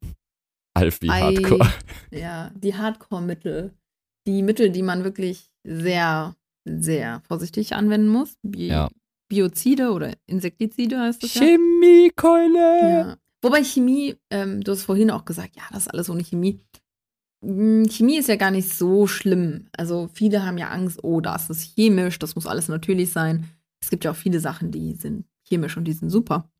Alfie. 0.74 1.10
Hardcore. 1.10 1.72
ja, 2.10 2.50
die 2.54 2.74
Hardcore-Mittel. 2.74 3.74
Die 4.26 4.42
Mittel, 4.42 4.70
die 4.70 4.82
man 4.82 5.04
wirklich 5.04 5.50
sehr, 5.66 6.36
sehr 6.66 7.22
vorsichtig 7.26 7.74
anwenden 7.74 8.08
muss. 8.08 8.36
Wie 8.42 8.68
Ja. 8.68 8.88
Biozide 9.30 9.92
oder 9.92 10.12
Insektizide 10.26 10.98
heißt 11.00 11.22
das. 11.22 11.30
Chemiekeule. 11.32 12.58
Ja. 12.58 13.16
Wobei 13.42 13.64
Chemie, 13.64 14.16
ähm, 14.30 14.62
du 14.62 14.72
hast 14.72 14.84
vorhin 14.84 15.10
auch 15.10 15.24
gesagt, 15.24 15.56
ja, 15.56 15.62
das 15.70 15.84
ist 15.84 15.88
alles 15.88 16.10
ohne 16.10 16.22
Chemie. 16.22 16.60
Hm, 17.44 17.86
Chemie 17.88 18.18
ist 18.18 18.28
ja 18.28 18.36
gar 18.36 18.50
nicht 18.50 18.68
so 18.72 19.06
schlimm. 19.06 19.68
Also 19.76 20.10
viele 20.12 20.44
haben 20.44 20.58
ja 20.58 20.68
Angst, 20.68 21.02
oh, 21.02 21.20
das 21.20 21.48
ist 21.50 21.74
chemisch, 21.74 22.18
das 22.18 22.34
muss 22.34 22.46
alles 22.46 22.68
natürlich 22.68 23.12
sein. 23.12 23.48
Es 23.82 23.90
gibt 23.90 24.04
ja 24.04 24.10
auch 24.10 24.16
viele 24.16 24.40
Sachen, 24.40 24.70
die 24.70 24.94
sind 24.94 25.24
chemisch 25.48 25.76
und 25.76 25.84
die 25.84 25.92
sind 25.92 26.10
super. 26.10 26.50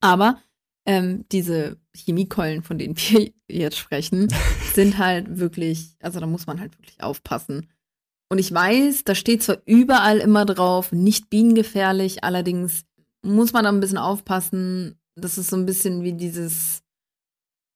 Aber 0.00 0.38
ähm, 0.86 1.24
diese 1.32 1.78
Chemiekeulen, 1.94 2.62
von 2.62 2.78
denen 2.78 2.96
wir 2.96 3.32
jetzt 3.48 3.78
sprechen, 3.78 4.28
sind 4.74 4.98
halt 4.98 5.38
wirklich, 5.38 5.96
also 6.00 6.20
da 6.20 6.26
muss 6.26 6.46
man 6.46 6.60
halt 6.60 6.78
wirklich 6.78 7.02
aufpassen. 7.02 7.68
Und 8.28 8.38
ich 8.38 8.52
weiß, 8.52 9.04
da 9.04 9.14
steht 9.14 9.42
zwar 9.42 9.58
überall 9.66 10.18
immer 10.18 10.44
drauf, 10.44 10.92
nicht 10.92 11.30
bienengefährlich, 11.30 12.24
allerdings 12.24 12.84
muss 13.22 13.52
man 13.52 13.64
da 13.64 13.70
ein 13.70 13.80
bisschen 13.80 13.98
aufpassen. 13.98 14.98
Das 15.18 15.38
ist 15.38 15.50
so 15.50 15.56
ein 15.56 15.66
bisschen 15.66 16.02
wie 16.02 16.12
dieses 16.12 16.82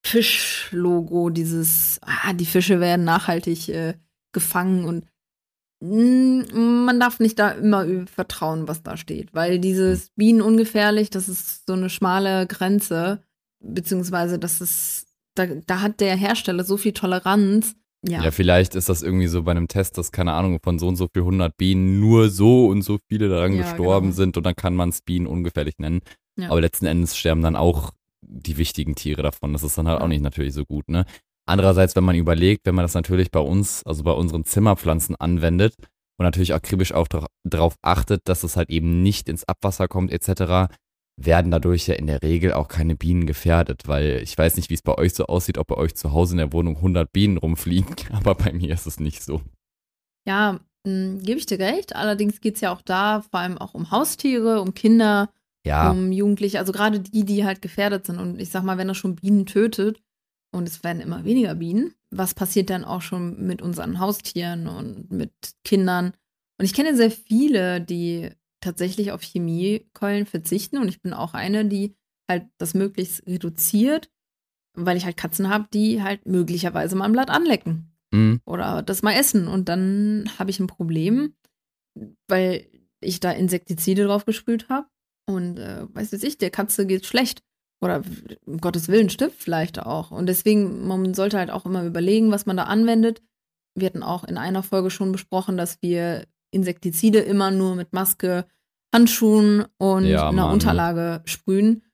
Fischlogo, 0.04 1.30
dieses, 1.30 1.98
ah, 2.02 2.32
die 2.32 2.46
Fische 2.46 2.80
werden 2.80 3.04
nachhaltig 3.04 3.68
äh, 3.68 3.94
gefangen 4.32 4.84
und 4.84 5.06
mh, 5.82 6.54
man 6.54 7.00
darf 7.00 7.20
nicht 7.20 7.38
da 7.38 7.50
immer 7.50 7.86
vertrauen, 8.06 8.68
was 8.68 8.82
da 8.82 8.96
steht, 8.96 9.34
weil 9.34 9.58
dieses 9.58 10.10
Bienen 10.16 10.42
ungefährlich, 10.42 11.10
das 11.10 11.28
ist 11.28 11.66
so 11.66 11.74
eine 11.74 11.90
schmale 11.90 12.46
Grenze, 12.46 13.22
beziehungsweise 13.62 14.38
das 14.38 14.60
ist, 14.60 15.06
da, 15.34 15.46
da 15.46 15.80
hat 15.80 16.00
der 16.00 16.16
Hersteller 16.16 16.64
so 16.64 16.76
viel 16.76 16.92
Toleranz. 16.92 17.74
Ja, 18.06 18.22
Ja, 18.24 18.30
vielleicht 18.30 18.74
ist 18.74 18.88
das 18.88 19.02
irgendwie 19.02 19.26
so 19.26 19.42
bei 19.42 19.50
einem 19.50 19.68
Test, 19.68 19.98
dass, 19.98 20.10
keine 20.10 20.32
Ahnung, 20.32 20.58
von 20.62 20.78
so 20.78 20.88
und 20.88 20.96
so 20.96 21.08
viel 21.12 21.22
100 21.22 21.54
Bienen 21.58 22.00
nur 22.00 22.30
so 22.30 22.66
und 22.68 22.80
so 22.82 22.98
viele 23.08 23.28
daran 23.28 23.52
Ja, 23.52 23.62
gestorben 23.62 24.06
genau. 24.08 24.16
sind 24.16 24.36
und 24.38 24.44
dann 24.44 24.56
kann 24.56 24.74
man 24.74 24.88
es 24.88 25.02
Bienen 25.02 25.26
ungefährlich 25.26 25.74
nennen. 25.78 26.00
Ja. 26.42 26.50
Aber 26.50 26.60
letzten 26.60 26.86
Endes 26.86 27.16
sterben 27.16 27.42
dann 27.42 27.56
auch 27.56 27.92
die 28.22 28.56
wichtigen 28.58 28.94
Tiere 28.94 29.22
davon. 29.22 29.52
Das 29.52 29.62
ist 29.62 29.76
dann 29.78 29.88
halt 29.88 29.98
Ja. 29.98 30.04
auch 30.04 30.08
nicht 30.08 30.22
natürlich 30.22 30.54
so 30.54 30.64
gut, 30.64 30.88
ne? 30.88 31.04
Andererseits, 31.46 31.96
wenn 31.96 32.04
man 32.04 32.14
überlegt, 32.16 32.66
wenn 32.66 32.74
man 32.74 32.84
das 32.84 32.94
natürlich 32.94 33.30
bei 33.30 33.40
uns, 33.40 33.82
also 33.84 34.04
bei 34.04 34.12
unseren 34.12 34.44
Zimmerpflanzen 34.44 35.16
anwendet 35.16 35.74
und 36.18 36.24
natürlich 36.24 36.54
akribisch 36.54 36.92
auch 36.92 37.08
darauf 37.44 37.74
achtet, 37.82 38.28
dass 38.28 38.44
es 38.44 38.56
halt 38.56 38.70
eben 38.70 39.02
nicht 39.02 39.28
ins 39.28 39.44
Abwasser 39.44 39.88
kommt 39.88 40.12
etc., 40.12 40.72
werden 41.22 41.50
dadurch 41.50 41.86
ja 41.86 41.94
in 41.96 42.06
der 42.06 42.22
Regel 42.22 42.52
auch 42.54 42.68
keine 42.68 42.94
Bienen 42.94 43.26
gefährdet, 43.26 43.88
weil 43.88 44.20
ich 44.22 44.38
weiß 44.38 44.56
nicht, 44.56 44.70
wie 44.70 44.74
es 44.74 44.82
bei 44.82 44.96
euch 44.96 45.12
so 45.14 45.26
aussieht, 45.26 45.58
ob 45.58 45.66
bei 45.66 45.76
euch 45.76 45.94
zu 45.94 46.12
Hause 46.12 46.32
in 46.34 46.38
der 46.38 46.52
Wohnung 46.52 46.76
100 46.76 47.12
Bienen 47.12 47.36
rumfliegen, 47.36 47.94
aber 48.12 48.34
bei 48.36 48.52
mir 48.52 48.72
ist 48.72 48.86
es 48.86 49.00
nicht 49.00 49.22
so. 49.22 49.42
Ja, 50.26 50.60
mh, 50.86 51.20
gebe 51.22 51.38
ich 51.38 51.46
dir 51.46 51.58
recht. 51.58 51.96
Allerdings 51.96 52.40
geht 52.40 52.54
es 52.54 52.60
ja 52.60 52.72
auch 52.72 52.82
da 52.82 53.22
vor 53.22 53.40
allem 53.40 53.58
auch 53.58 53.74
um 53.74 53.90
Haustiere, 53.90 54.60
um 54.60 54.72
Kinder, 54.72 55.28
Ja, 55.66 55.90
um 55.90 56.10
Jugendliche, 56.12 56.58
also 56.58 56.72
gerade 56.72 57.00
die, 57.00 57.24
die 57.24 57.44
halt 57.44 57.60
gefährdet 57.60 58.06
sind. 58.06 58.18
Und 58.18 58.40
ich 58.40 58.50
sag 58.50 58.62
mal, 58.62 58.78
wenn 58.78 58.88
er 58.88 58.94
schon 58.94 59.16
Bienen 59.16 59.46
tötet 59.46 60.02
und 60.52 60.66
es 60.66 60.82
werden 60.82 61.02
immer 61.02 61.24
weniger 61.24 61.54
Bienen, 61.54 61.94
was 62.10 62.34
passiert 62.34 62.70
dann 62.70 62.84
auch 62.84 63.02
schon 63.02 63.46
mit 63.46 63.60
unseren 63.60 64.00
Haustieren 64.00 64.68
und 64.68 65.10
mit 65.10 65.32
Kindern? 65.64 66.14
Und 66.58 66.64
ich 66.64 66.74
kenne 66.74 66.96
sehr 66.96 67.10
viele, 67.10 67.80
die 67.80 68.30
tatsächlich 68.60 69.12
auf 69.12 69.22
Chemiekeulen 69.22 70.26
verzichten 70.26 70.78
und 70.78 70.88
ich 70.88 71.00
bin 71.00 71.12
auch 71.12 71.34
eine, 71.34 71.64
die 71.64 71.94
halt 72.30 72.46
das 72.58 72.74
möglichst 72.74 73.26
reduziert, 73.26 74.10
weil 74.74 74.96
ich 74.96 75.04
halt 75.04 75.16
Katzen 75.16 75.48
habe, 75.48 75.66
die 75.72 76.02
halt 76.02 76.26
möglicherweise 76.26 76.96
mal 76.96 77.06
ein 77.06 77.12
Blatt 77.12 77.30
anlecken 77.30 77.92
mm, 78.12 78.36
oder 78.44 78.82
das 78.82 79.02
mal 79.02 79.14
essen. 79.14 79.48
Und 79.48 79.68
dann 79.68 80.30
habe 80.38 80.50
ich 80.50 80.60
ein 80.60 80.68
Problem, 80.68 81.34
weil 82.28 82.66
ich 83.00 83.20
da 83.20 83.32
Insektizide 83.32 84.04
drauf 84.04 84.24
gesprüht 84.24 84.68
habe. 84.68 84.86
Und 85.30 85.58
äh, 85.58 85.86
weiß 85.94 86.12
ich, 86.14 86.38
der 86.38 86.50
Katze 86.50 86.86
geht 86.86 87.06
schlecht. 87.06 87.42
Oder 87.82 88.02
um 88.44 88.58
Gottes 88.60 88.88
Willen 88.88 89.08
stirbt 89.08 89.36
vielleicht 89.42 89.78
auch. 89.78 90.10
Und 90.10 90.26
deswegen, 90.26 90.86
man 90.86 91.14
sollte 91.14 91.38
halt 91.38 91.50
auch 91.50 91.64
immer 91.64 91.84
überlegen, 91.84 92.30
was 92.30 92.44
man 92.46 92.56
da 92.56 92.64
anwendet. 92.64 93.22
Wir 93.74 93.86
hatten 93.86 94.02
auch 94.02 94.24
in 94.24 94.36
einer 94.36 94.62
Folge 94.62 94.90
schon 94.90 95.12
besprochen, 95.12 95.56
dass 95.56 95.80
wir 95.80 96.26
Insektizide 96.50 97.20
immer 97.20 97.50
nur 97.50 97.76
mit 97.76 97.92
Maske, 97.92 98.44
Handschuhen 98.92 99.64
und 99.78 100.04
Ja, 100.04 100.28
einer 100.28 100.42
Mann. 100.44 100.52
Unterlage 100.52 101.22
sprühen. 101.24 101.84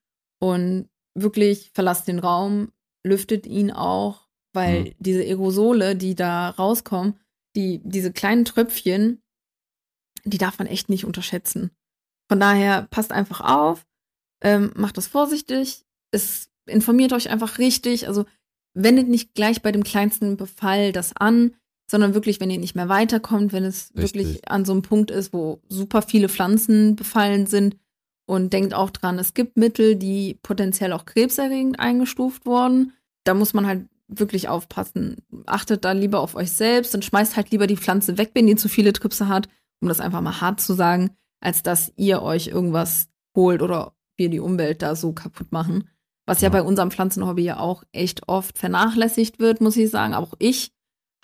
Und 0.41 0.89
wirklich 1.15 1.71
verlasst 1.75 2.09
den 2.09 2.19
Raum, 2.19 2.73
lüftet 3.05 3.47
ihn 3.47 3.71
auch, 3.71 4.27
weil 4.55 4.81
Mhm. 4.85 4.93
diese 4.99 5.21
Aerosole, 5.21 5.95
die 5.95 6.15
da 6.15 6.51
rauskommen, 6.51 7.19
die, 7.55 7.81
diese 7.85 8.13
kleinen 8.13 8.45
Tröpfchen, 8.45 9.23
die 10.25 10.39
darf 10.39 10.59
man 10.59 10.67
echt 10.67 10.89
nicht 10.89 11.05
unterschätzen. 11.05 11.71
Von 12.29 12.41
daher 12.41 12.83
passt 12.91 13.13
einfach 13.13 13.41
auf, 13.41 13.87
ähm, 14.43 14.73
macht 14.75 14.97
das 14.97 15.07
vorsichtig, 15.07 15.85
es 16.11 16.51
informiert 16.67 17.13
euch 17.13 17.31
einfach 17.31 17.59
richtig, 17.59 18.09
also 18.09 18.25
wendet 18.75 19.09
nicht 19.09 19.35
gleich 19.35 19.63
bei 19.63 19.73
dem 19.73 19.85
kleinsten 19.85 20.37
Befall 20.37 20.93
das 20.93 21.17
an, 21.17 21.55
sondern 21.91 22.15
wirklich, 22.15 22.41
wenn 22.41 22.51
ihr 22.51 22.59
nicht 22.59 22.75
mehr 22.75 22.89
weiterkommt, 22.89 23.53
wenn 23.53 23.65
es 23.65 23.93
Richtig. 23.97 24.27
wirklich 24.27 24.51
an 24.51 24.65
so 24.65 24.73
einem 24.73 24.83
Punkt 24.83 25.11
ist, 25.11 25.33
wo 25.33 25.61
super 25.69 26.03
viele 26.03 26.29
Pflanzen 26.29 26.97
befallen 26.97 27.47
sind 27.47 27.77
und 28.27 28.53
denkt 28.53 28.75
auch 28.75 28.91
dran, 28.91 29.19
es 29.19 29.35
gibt 29.35 29.57
Mittel, 29.57 29.95
die 29.95 30.39
potenziell 30.43 30.93
auch 30.93 31.05
krebserregend 31.07 31.79
eingestuft 31.79 32.45
wurden. 32.45 32.93
Da 33.25 33.35
muss 33.35 33.55
man 33.55 33.67
halt 33.67 33.87
wirklich 34.09 34.49
aufpassen. 34.49 35.17
Achtet 35.47 35.85
da 35.85 35.93
lieber 35.93 36.21
auf 36.21 36.35
euch 36.35 36.53
selbst 36.53 36.95
und 36.95 37.05
schmeißt 37.05 37.37
halt 37.37 37.51
lieber 37.51 37.67
die 37.67 37.77
Pflanze 37.77 38.19
weg, 38.19 38.33
wenn 38.35 38.49
ihr 38.49 38.57
zu 38.57 38.69
viele 38.69 38.93
Tripse 38.93 39.29
hat, 39.29 39.49
um 39.81 39.89
das 39.89 40.01
einfach 40.01 40.21
mal 40.21 40.41
hart 40.41 40.61
zu 40.61 40.75
sagen, 40.75 41.11
als 41.47 41.63
dass 41.63 41.93
ihr 41.97 42.23
euch 42.23 42.49
irgendwas 42.49 43.09
holt 43.37 43.63
oder 43.63 43.95
wir 44.17 44.29
die 44.31 44.41
Umwelt 44.41 44.83
da 44.83 44.97
so 44.97 45.13
kaputt 45.13 45.53
machen. 45.53 45.89
Was 46.27 46.41
ja, 46.41 46.49
Ja. 46.49 46.55
bei 46.55 46.63
unserem 46.63 46.91
Pflanzenhobby 46.91 47.45
ja 47.45 47.61
auch 47.61 47.85
echt 47.93 48.29
oft 48.29 48.59
vernachlässigt 48.59 49.39
wird, 49.39 49.61
muss 49.61 49.77
ich 49.77 49.89
sagen. 49.91 50.13
Auch 50.13 50.35
ich 50.41 50.73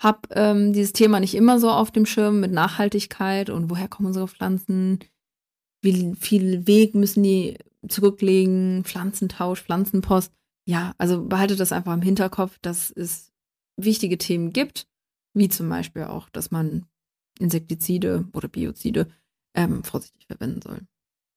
habe 0.01 0.21
ähm, 0.31 0.71
dieses 0.71 0.93
Thema 0.93 1.19
nicht 1.19 1.35
immer 1.35 1.59
so 1.59 1.69
auf 1.69 1.91
dem 1.91 2.05
Schirm 2.05 2.39
mit 2.39 2.53
Nachhaltigkeit 2.53 3.49
und 3.49 3.69
woher 3.69 3.89
kommen 3.89 4.07
unsere 4.07 4.29
Pflanzen, 4.29 4.99
wie 5.81 6.15
viel 6.17 6.67
Weg 6.67 6.95
müssen 6.95 7.21
die 7.23 7.57
zurücklegen, 7.89 8.85
Pflanzentausch, 8.85 9.61
Pflanzenpost. 9.63 10.31
Ja, 10.65 10.93
also 10.97 11.25
behaltet 11.25 11.59
das 11.59 11.73
einfach 11.73 11.93
im 11.93 12.01
Hinterkopf, 12.01 12.57
dass 12.61 12.91
es 12.91 13.33
wichtige 13.75 14.17
Themen 14.17 14.53
gibt, 14.53 14.87
wie 15.33 15.49
zum 15.49 15.67
Beispiel 15.67 16.03
auch, 16.03 16.29
dass 16.29 16.49
man 16.49 16.85
Insektizide 17.39 18.25
oder 18.31 18.47
Biozide 18.47 19.07
ähm, 19.55 19.83
vorsichtig 19.83 20.25
verwenden 20.27 20.61
soll. 20.61 20.79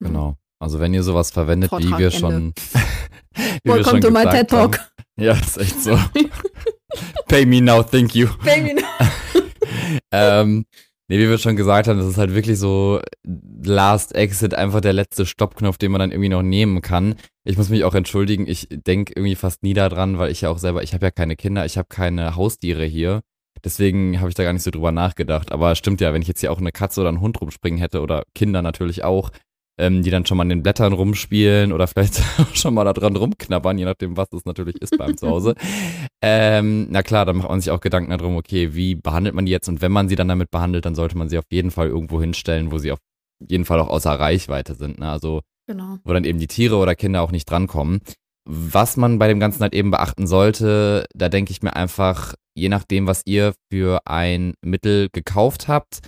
Ja. 0.00 0.08
genau. 0.08 0.36
Also 0.58 0.80
wenn 0.80 0.94
ihr 0.94 1.02
sowas 1.02 1.30
verwendet, 1.30 1.70
wie 1.72 1.82
Vortrag 1.82 1.98
wir 1.98 2.06
Ende. 2.06 2.18
schon, 2.18 2.54
wie 3.34 3.42
wir 3.64 3.74
Welcome 3.74 3.90
schon 3.90 4.00
to 4.00 4.10
my 4.10 4.24
TED 4.24 4.48
Talk. 4.48 4.78
haben. 4.78 4.88
Ja, 5.18 5.32
ist 5.32 5.58
echt 5.58 5.82
so. 5.82 5.98
Pay 7.28 7.46
me 7.46 7.60
now, 7.60 7.82
thank 7.82 8.14
you. 8.14 8.28
Baby. 8.42 8.82
ähm, 10.12 10.64
nee, 11.08 11.18
wie 11.18 11.28
wir 11.28 11.38
schon 11.38 11.56
gesagt 11.56 11.88
haben, 11.88 11.98
das 11.98 12.08
ist 12.08 12.18
halt 12.18 12.34
wirklich 12.34 12.58
so 12.58 13.00
Last 13.62 14.14
Exit, 14.14 14.54
einfach 14.54 14.80
der 14.80 14.92
letzte 14.92 15.26
Stoppknopf, 15.26 15.78
den 15.78 15.92
man 15.92 15.98
dann 15.98 16.10
irgendwie 16.10 16.28
noch 16.28 16.42
nehmen 16.42 16.80
kann. 16.80 17.16
Ich 17.44 17.56
muss 17.56 17.68
mich 17.68 17.84
auch 17.84 17.94
entschuldigen, 17.94 18.46
ich 18.46 18.68
denke 18.70 19.12
irgendwie 19.14 19.36
fast 19.36 19.62
nie 19.62 19.74
daran, 19.74 20.18
weil 20.18 20.30
ich 20.30 20.42
ja 20.42 20.50
auch 20.50 20.58
selber, 20.58 20.82
ich 20.82 20.94
habe 20.94 21.06
ja 21.06 21.10
keine 21.10 21.36
Kinder, 21.36 21.66
ich 21.66 21.76
habe 21.76 21.88
keine 21.88 22.36
Haustiere 22.36 22.84
hier. 22.84 23.22
Deswegen 23.64 24.18
habe 24.20 24.28
ich 24.28 24.34
da 24.34 24.44
gar 24.44 24.52
nicht 24.52 24.62
so 24.62 24.70
drüber 24.70 24.92
nachgedacht. 24.92 25.52
Aber 25.52 25.74
stimmt 25.74 26.00
ja, 26.00 26.12
wenn 26.12 26.22
ich 26.22 26.28
jetzt 26.28 26.40
hier 26.40 26.52
auch 26.52 26.58
eine 26.58 26.72
Katze 26.72 27.00
oder 27.00 27.08
einen 27.08 27.20
Hund 27.20 27.40
rumspringen 27.40 27.78
hätte 27.78 28.00
oder 28.00 28.24
Kinder 28.34 28.62
natürlich 28.62 29.04
auch, 29.04 29.30
ähm, 29.78 30.02
die 30.02 30.10
dann 30.10 30.24
schon 30.24 30.38
mal 30.38 30.42
an 30.42 30.48
den 30.48 30.62
Blättern 30.62 30.92
rumspielen 30.92 31.72
oder 31.72 31.86
vielleicht 31.86 32.20
auch 32.40 32.54
schon 32.54 32.74
mal 32.74 32.84
da 32.84 32.92
dran 32.92 33.16
rumknabbern, 33.16 33.78
je 33.78 33.84
nachdem, 33.84 34.16
was 34.16 34.32
es 34.32 34.44
natürlich 34.44 34.80
ist 34.80 34.96
beim 34.98 35.16
Zuhause. 35.16 35.54
Ähm, 36.22 36.86
na 36.90 37.02
klar, 37.02 37.26
dann 37.26 37.36
macht 37.36 37.50
man 37.50 37.60
sich 37.60 37.70
auch 37.70 37.80
Gedanken 37.80 38.10
darum, 38.10 38.36
okay, 38.36 38.74
wie 38.74 38.94
behandelt 38.94 39.34
man 39.34 39.44
die 39.44 39.52
jetzt? 39.52 39.68
Und 39.68 39.82
wenn 39.82 39.92
man 39.92 40.08
sie 40.08 40.16
dann 40.16 40.28
damit 40.28 40.50
behandelt, 40.50 40.86
dann 40.86 40.94
sollte 40.94 41.16
man 41.16 41.28
sie 41.28 41.36
auf 41.38 41.44
jeden 41.50 41.70
Fall 41.70 41.88
irgendwo 41.88 42.20
hinstellen, 42.20 42.72
wo 42.72 42.78
sie 42.78 42.90
auf 42.90 42.98
jeden 43.46 43.66
Fall 43.66 43.78
auch 43.80 43.88
außer 43.88 44.12
Reichweite 44.12 44.74
sind. 44.74 44.98
Ne? 44.98 45.10
Also 45.10 45.42
Genau. 45.68 45.98
wo 46.04 46.12
dann 46.12 46.24
eben 46.24 46.38
die 46.38 46.46
Tiere 46.46 46.76
oder 46.76 46.94
Kinder 46.94 47.22
auch 47.22 47.32
nicht 47.32 47.48
drankommen. 47.50 48.00
Was 48.48 48.96
man 48.96 49.18
bei 49.18 49.26
dem 49.26 49.40
Ganzen 49.40 49.60
halt 49.62 49.74
eben 49.74 49.90
beachten 49.90 50.26
sollte, 50.26 51.06
da 51.14 51.28
denke 51.28 51.50
ich 51.50 51.62
mir 51.62 51.74
einfach, 51.74 52.34
je 52.54 52.68
nachdem, 52.68 53.06
was 53.06 53.22
ihr 53.24 53.54
für 53.72 54.00
ein 54.06 54.54
Mittel 54.64 55.08
gekauft 55.12 55.66
habt, 55.66 55.98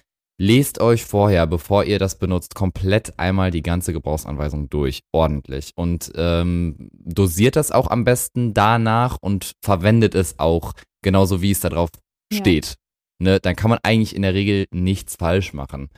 lest 0.41 0.81
euch 0.81 1.05
vorher, 1.05 1.49
bevor 1.49 1.83
ihr 1.83 1.99
das 1.99 2.17
benutzt, 2.17 2.55
komplett 2.55 3.19
einmal 3.19 3.51
die 3.51 3.63
ganze 3.63 3.93
Gebrauchsanweisung 3.93 4.71
durch, 4.71 5.01
ordentlich. 5.13 5.73
Und 5.75 6.13
ähm, 6.15 6.91
dosiert 6.93 7.57
das 7.57 7.73
auch 7.73 7.91
am 7.91 8.05
besten 8.05 8.55
danach 8.55 9.19
und 9.21 9.53
verwendet 9.65 10.15
es 10.15 10.39
auch 10.39 10.75
genauso, 11.03 11.43
wie 11.43 11.51
es 11.51 11.59
da 11.61 11.71
drauf 11.71 11.91
Ja. 12.33 12.39
steht. 12.39 12.77
Ne? 13.21 13.41
Dann 13.41 13.57
kann 13.57 13.71
man 13.71 13.81
eigentlich 13.83 14.15
in 14.15 14.23
der 14.23 14.35
Regel 14.35 14.67
nichts 14.71 15.17
falsch 15.17 15.53
machen. 15.55 15.89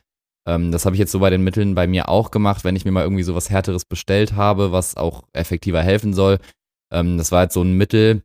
Ähm, 0.47 0.73
das 0.73 0.85
habe 0.87 0.97
ich 0.97 1.01
jetzt 1.01 1.13
so 1.13 1.19
bei 1.19 1.31
den 1.31 1.43
Mitteln 1.43 1.75
bei 1.75 1.87
mir 1.87 2.09
auch 2.09 2.31
gemacht, 2.31 2.65
wenn 2.65 2.77
ich 2.77 2.85
mir 2.85 2.93
mal 2.93 3.03
irgendwie 3.05 3.23
so 3.23 3.35
was 3.35 3.51
Härteres 3.51 3.85
bestellt 3.85 4.35
habe, 4.35 4.73
was 4.73 4.97
auch 4.97 5.25
effektiver 5.33 5.83
helfen 5.83 6.15
soll. 6.15 6.39
Ähm, 6.93 7.19
das 7.19 7.33
war 7.33 7.45
jetzt 7.45 7.55
so 7.55 7.63
ein 7.63 7.75
Mittel, 7.75 8.23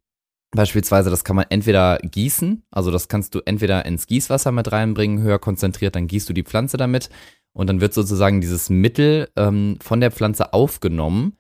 beispielsweise, 0.52 1.10
das 1.10 1.24
kann 1.24 1.36
man 1.36 1.46
entweder 1.50 2.00
gießen, 2.00 2.64
also 2.72 2.92
das 2.92 3.08
kannst 3.08 3.36
du 3.36 3.42
entweder 3.46 3.86
ins 3.86 4.08
Gießwasser 4.08 4.52
mit 4.52 4.72
reinbringen, 4.72 5.22
höher 5.22 5.40
konzentriert, 5.40 5.96
dann 5.96 6.08
gießt 6.08 6.28
du 6.30 6.34
die 6.34 6.44
Pflanze 6.44 6.78
damit 6.78 7.10
und 7.54 7.68
dann 7.68 7.82
wird 7.82 7.94
sozusagen 7.94 8.42
dieses 8.42 8.70
Mittel 8.70 9.30
ähm, 9.36 9.78
von 9.82 10.00
der 10.00 10.12
Pflanze 10.12 10.54
aufgenommen. 10.54 11.38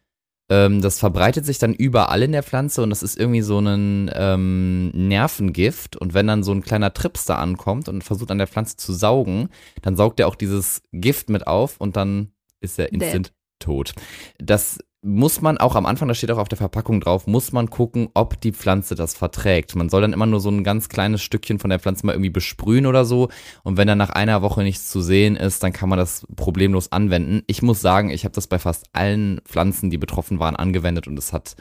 Ähm, 0.50 0.82
das 0.82 1.00
verbreitet 1.00 1.46
sich 1.46 1.58
dann 1.58 1.74
überall 1.74 2.22
in 2.22 2.32
der 2.32 2.44
Pflanze 2.44 2.84
und 2.84 2.90
das 2.92 3.02
ist 3.02 3.18
irgendwie 3.18 3.42
so 3.42 3.60
ein 3.60 4.12
ähm, 4.14 4.90
Nervengift. 4.90 5.96
Und 5.96 6.14
wenn 6.14 6.28
dann 6.28 6.44
so 6.44 6.52
ein 6.52 6.62
kleiner 6.62 6.94
Trips 6.94 7.26
da 7.26 7.36
ankommt 7.36 7.90
und 7.90 8.04
versucht 8.04 8.32
an 8.32 8.38
der 8.38 8.48
Pflanze 8.48 8.78
zu 8.78 8.94
saugen, 8.94 9.50
dann 9.82 9.96
saugt 9.96 10.20
er 10.20 10.28
auch 10.28 10.36
dieses 10.36 10.84
Gift 10.92 11.30
mit 11.30 11.48
auf 11.48 11.78
und 11.80 11.96
dann 11.96 12.32
ist 12.60 12.78
er 12.78 12.86
Dead. 12.86 13.02
instant 13.02 13.34
tot. 13.60 13.94
Das 14.38 14.80
muss 15.06 15.40
man 15.40 15.60
auch 15.60 15.76
am 15.76 15.86
Anfang, 15.86 16.08
das 16.08 16.18
steht 16.18 16.32
auch 16.32 16.40
auf 16.40 16.50
der 16.50 16.58
Verpackung 16.58 17.00
drauf, 17.00 17.28
muss 17.28 17.52
man 17.52 17.70
gucken, 17.70 18.10
ob 18.16 18.42
die 18.42 18.52
Pflanze 18.52 18.96
das 18.96 19.14
verträgt. 19.14 19.76
Man 19.76 19.88
soll 19.88 20.02
dann 20.02 20.14
immer 20.14 20.26
nur 20.26 20.40
so 20.40 20.50
ein 20.50 20.64
ganz 20.64 20.90
kleines 20.90 21.22
Stückchen 21.22 21.60
von 21.60 21.70
der 21.70 21.80
Pflanze 21.80 22.08
mal 22.08 22.14
irgendwie 22.14 22.32
besprühen 22.32 22.88
oder 22.88 23.06
so. 23.06 23.30
Und 23.64 23.78
wenn 23.78 23.88
dann 23.88 24.00
nach 24.00 24.10
einer 24.10 24.42
Woche 24.42 24.64
nichts 24.64 24.90
zu 24.90 25.02
sehen 25.02 25.36
ist, 25.36 25.62
dann 25.62 25.74
kann 25.74 25.90
man 25.90 26.00
das 26.00 26.26
problemlos 26.36 26.92
anwenden. 26.92 27.44
Ich 27.46 27.62
muss 27.62 27.82
sagen, 27.82 28.10
ich 28.10 28.26
habe 28.26 28.34
das 28.34 28.48
bei 28.48 28.58
fast 28.58 28.88
allen 28.94 29.42
Pflanzen, 29.46 29.92
die 29.92 30.00
betroffen 30.00 30.40
waren, 30.40 30.56
angewendet 30.56 31.08
und 31.08 31.20
es 31.20 31.34
hat, 31.34 31.56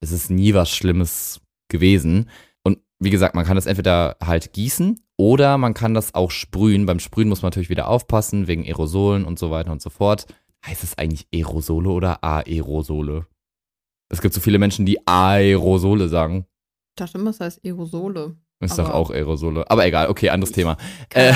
es 0.00 0.12
ist 0.12 0.30
nie 0.30 0.54
was 0.54 0.70
Schlimmes 0.70 1.40
gewesen. 1.68 2.30
Und 2.62 2.78
wie 3.00 3.10
gesagt, 3.10 3.34
man 3.34 3.44
kann 3.44 3.56
das 3.56 3.66
entweder 3.66 4.16
halt 4.24 4.52
gießen 4.52 5.00
oder 5.16 5.58
man 5.58 5.74
kann 5.74 5.92
das 5.92 6.14
auch 6.14 6.30
sprühen. 6.30 6.86
Beim 6.86 7.00
Sprühen 7.00 7.28
muss 7.28 7.42
man 7.42 7.48
natürlich 7.48 7.70
wieder 7.70 7.88
aufpassen, 7.88 8.46
wegen 8.46 8.64
Aerosolen 8.64 9.24
und 9.24 9.40
so 9.40 9.50
weiter 9.50 9.72
und 9.72 9.82
so 9.82 9.90
fort. 9.90 10.26
Heißt 10.66 10.82
es 10.82 10.98
eigentlich 10.98 11.26
Aerosole 11.32 11.88
oder 11.90 12.22
Aerosole? 12.24 13.26
Es 14.08 14.20
gibt 14.20 14.34
so 14.34 14.40
viele 14.40 14.58
Menschen, 14.58 14.86
die 14.86 15.06
Aerosole 15.06 16.08
sagen. 16.08 16.46
Ich 16.90 17.04
dachte 17.04 17.18
immer, 17.18 17.30
es 17.30 17.40
heißt 17.40 17.64
Aerosole. 17.64 18.36
Ist 18.60 18.78
doch 18.78 18.88
auch 18.88 19.10
Aerosole. 19.10 19.70
Aber 19.70 19.84
egal, 19.86 20.08
okay, 20.08 20.30
anderes 20.30 20.52
Thema. 20.52 20.78
Äh. 21.12 21.34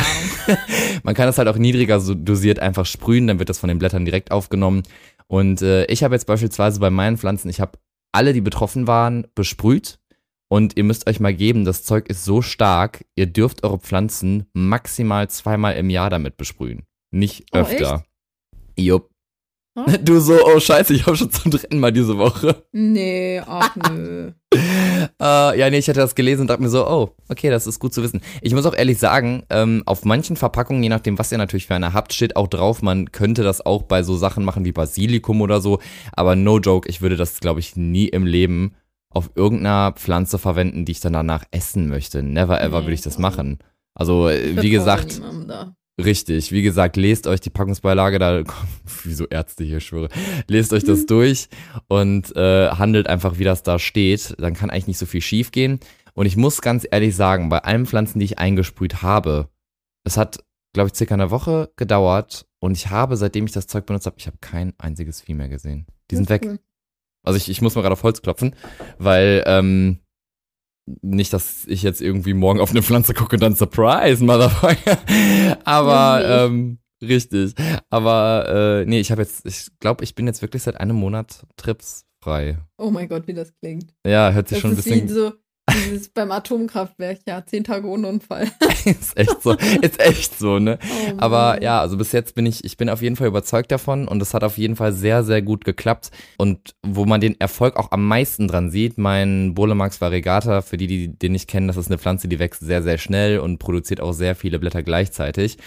Man 1.02 1.14
kann 1.14 1.26
das 1.26 1.36
halt 1.36 1.48
auch 1.48 1.56
niedriger 1.56 2.00
so 2.00 2.14
dosiert 2.14 2.60
einfach 2.60 2.86
sprühen, 2.86 3.26
dann 3.26 3.38
wird 3.38 3.50
das 3.50 3.58
von 3.58 3.68
den 3.68 3.78
Blättern 3.78 4.04
direkt 4.06 4.30
aufgenommen. 4.30 4.84
Und 5.26 5.60
äh, 5.62 5.84
ich 5.86 6.02
habe 6.02 6.14
jetzt 6.14 6.26
beispielsweise 6.26 6.80
bei 6.80 6.90
meinen 6.90 7.18
Pflanzen, 7.18 7.50
ich 7.50 7.60
habe 7.60 7.78
alle, 8.12 8.32
die 8.32 8.40
betroffen 8.40 8.86
waren, 8.86 9.26
besprüht. 9.34 9.98
Und 10.48 10.76
ihr 10.76 10.82
müsst 10.82 11.06
euch 11.08 11.20
mal 11.20 11.34
geben, 11.34 11.64
das 11.64 11.84
Zeug 11.84 12.08
ist 12.08 12.24
so 12.24 12.42
stark, 12.42 13.04
ihr 13.14 13.26
dürft 13.26 13.62
eure 13.62 13.78
Pflanzen 13.78 14.46
maximal 14.52 15.28
zweimal 15.30 15.76
im 15.76 15.90
Jahr 15.90 16.10
damit 16.10 16.36
besprühen. 16.36 16.86
Nicht 17.12 17.44
Oh, 17.52 17.58
öfter. 17.58 18.04
Jupp. 18.76 19.09
Hm? 19.86 19.96
Du 20.04 20.20
so, 20.20 20.34
oh 20.44 20.58
scheiße, 20.60 20.94
ich 20.94 21.06
habe 21.06 21.16
schon 21.16 21.30
zum 21.30 21.50
dritten 21.50 21.78
Mal 21.78 21.92
diese 21.92 22.18
Woche. 22.18 22.64
Nee, 22.72 23.40
ach 23.46 23.74
nö. 23.90 24.32
Äh, 24.52 25.58
ja, 25.58 25.70
nee, 25.70 25.78
ich 25.78 25.88
hatte 25.88 26.00
das 26.00 26.14
gelesen 26.14 26.42
und 26.42 26.46
dachte 26.48 26.62
mir 26.62 26.68
so, 26.68 26.86
oh, 26.86 27.14
okay, 27.28 27.50
das 27.50 27.66
ist 27.66 27.78
gut 27.78 27.94
zu 27.94 28.02
wissen. 28.02 28.20
Ich 28.42 28.54
muss 28.54 28.66
auch 28.66 28.74
ehrlich 28.74 28.98
sagen, 28.98 29.44
ähm, 29.50 29.82
auf 29.86 30.04
manchen 30.04 30.36
Verpackungen, 30.36 30.82
je 30.82 30.88
nachdem, 30.88 31.18
was 31.18 31.30
ihr 31.32 31.38
natürlich 31.38 31.66
für 31.66 31.74
eine 31.74 31.92
habt, 31.92 32.12
steht 32.12 32.36
auch 32.36 32.48
drauf, 32.48 32.82
man 32.82 33.12
könnte 33.12 33.42
das 33.42 33.64
auch 33.64 33.82
bei 33.82 34.02
so 34.02 34.16
Sachen 34.16 34.44
machen 34.44 34.64
wie 34.64 34.72
Basilikum 34.72 35.40
oder 35.40 35.60
so. 35.60 35.78
Aber 36.12 36.36
no 36.36 36.58
joke, 36.58 36.88
ich 36.88 37.00
würde 37.00 37.16
das, 37.16 37.40
glaube 37.40 37.60
ich, 37.60 37.76
nie 37.76 38.08
im 38.08 38.26
Leben 38.26 38.74
auf 39.10 39.30
irgendeiner 39.34 39.92
Pflanze 39.92 40.38
verwenden, 40.38 40.84
die 40.84 40.92
ich 40.92 41.00
dann 41.00 41.12
danach 41.12 41.44
essen 41.50 41.88
möchte. 41.88 42.22
Never 42.22 42.60
ever 42.60 42.80
Nee, 42.80 42.84
würde 42.86 42.94
ich 42.94 43.02
das 43.02 43.14
also, 43.14 43.22
machen. 43.22 43.58
Also, 43.94 44.28
äh, 44.28 44.62
wie 44.62 44.70
gesagt, 44.70 45.20
Da. 45.46 45.74
Richtig, 46.04 46.52
wie 46.52 46.62
gesagt, 46.62 46.96
lest 46.96 47.26
euch 47.26 47.40
die 47.40 47.50
Packungsbeilage, 47.50 48.18
da, 48.18 48.42
wie 49.04 49.12
so 49.12 49.26
Ärzte 49.26 49.64
hier 49.64 49.80
schwöre, 49.80 50.08
lest 50.48 50.72
euch 50.72 50.84
das 50.84 51.06
durch 51.06 51.48
und 51.88 52.34
äh, 52.36 52.70
handelt 52.70 53.06
einfach, 53.08 53.38
wie 53.38 53.44
das 53.44 53.62
da 53.62 53.78
steht. 53.78 54.34
Dann 54.38 54.54
kann 54.54 54.70
eigentlich 54.70 54.88
nicht 54.88 54.98
so 54.98 55.06
viel 55.06 55.20
schief 55.20 55.52
gehen. 55.52 55.80
Und 56.14 56.26
ich 56.26 56.36
muss 56.36 56.60
ganz 56.60 56.86
ehrlich 56.90 57.14
sagen, 57.14 57.48
bei 57.48 57.58
allen 57.58 57.86
Pflanzen, 57.86 58.18
die 58.18 58.24
ich 58.24 58.38
eingesprüht 58.38 59.02
habe, 59.02 59.48
es 60.04 60.16
hat, 60.16 60.44
glaube 60.72 60.88
ich, 60.88 60.96
circa 60.96 61.14
eine 61.14 61.30
Woche 61.30 61.70
gedauert 61.76 62.46
und 62.60 62.76
ich 62.76 62.90
habe, 62.90 63.16
seitdem 63.16 63.46
ich 63.46 63.52
das 63.52 63.66
Zeug 63.66 63.86
benutzt 63.86 64.06
habe, 64.06 64.16
ich 64.18 64.26
habe 64.26 64.38
kein 64.40 64.74
einziges 64.78 65.20
Vieh 65.20 65.34
mehr 65.34 65.48
gesehen. 65.48 65.86
Die 66.10 66.16
sind 66.16 66.28
weg. 66.28 66.60
Also 67.22 67.36
ich, 67.36 67.48
ich 67.48 67.60
muss 67.60 67.74
mal 67.74 67.82
gerade 67.82 67.92
auf 67.92 68.02
Holz 68.02 68.22
klopfen, 68.22 68.54
weil 68.98 69.42
ähm, 69.46 69.98
nicht, 71.02 71.32
dass 71.32 71.66
ich 71.66 71.82
jetzt 71.82 72.00
irgendwie 72.00 72.34
morgen 72.34 72.60
auf 72.60 72.70
eine 72.70 72.82
Pflanze 72.82 73.14
gucke 73.14 73.36
und 73.36 73.42
dann 73.42 73.54
Surprise, 73.54 74.24
Motherfucker. 74.24 74.98
Aber 75.64 76.46
ähm, 76.46 76.78
richtig. 77.02 77.54
Aber 77.88 78.80
äh, 78.82 78.86
nee, 78.86 79.00
ich 79.00 79.10
habe 79.10 79.22
jetzt, 79.22 79.46
ich 79.46 79.68
glaube, 79.80 80.04
ich 80.04 80.14
bin 80.14 80.26
jetzt 80.26 80.42
wirklich 80.42 80.62
seit 80.62 80.78
einem 80.78 80.96
Monat 80.96 81.44
tripsfrei. 81.56 82.58
Oh 82.78 82.90
mein 82.90 83.08
Gott, 83.08 83.26
wie 83.26 83.34
das 83.34 83.52
klingt. 83.60 83.92
Ja, 84.06 84.32
hört 84.32 84.48
sich 84.48 84.56
Das 84.56 84.62
schon 84.62 84.70
ein 84.72 84.76
bisschen. 84.76 85.08
so 85.08 85.32
dieses 85.74 86.08
beim 86.08 86.30
Atomkraftwerk, 86.30 87.20
ja, 87.26 87.44
zehn 87.44 87.64
Tage 87.64 87.86
ohne 87.86 88.06
Unfall. 88.06 88.50
ist 88.84 89.16
echt 89.16 89.42
so, 89.42 89.52
ist 89.80 90.00
echt 90.00 90.38
so, 90.38 90.58
ne? 90.58 90.78
Oh 90.82 91.14
Aber 91.18 91.62
ja, 91.62 91.80
also 91.80 91.96
bis 91.96 92.12
jetzt 92.12 92.34
bin 92.34 92.46
ich, 92.46 92.64
ich 92.64 92.76
bin 92.76 92.88
auf 92.88 93.02
jeden 93.02 93.16
Fall 93.16 93.28
überzeugt 93.28 93.70
davon 93.72 94.08
und 94.08 94.20
es 94.22 94.34
hat 94.34 94.44
auf 94.44 94.58
jeden 94.58 94.76
Fall 94.76 94.92
sehr, 94.92 95.22
sehr 95.24 95.42
gut 95.42 95.64
geklappt. 95.64 96.10
Und 96.38 96.74
wo 96.82 97.04
man 97.04 97.20
den 97.20 97.40
Erfolg 97.40 97.76
auch 97.76 97.90
am 97.92 98.06
meisten 98.06 98.48
dran 98.48 98.70
sieht, 98.70 98.98
mein 98.98 99.54
Bolemax 99.54 100.00
variegata, 100.00 100.62
für 100.62 100.76
die, 100.76 100.86
die 100.86 101.18
den 101.18 101.32
nicht 101.32 101.48
kennen, 101.48 101.68
das 101.68 101.76
ist 101.76 101.88
eine 101.88 101.98
Pflanze, 101.98 102.28
die 102.28 102.38
wächst 102.38 102.60
sehr, 102.60 102.82
sehr 102.82 102.98
schnell 102.98 103.38
und 103.38 103.58
produziert 103.58 104.00
auch 104.00 104.12
sehr 104.12 104.34
viele 104.34 104.58
Blätter 104.58 104.82
gleichzeitig. 104.82 105.58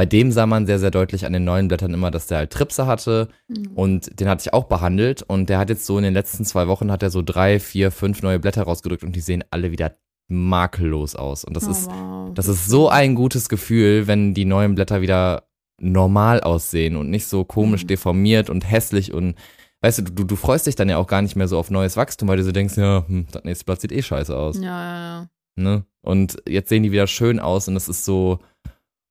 Bei 0.00 0.06
dem 0.06 0.32
sah 0.32 0.46
man 0.46 0.64
sehr, 0.64 0.78
sehr 0.78 0.90
deutlich 0.90 1.26
an 1.26 1.34
den 1.34 1.44
neuen 1.44 1.68
Blättern 1.68 1.92
immer, 1.92 2.10
dass 2.10 2.26
der 2.26 2.38
halt 2.38 2.50
Tripse 2.52 2.86
hatte 2.86 3.28
Mhm. 3.48 3.72
und 3.74 4.18
den 4.18 4.30
hatte 4.30 4.40
ich 4.46 4.54
auch 4.54 4.64
behandelt 4.64 5.20
und 5.20 5.50
der 5.50 5.58
hat 5.58 5.68
jetzt 5.68 5.84
so 5.84 5.98
in 5.98 6.04
den 6.04 6.14
letzten 6.14 6.46
zwei 6.46 6.68
Wochen 6.68 6.90
hat 6.90 7.02
er 7.02 7.10
so 7.10 7.20
drei, 7.20 7.60
vier, 7.60 7.90
fünf 7.90 8.22
neue 8.22 8.38
Blätter 8.38 8.62
rausgedrückt 8.62 9.04
und 9.04 9.14
die 9.14 9.20
sehen 9.20 9.44
alle 9.50 9.72
wieder 9.72 9.96
makellos 10.28 11.16
aus. 11.16 11.44
Und 11.44 11.54
das 11.54 11.66
Oh, 11.68 11.70
ist 11.70 11.90
wow. 11.90 12.30
das 12.32 12.48
ist 12.48 12.66
so 12.66 12.88
ein 12.88 13.14
gutes 13.14 13.50
Gefühl, 13.50 14.06
wenn 14.06 14.32
die 14.32 14.46
neuen 14.46 14.74
Blätter 14.74 15.02
wieder 15.02 15.42
normal 15.82 16.40
aussehen 16.40 16.96
und 16.96 17.10
nicht 17.10 17.26
so 17.26 17.44
komisch 17.44 17.82
Mhm. 17.82 17.88
deformiert 17.88 18.48
und 18.48 18.70
hässlich 18.70 19.12
und 19.12 19.34
weißt 19.82 19.98
du, 19.98 20.02
du, 20.04 20.24
du 20.24 20.36
freust 20.36 20.66
dich 20.66 20.76
dann 20.76 20.88
ja 20.88 20.96
auch 20.96 21.08
gar 21.08 21.20
nicht 21.20 21.36
mehr 21.36 21.46
so 21.48 21.58
auf 21.58 21.70
neues 21.70 21.98
Wachstum, 21.98 22.26
weil 22.28 22.38
du 22.38 22.44
so 22.44 22.52
denkst, 22.52 22.78
ja, 22.78 23.04
hm, 23.06 23.26
das 23.32 23.44
nächste 23.44 23.66
Blatt 23.66 23.82
sieht 23.82 23.92
eh 23.92 24.00
scheiße 24.00 24.34
aus. 24.34 24.56
Ja, 24.56 24.62
ja, 24.62 24.98
ja. 25.20 25.26
Ne? 25.56 25.84
Und 26.00 26.38
jetzt 26.48 26.70
sehen 26.70 26.84
die 26.84 26.92
wieder 26.92 27.06
schön 27.06 27.38
aus 27.38 27.68
und 27.68 27.76
es 27.76 27.86
ist 27.88 28.06
so, 28.06 28.38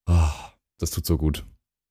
oh, 0.09 0.13
das 0.79 0.91
tut 0.91 1.05
so 1.05 1.17
gut. 1.17 1.45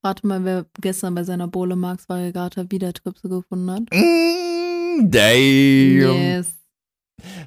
Rate 0.05 0.27
mal, 0.27 0.45
wer 0.45 0.67
gestern 0.81 1.15
bei 1.15 1.25
seiner 1.25 1.49
Bowle 1.49 1.77
Marx 1.77 2.09
Variegata 2.09 2.71
wieder 2.71 2.93
Tripse 2.93 3.29
gefunden 3.29 3.71
hat. 3.71 3.83
Mm, 3.93 5.11
damn. 5.11 6.17
Yes. 6.17 6.55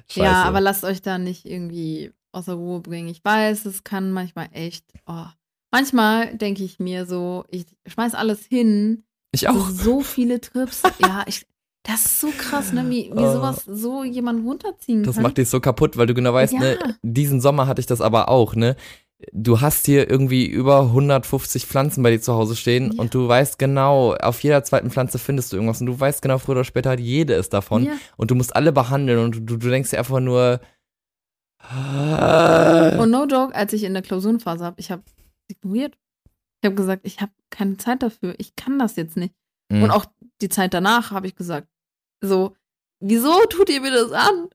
Scheiße. 0.08 0.20
Ja, 0.26 0.44
aber 0.44 0.60
lasst 0.60 0.84
euch 0.84 1.00
da 1.02 1.18
nicht 1.18 1.46
irgendwie 1.46 2.12
außer 2.32 2.54
Ruhe 2.54 2.80
bringen. 2.80 3.08
Ich 3.08 3.24
weiß, 3.24 3.64
es 3.66 3.84
kann 3.84 4.12
manchmal 4.12 4.48
echt. 4.52 4.84
Oh. 5.06 5.24
Manchmal 5.70 6.36
denke 6.36 6.62
ich 6.64 6.78
mir 6.78 7.06
so, 7.06 7.44
ich 7.48 7.64
schmeiß 7.86 8.14
alles 8.14 8.44
hin. 8.44 9.04
ich 9.32 9.48
auch. 9.48 9.70
So 9.70 10.00
viele 10.02 10.40
Trips. 10.40 10.82
ja, 10.98 11.24
ich. 11.26 11.46
Das 11.84 12.04
ist 12.06 12.20
so 12.20 12.28
krass, 12.38 12.72
ne? 12.72 12.88
Wie, 12.88 13.10
wie 13.12 13.24
Oh. 13.24 13.32
sowas 13.32 13.64
so 13.66 14.04
jemanden 14.04 14.46
runterziehen 14.46 15.02
Das 15.02 15.16
kann. 15.16 15.24
macht 15.24 15.38
dich 15.38 15.48
so 15.48 15.58
kaputt, 15.58 15.96
weil 15.96 16.06
du 16.06 16.14
genau 16.14 16.32
weißt, 16.32 16.52
Ja. 16.52 16.60
ne, 16.60 16.78
diesen 17.02 17.40
Sommer 17.40 17.66
hatte 17.66 17.80
ich 17.80 17.86
das 17.86 18.00
aber 18.00 18.28
auch, 18.28 18.54
ne? 18.54 18.76
Du 19.32 19.60
hast 19.60 19.86
hier 19.86 20.10
irgendwie 20.10 20.46
über 20.46 20.80
150 20.82 21.66
Pflanzen 21.66 22.02
bei 22.02 22.10
dir 22.10 22.20
zu 22.20 22.32
Hause 22.34 22.56
stehen 22.56 22.92
Ja. 22.92 23.00
und 23.02 23.14
du 23.14 23.28
weißt 23.28 23.58
genau, 23.58 24.14
auf 24.14 24.42
jeder 24.42 24.64
zweiten 24.64 24.90
Pflanze 24.90 25.18
findest 25.18 25.52
du 25.52 25.56
irgendwas 25.56 25.80
und 25.80 25.86
du 25.86 25.98
weißt 26.00 26.22
genau, 26.22 26.38
früher 26.38 26.56
oder 26.56 26.64
später 26.64 26.90
hat 26.90 27.00
jede 27.00 27.34
ist 27.34 27.52
davon 27.52 27.84
Ja. 27.84 27.92
und 28.16 28.30
du 28.30 28.34
musst 28.34 28.56
alle 28.56 28.72
behandeln 28.72 29.18
und 29.20 29.48
du, 29.48 29.56
du 29.56 29.68
denkst 29.68 29.90
dir 29.90 29.98
einfach 29.98 30.20
nur. 30.20 30.60
Und 32.98 33.10
no 33.10 33.24
joke, 33.26 33.54
als 33.54 33.72
ich 33.72 33.84
in 33.84 33.92
der 33.94 34.02
Klausurenphase 34.02 34.64
habe, 34.64 34.80
ich 34.80 34.90
habe 34.90 35.02
ignoriert. 35.48 35.96
Ich 36.60 36.66
habe 36.66 36.74
gesagt, 36.74 37.02
ich 37.04 37.20
habe 37.20 37.32
keine 37.50 37.76
Zeit 37.76 38.02
dafür. 38.02 38.34
Ich 38.38 38.56
kann 38.56 38.78
das 38.78 38.96
jetzt 38.96 39.16
nicht. 39.16 39.34
Mhm. 39.70 39.84
Und 39.84 39.90
auch 39.90 40.06
die 40.40 40.48
Zeit 40.48 40.74
danach 40.74 41.10
habe 41.12 41.26
ich 41.26 41.36
gesagt, 41.36 41.68
so, 42.20 42.54
wieso 43.00 43.32
tut 43.48 43.68
ihr 43.68 43.80
mir 43.80 43.90
das 43.92 44.12
an? 44.12 44.48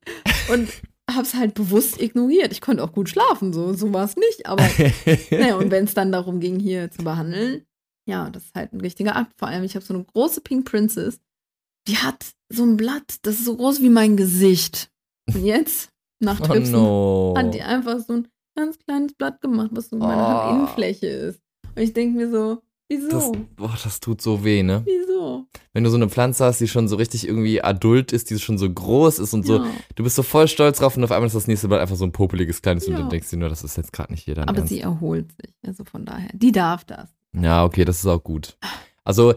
Und 0.52 0.70
hab's 1.10 1.34
halt 1.34 1.54
bewusst 1.54 2.02
ignoriert. 2.02 2.52
Ich 2.52 2.62
konnte 2.62 2.84
auch 2.84 2.92
gut 2.92 3.10
schlafen, 3.10 3.54
so, 3.54 3.74
so 3.74 3.94
war 3.94 4.06
es 4.06 4.16
nicht. 4.16 4.46
Aber 4.46 4.64
naja, 5.32 5.56
und 5.56 5.72
wenn 5.72 5.86
es 5.86 5.94
dann 5.94 6.12
darum 6.12 6.40
ging, 6.40 6.60
hier 6.60 6.92
zu 6.92 7.04
behandeln, 7.04 7.66
ja, 8.08 8.30
das 8.30 8.46
ist 8.46 8.56
halt 8.56 8.74
ein 8.74 8.82
richtiger 8.82 9.16
Akt. 9.16 9.34
Vor 9.38 9.48
allem, 9.48 9.64
ich 9.64 9.76
habe 9.76 9.86
so 9.86 9.94
eine 9.94 10.04
große 10.04 10.42
Pink 10.42 10.66
Princess, 10.66 11.20
die 11.88 11.98
hat 11.98 12.26
so 12.50 12.64
ein 12.64 12.78
Blatt, 12.78 13.16
das 13.24 13.36
ist 13.36 13.46
so 13.46 13.56
groß 13.56 13.82
wie 13.82 13.90
mein 13.90 14.18
Gesicht. 14.18 14.90
Und 15.34 15.46
jetzt, 15.46 15.90
nach 16.20 16.40
oh 16.42 16.46
Tripsen, 16.46 16.74
no. 16.74 17.34
hat 17.38 17.54
die 17.54 17.62
einfach 17.62 18.00
so 18.00 18.14
ein 18.14 18.28
ganz 18.56 18.78
kleines 18.80 19.14
Blatt 19.14 19.42
gemacht, 19.42 19.70
was 19.72 19.90
so 19.90 19.98
meine 19.98 20.22
Oh. 20.22 20.44
Handinnenfläche 20.50 21.08
ist. 21.08 21.42
Und 21.76 21.82
ich 21.82 21.94
denke 21.94 22.18
mir 22.18 22.30
so, 22.30 22.62
wieso? 22.90 23.10
das, 23.10 23.32
boah, 23.56 23.78
das 23.84 24.00
tut 24.00 24.22
so 24.22 24.44
weh, 24.44 24.64
ne? 24.64 24.84
wieso? 24.86 25.46
Wenn 25.74 25.84
du 25.84 25.90
so 25.90 25.96
eine 25.98 26.10
Pflanze 26.10 26.46
hast, 26.46 26.60
die 26.60 26.68
schon 26.68 26.88
so 26.88 26.96
richtig 26.96 27.28
irgendwie 27.28 27.62
adult 27.64 28.12
ist, 28.14 28.30
die 28.30 28.40
schon 28.40 28.58
so 28.58 28.70
groß 28.72 29.20
ist 29.20 29.34
und 29.34 29.46
so, 29.46 29.58
Ja. 29.58 29.66
du 29.96 30.04
bist 30.04 30.16
so 30.16 30.24
voll 30.24 30.48
stolz 30.48 30.80
drauf 30.80 30.98
und 30.98 31.04
auf 31.04 31.12
einmal 31.12 31.28
ist 31.28 31.36
das 31.36 31.48
nächste 31.48 31.68
Blatt 31.68 31.82
einfach 31.82 31.96
so 31.96 32.06
ein 32.06 32.12
popeliges 32.12 32.62
kleines 32.62 32.88
und 32.88 32.94
Ja. 32.94 33.02
du 33.04 33.10
denkst 33.10 33.30
dir 33.30 33.38
nur, 33.38 33.50
das 33.50 33.64
ist 33.64 33.78
jetzt 33.78 33.94
gerade 33.94 34.12
nicht 34.14 34.26
jeder. 34.28 34.44
Aber 34.48 34.58
Ernst. 34.58 34.70
sie 34.74 34.80
erholt 34.82 35.32
sich. 35.34 35.54
Also 35.66 35.84
von 35.84 36.06
daher, 36.06 36.30
die 36.34 36.52
darf 36.52 36.84
das. 36.86 37.10
Ja, 37.40 37.64
okay, 37.66 37.86
das 37.86 38.00
ist 38.00 38.06
auch 38.08 38.24
gut. 38.24 38.58
Also, 39.04 39.34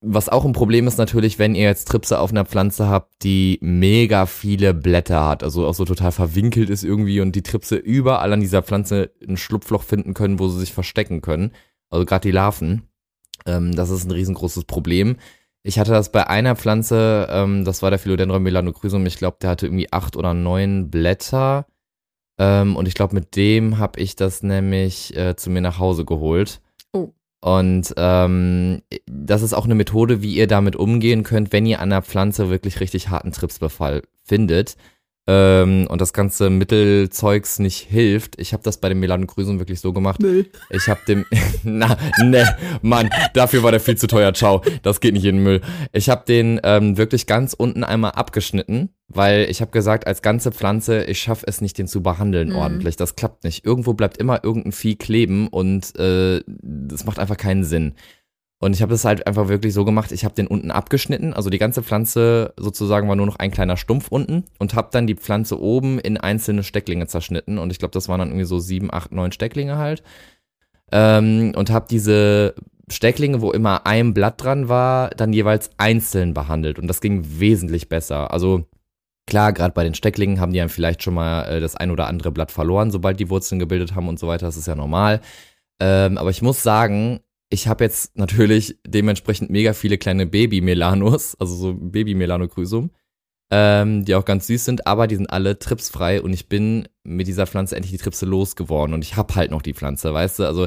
was 0.00 0.28
auch 0.28 0.44
ein 0.44 0.52
Problem 0.52 0.86
ist 0.86 0.98
natürlich, 0.98 1.38
wenn 1.38 1.54
ihr 1.54 1.64
jetzt 1.64 1.88
Tripse 1.88 2.18
auf 2.18 2.30
einer 2.30 2.44
Pflanze 2.44 2.88
habt, 2.88 3.22
die 3.22 3.58
mega 3.62 4.26
viele 4.26 4.74
Blätter 4.74 5.26
hat, 5.26 5.42
also 5.42 5.66
auch 5.66 5.74
so 5.74 5.84
total 5.84 6.12
verwinkelt 6.12 6.70
ist 6.70 6.84
irgendwie 6.84 7.20
und 7.20 7.32
die 7.34 7.42
Tripse 7.42 7.76
überall 7.76 8.32
an 8.32 8.40
dieser 8.40 8.62
Pflanze 8.62 9.10
ein 9.26 9.36
Schlupfloch 9.36 9.82
finden 9.82 10.12
können, 10.14 10.38
wo 10.38 10.48
sie 10.48 10.60
sich 10.60 10.72
verstecken 10.72 11.22
können. 11.22 11.52
Also 11.90 12.04
gerade 12.04 12.28
die 12.28 12.32
Larven. 12.32 12.88
Ähm, 13.46 13.74
das 13.74 13.90
ist 13.90 14.04
ein 14.04 14.10
riesengroßes 14.10 14.64
Problem. 14.64 15.16
Ich 15.62 15.78
hatte 15.78 15.90
das 15.90 16.12
bei 16.12 16.28
einer 16.28 16.56
Pflanze, 16.56 17.26
ähm, 17.30 17.64
das 17.64 17.82
war 17.82 17.90
der 17.90 17.98
Philodendron 17.98 18.42
melanocrysum, 18.42 19.04
ich 19.06 19.18
glaube, 19.18 19.38
der 19.40 19.50
hatte 19.50 19.66
irgendwie 19.66 19.92
acht 19.92 20.16
oder 20.16 20.32
neun 20.32 20.90
Blätter. 20.90 21.66
Ähm, 22.38 22.76
und 22.76 22.86
ich 22.86 22.94
glaube, 22.94 23.14
mit 23.14 23.34
dem 23.36 23.78
habe 23.78 23.98
ich 24.00 24.14
das 24.14 24.42
nämlich 24.42 25.16
äh, 25.16 25.36
zu 25.36 25.50
mir 25.50 25.60
nach 25.60 25.78
Hause 25.78 26.04
geholt. 26.04 26.60
Oh. 26.92 27.12
Und 27.40 27.94
ähm, 27.96 28.82
das 29.06 29.42
ist 29.42 29.54
auch 29.54 29.64
eine 29.64 29.74
Methode, 29.74 30.22
wie 30.22 30.34
ihr 30.34 30.46
damit 30.46 30.76
umgehen 30.76 31.22
könnt, 31.22 31.52
wenn 31.52 31.66
ihr 31.66 31.80
an 31.80 31.90
der 31.90 32.02
Pflanze 32.02 32.48
wirklich 32.48 32.80
richtig 32.80 33.08
harten 33.08 33.32
Tripsbefall 33.32 34.02
findet 34.24 34.76
ähm, 35.26 35.86
und 35.88 36.00
das 36.00 36.12
ganze 36.12 36.50
Mittelzeugs 36.50 37.58
nicht 37.58 37.78
hilft. 37.78 38.38
Ich 38.40 38.52
habe 38.52 38.62
das 38.62 38.78
bei 38.78 38.88
dem 38.88 39.00
Melanocrysum 39.00 39.58
wirklich 39.58 39.80
so 39.80 39.92
gemacht. 39.92 40.20
Müll. 40.20 40.46
Ich 40.70 40.88
habe 40.88 41.00
dem, 41.08 41.24
na, 41.64 41.96
ne, 42.22 42.56
Mann, 42.82 43.10
dafür 43.34 43.62
war 43.62 43.70
der 43.72 43.80
viel 43.80 43.96
zu 43.96 44.06
teuer. 44.06 44.32
Ciao, 44.34 44.62
das 44.82 45.00
geht 45.00 45.14
nicht 45.14 45.24
in 45.24 45.36
den 45.36 45.42
Müll. 45.44 45.60
Ich 45.92 46.08
habe 46.08 46.24
den 46.26 46.60
ähm, 46.62 46.96
wirklich 46.96 47.26
ganz 47.26 47.54
unten 47.54 47.82
einmal 47.82 48.12
abgeschnitten, 48.12 48.90
weil 49.08 49.48
ich 49.50 49.60
habe 49.60 49.72
gesagt, 49.72 50.06
als 50.06 50.22
ganze 50.22 50.52
Pflanze, 50.52 51.04
ich 51.04 51.18
schaffe 51.20 51.46
es 51.48 51.60
nicht, 51.60 51.76
den 51.78 51.88
zu 51.88 52.02
behandeln 52.02 52.50
Mhm. 52.50 52.56
ordentlich. 52.56 52.96
Das 52.96 53.16
klappt 53.16 53.44
nicht. 53.44 53.64
Irgendwo 53.64 53.94
bleibt 53.94 54.18
immer 54.18 54.44
irgendein 54.44 54.72
Vieh 54.72 54.96
kleben 54.96 55.48
und 55.48 55.98
äh, 55.98 56.42
das 56.46 57.04
macht 57.04 57.18
einfach 57.18 57.36
keinen 57.36 57.64
Sinn. 57.64 57.94
Und 58.58 58.74
ich 58.74 58.80
habe 58.80 58.90
das 58.90 59.04
halt 59.04 59.26
einfach 59.26 59.48
wirklich 59.48 59.74
so 59.74 59.84
gemacht, 59.84 60.12
ich 60.12 60.24
habe 60.24 60.34
den 60.34 60.46
unten 60.46 60.70
abgeschnitten, 60.70 61.34
also 61.34 61.50
die 61.50 61.58
ganze 61.58 61.82
Pflanze 61.82 62.54
sozusagen 62.56 63.06
war 63.06 63.16
nur 63.16 63.26
noch 63.26 63.36
ein 63.36 63.50
kleiner 63.50 63.76
Stumpf 63.76 64.08
unten 64.08 64.44
und 64.58 64.74
habe 64.74 64.88
dann 64.92 65.06
die 65.06 65.14
Pflanze 65.14 65.60
oben 65.60 65.98
in 65.98 66.16
einzelne 66.16 66.62
Stecklinge 66.62 67.06
zerschnitten 67.06 67.58
und 67.58 67.70
ich 67.70 67.78
glaube, 67.78 67.92
das 67.92 68.08
waren 68.08 68.18
dann 68.18 68.28
irgendwie 68.28 68.46
so 68.46 68.58
sieben, 68.58 68.92
acht, 68.92 69.12
neun 69.12 69.32
Stecklinge 69.32 69.76
halt. 69.76 70.02
Ähm, 70.90 71.52
und 71.54 71.68
habe 71.68 71.86
diese 71.90 72.54
Stecklinge, 72.90 73.42
wo 73.42 73.50
immer 73.50 73.86
ein 73.86 74.14
Blatt 74.14 74.42
dran 74.42 74.68
war, 74.70 75.10
dann 75.10 75.34
jeweils 75.34 75.70
einzeln 75.76 76.32
behandelt 76.32 76.78
und 76.78 76.86
das 76.86 77.02
ging 77.02 77.26
wesentlich 77.38 77.90
besser. 77.90 78.30
Also 78.30 78.64
klar, 79.26 79.52
gerade 79.52 79.74
bei 79.74 79.84
den 79.84 79.94
Stecklingen 79.94 80.40
haben 80.40 80.52
die 80.52 80.60
dann 80.60 80.70
vielleicht 80.70 81.02
schon 81.02 81.14
mal 81.14 81.42
äh, 81.42 81.60
das 81.60 81.76
ein 81.76 81.90
oder 81.90 82.06
andere 82.06 82.32
Blatt 82.32 82.52
verloren, 82.52 82.90
sobald 82.90 83.20
die 83.20 83.28
Wurzeln 83.28 83.58
gebildet 83.58 83.94
haben 83.94 84.08
und 84.08 84.18
so 84.18 84.28
weiter, 84.28 84.46
das 84.46 84.56
ist 84.56 84.68
ja 84.68 84.76
normal. 84.76 85.20
Ähm, 85.78 86.16
aber 86.16 86.30
ich 86.30 86.40
muss 86.40 86.62
sagen, 86.62 87.20
ich 87.50 87.68
habe 87.68 87.84
jetzt 87.84 88.16
natürlich 88.16 88.76
dementsprechend 88.86 89.50
mega 89.50 89.72
viele 89.72 89.98
kleine 89.98 90.26
Baby-Melanos, 90.26 91.36
also 91.38 91.54
so 91.54 91.74
Baby-Melanocrysum, 91.74 92.90
ähm, 93.52 94.04
die 94.04 94.14
auch 94.14 94.24
ganz 94.24 94.48
süß 94.48 94.64
sind, 94.64 94.86
aber 94.86 95.06
die 95.06 95.16
sind 95.16 95.30
alle 95.30 95.58
tripsfrei 95.58 96.20
und 96.20 96.32
ich 96.32 96.48
bin 96.48 96.88
mit 97.04 97.28
dieser 97.28 97.46
Pflanze 97.46 97.76
endlich 97.76 97.92
die 97.92 97.98
Tripse 97.98 98.26
losgeworden 98.26 98.94
und 98.94 99.02
ich 99.02 99.16
habe 99.16 99.34
halt 99.36 99.50
noch 99.52 99.62
die 99.62 99.74
Pflanze, 99.74 100.12
weißt 100.12 100.40
du, 100.40 100.44
also 100.44 100.66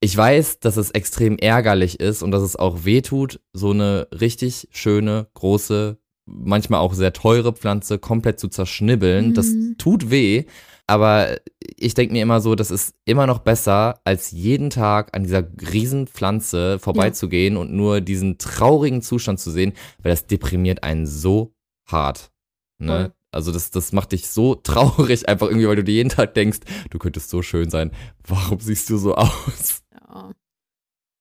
ich 0.00 0.16
weiß, 0.16 0.58
dass 0.58 0.76
es 0.76 0.90
extrem 0.90 1.38
ärgerlich 1.38 2.00
ist 2.00 2.22
und 2.24 2.32
dass 2.32 2.42
es 2.42 2.56
auch 2.56 2.84
weh 2.84 3.02
tut, 3.02 3.38
so 3.52 3.70
eine 3.70 4.08
richtig 4.10 4.66
schöne, 4.72 5.28
große, 5.34 5.96
manchmal 6.26 6.80
auch 6.80 6.94
sehr 6.94 7.12
teure 7.12 7.52
Pflanze 7.52 8.00
komplett 8.00 8.40
zu 8.40 8.48
zerschnibbeln. 8.48 9.32
Das 9.32 9.46
Mhm. 9.52 9.76
tut 9.78 10.10
weh, 10.10 10.46
aber 10.86 11.36
ich 11.76 11.94
denke 11.94 12.12
mir 12.12 12.22
immer 12.22 12.40
so, 12.40 12.54
das 12.54 12.70
ist 12.70 12.94
immer 13.04 13.26
noch 13.26 13.38
besser, 13.38 14.00
als 14.04 14.30
jeden 14.30 14.70
Tag 14.70 15.14
an 15.16 15.22
dieser 15.22 15.44
riesen 15.72 16.06
Pflanze 16.06 16.78
vorbeizugehen 16.78 17.56
und 17.56 17.72
nur 17.72 18.00
diesen 18.00 18.38
traurigen 18.38 19.02
Zustand 19.02 19.40
zu 19.40 19.50
sehen, 19.50 19.72
weil 20.02 20.12
das 20.12 20.26
deprimiert 20.26 20.82
einen 20.82 21.06
so 21.06 21.54
hart. 21.86 22.32
Ne? 22.78 22.86
Voll. 22.88 23.12
Also 23.30 23.50
das, 23.50 23.70
das 23.70 23.92
macht 23.92 24.12
dich 24.12 24.28
so 24.28 24.54
traurig, 24.62 25.28
einfach 25.28 25.46
irgendwie, 25.46 25.68
weil 25.68 25.76
du 25.76 25.84
dir 25.84 25.94
jeden 25.94 26.10
Tag 26.10 26.34
denkst, 26.34 26.60
du 26.90 26.98
könntest 26.98 27.30
so 27.30 27.42
schön 27.42 27.70
sein. 27.70 27.90
Warum 28.26 28.60
siehst 28.60 28.90
du 28.90 28.98
so 28.98 29.14
aus? 29.16 29.82
Ja. 29.92 30.32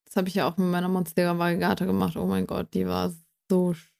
Das 0.05 0.17
habe 0.17 0.27
ich 0.27 0.35
ja 0.35 0.47
auch 0.47 0.57
mit 0.57 0.67
meiner 0.67 0.89
Monstera 0.89 1.37
Variegata 1.37 1.85
gemacht. 1.85 2.17
Oh 2.17 2.25
mein 2.25 2.45
Gott, 2.45 2.73
die 2.73 2.85
war 2.85 3.13
so 3.49 3.73
schön. 3.73 3.90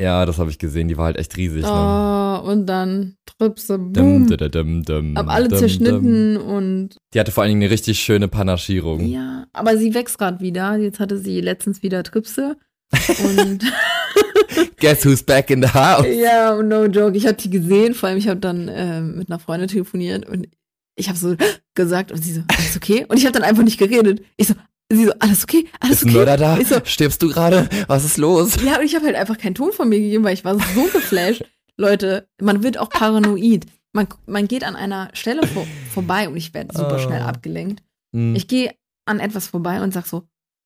Ja, 0.00 0.24
das 0.24 0.38
habe 0.38 0.50
ich 0.50 0.58
gesehen, 0.58 0.88
die 0.88 0.96
war 0.96 1.06
halt 1.06 1.18
echt 1.18 1.36
riesig. 1.36 1.62
Ne? 1.62 1.68
Oh, 1.70 2.48
und 2.50 2.66
dann 2.66 3.16
Tripse, 3.26 3.78
Dum, 3.78 3.92
boom. 3.92 4.26
dum, 4.26 4.50
dum, 4.50 4.82
dum, 4.82 5.16
Hab 5.18 5.28
alle 5.28 5.48
zerschnitten 5.50 6.36
und. 6.38 6.96
Die 7.12 7.20
hatte 7.20 7.32
vor 7.32 7.42
allen 7.42 7.50
Dingen 7.50 7.62
eine 7.62 7.70
richtig 7.70 8.00
schöne 8.00 8.28
Panaschierung. 8.28 9.04
ja, 9.06 9.46
aber 9.52 9.76
sie 9.76 9.94
wächst 9.94 10.18
gerade 10.18 10.40
wieder. 10.40 10.76
Jetzt 10.76 11.00
hatte 11.00 11.18
sie 11.18 11.40
letztens 11.40 11.82
wieder 11.82 12.02
Tripse. 12.02 12.56
Und 13.24 13.62
Guess 14.80 15.04
who's 15.04 15.22
back 15.22 15.50
in 15.50 15.62
the 15.62 15.68
house? 15.68 16.06
ja, 16.06 16.60
no 16.62 16.84
joke. 16.86 17.16
Ich 17.16 17.26
habe 17.26 17.36
die 17.36 17.50
gesehen. 17.50 17.94
Vor 17.94 18.08
allem, 18.08 18.18
ich 18.18 18.28
habe 18.28 18.40
dann 18.40 18.68
ähm, 18.72 19.16
mit 19.18 19.30
einer 19.30 19.38
Freundin 19.38 19.68
telefoniert 19.68 20.26
und 20.28 20.48
ich 20.96 21.08
habe 21.08 21.18
so 21.18 21.36
gesagt 21.74 22.12
und 22.12 22.22
sie 22.22 22.32
so, 22.32 22.42
alles 22.48 22.76
okay? 22.76 23.06
Und 23.08 23.16
ich 23.18 23.24
habe 23.24 23.32
dann 23.32 23.48
einfach 23.48 23.62
nicht 23.62 23.78
geredet. 23.78 24.22
Ich 24.36 24.48
so, 24.48 24.54
sie 24.96 25.06
so, 25.06 25.12
alles 25.18 25.44
okay? 25.44 25.66
Alles 25.80 25.98
Ist 25.98 26.04
okay? 26.04 26.12
Mörder 26.12 26.36
da? 26.36 26.58
Ich 26.58 26.68
so, 26.68 26.76
Stirbst 26.84 27.22
du 27.22 27.28
gerade? 27.28 27.68
Was 27.88 28.04
ist 28.04 28.16
los? 28.18 28.56
Ja, 28.64 28.78
und 28.78 28.84
ich 28.84 28.94
habe 28.94 29.06
halt 29.06 29.16
einfach 29.16 29.38
keinen 29.38 29.54
Ton 29.54 29.72
von 29.72 29.88
mir 29.88 29.98
gegeben, 30.00 30.24
weil 30.24 30.34
ich 30.34 30.44
war 30.44 30.54
so 30.58 30.82
geflasht. 30.92 31.44
Leute, 31.76 32.28
man 32.40 32.62
wird 32.62 32.78
auch 32.78 32.88
paranoid. 32.90 33.66
Man, 33.94 34.06
man 34.26 34.48
geht 34.48 34.64
an 34.64 34.76
einer 34.76 35.10
Stelle 35.14 35.46
vor, 35.46 35.66
vorbei 35.92 36.28
und 36.28 36.36
ich 36.36 36.52
werde 36.54 36.74
super 36.76 36.96
Oh. 36.96 36.98
schnell 36.98 37.22
abgelenkt. 37.22 37.82
Hm. 38.14 38.34
Ich 38.34 38.48
gehe 38.48 38.74
an 39.06 39.20
etwas 39.20 39.46
vorbei 39.48 39.82
und 39.82 39.92
sag 39.92 40.06
so, 40.06 40.22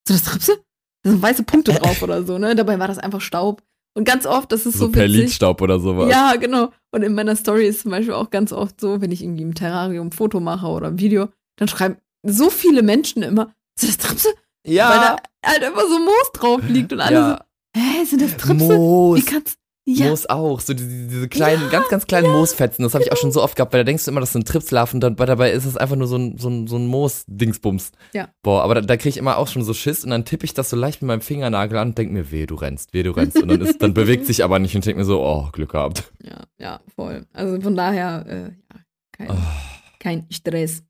so 0.06 0.14
das 0.14 0.22
Tripse? 0.24 0.58
Da 1.02 1.10
sind 1.10 1.22
weiße 1.22 1.42
Punkte 1.44 1.72
drauf 1.74 2.02
oder 2.02 2.24
so, 2.24 2.38
ne? 2.38 2.54
Dabei 2.54 2.78
war 2.78 2.88
das 2.88 2.98
einfach 2.98 3.20
Staub. 3.20 3.62
Und 3.96 4.04
ganz 4.04 4.26
oft, 4.26 4.52
das 4.52 4.66
ist 4.66 4.74
so 4.78 4.86
so. 4.86 4.92
Perlitstaub 4.92 5.62
oder 5.62 5.80
sowas. 5.80 6.10
Ja, 6.10 6.36
genau. 6.36 6.70
Und 6.90 7.02
in 7.02 7.14
meiner 7.14 7.34
Story 7.34 7.66
ist 7.66 7.80
zum 7.82 7.92
Beispiel 7.92 8.12
auch 8.12 8.30
ganz 8.30 8.52
oft 8.52 8.78
so, 8.80 9.00
wenn 9.00 9.10
ich 9.10 9.22
irgendwie 9.22 9.42
im 9.42 9.54
Terrarium 9.54 10.08
ein 10.08 10.12
Foto 10.12 10.38
mache 10.38 10.66
oder 10.66 10.88
ein 10.88 10.98
Video, 10.98 11.28
dann 11.56 11.66
schreiben 11.68 11.96
so 12.22 12.50
viele 12.50 12.82
Menschen 12.82 13.22
immer, 13.22 13.54
sind 13.78 13.98
das 13.98 13.98
Tripse? 13.98 14.28
Weil 14.64 14.74
da 14.76 15.16
halt 15.44 15.62
immer 15.62 15.82
so 15.88 15.98
Moos 15.98 16.32
drauf 16.34 16.60
liegt 16.68 16.92
und 16.92 17.00
alle 17.00 17.16
ja. 17.16 17.30
so, 17.74 17.80
hä, 17.80 18.04
sind 18.04 18.22
das 18.22 18.36
Tripse? 18.36 18.76
Moos. 18.76 19.20
Wie 19.20 19.24
kannst 19.24 19.58
ja, 19.88 20.08
Moos 20.08 20.26
auch. 20.26 20.58
So 20.58 20.74
diese, 20.74 21.06
diese 21.06 21.28
kleinen, 21.28 21.62
Ja, 21.62 21.68
ganz, 21.68 21.88
ganz 21.88 22.06
kleinen 22.08 22.32
Moosfetzen. 22.32 22.82
Das 22.82 22.94
habe 22.94 23.04
ich 23.04 23.12
auch 23.12 23.16
schon 23.16 23.30
so 23.30 23.40
oft 23.40 23.54
gehabt, 23.54 23.72
weil 23.72 23.80
da 23.80 23.84
denkst 23.84 24.04
du 24.04 24.10
immer, 24.10 24.18
das 24.18 24.32
sind 24.32 24.48
Tripslarven, 24.48 24.98
dann, 24.98 25.14
dabei 25.14 25.52
ist 25.52 25.64
es 25.64 25.76
einfach 25.76 25.94
nur 25.94 26.08
so 26.08 26.16
ein, 26.16 26.38
so 26.38 26.48
ein, 26.48 26.66
so 26.66 26.76
ein 26.76 26.88
Moos-Dingsbums. 26.88 27.92
Ja. 28.12 28.28
Boah, 28.42 28.64
aber 28.64 28.74
da, 28.74 28.80
da 28.80 28.96
kriege 28.96 29.10
ich 29.10 29.16
immer 29.16 29.36
auch 29.38 29.46
schon 29.46 29.62
so 29.62 29.74
Schiss 29.74 30.02
und 30.02 30.10
dann 30.10 30.24
tippe 30.24 30.44
ich 30.44 30.54
das 30.54 30.70
so 30.70 30.76
leicht 30.76 31.02
mit 31.02 31.06
meinem 31.06 31.20
Fingernagel 31.20 31.78
an 31.78 31.88
und 31.88 31.98
denk 31.98 32.10
mir, 32.10 32.32
weh, 32.32 32.46
du 32.46 32.56
rennst, 32.56 32.94
weh, 32.94 33.04
du 33.04 33.12
rennst. 33.12 33.40
Und 33.40 33.46
dann, 33.48 33.60
ist, 33.60 33.80
dann 33.80 33.94
bewegt 33.94 34.26
sich 34.26 34.42
aber 34.42 34.58
nicht 34.58 34.74
und 34.74 34.84
denk 34.84 34.98
mir 34.98 35.04
so, 35.04 35.22
oh, 35.24 35.50
Glück 35.52 35.70
gehabt. 35.70 36.12
ja, 36.20 36.42
ja, 36.58 36.80
voll. 36.96 37.24
Also 37.32 37.60
von 37.60 37.76
daher, 37.76 38.24
äh, 38.26 38.42
ja, 38.42 38.80
kein, 39.12 39.30
Oh. 39.30 39.36
kein 40.00 40.26
Stress. 40.32 40.82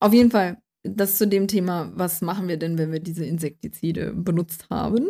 Auf 0.00 0.14
jeden 0.14 0.30
Fall, 0.30 0.56
das 0.96 1.16
zu 1.16 1.26
dem 1.26 1.48
Thema, 1.48 1.90
was 1.94 2.20
machen 2.20 2.48
wir 2.48 2.56
denn, 2.56 2.78
wenn 2.78 2.92
wir 2.92 3.00
diese 3.00 3.24
Insektizide 3.24 4.12
benutzt 4.12 4.68
haben? 4.70 5.08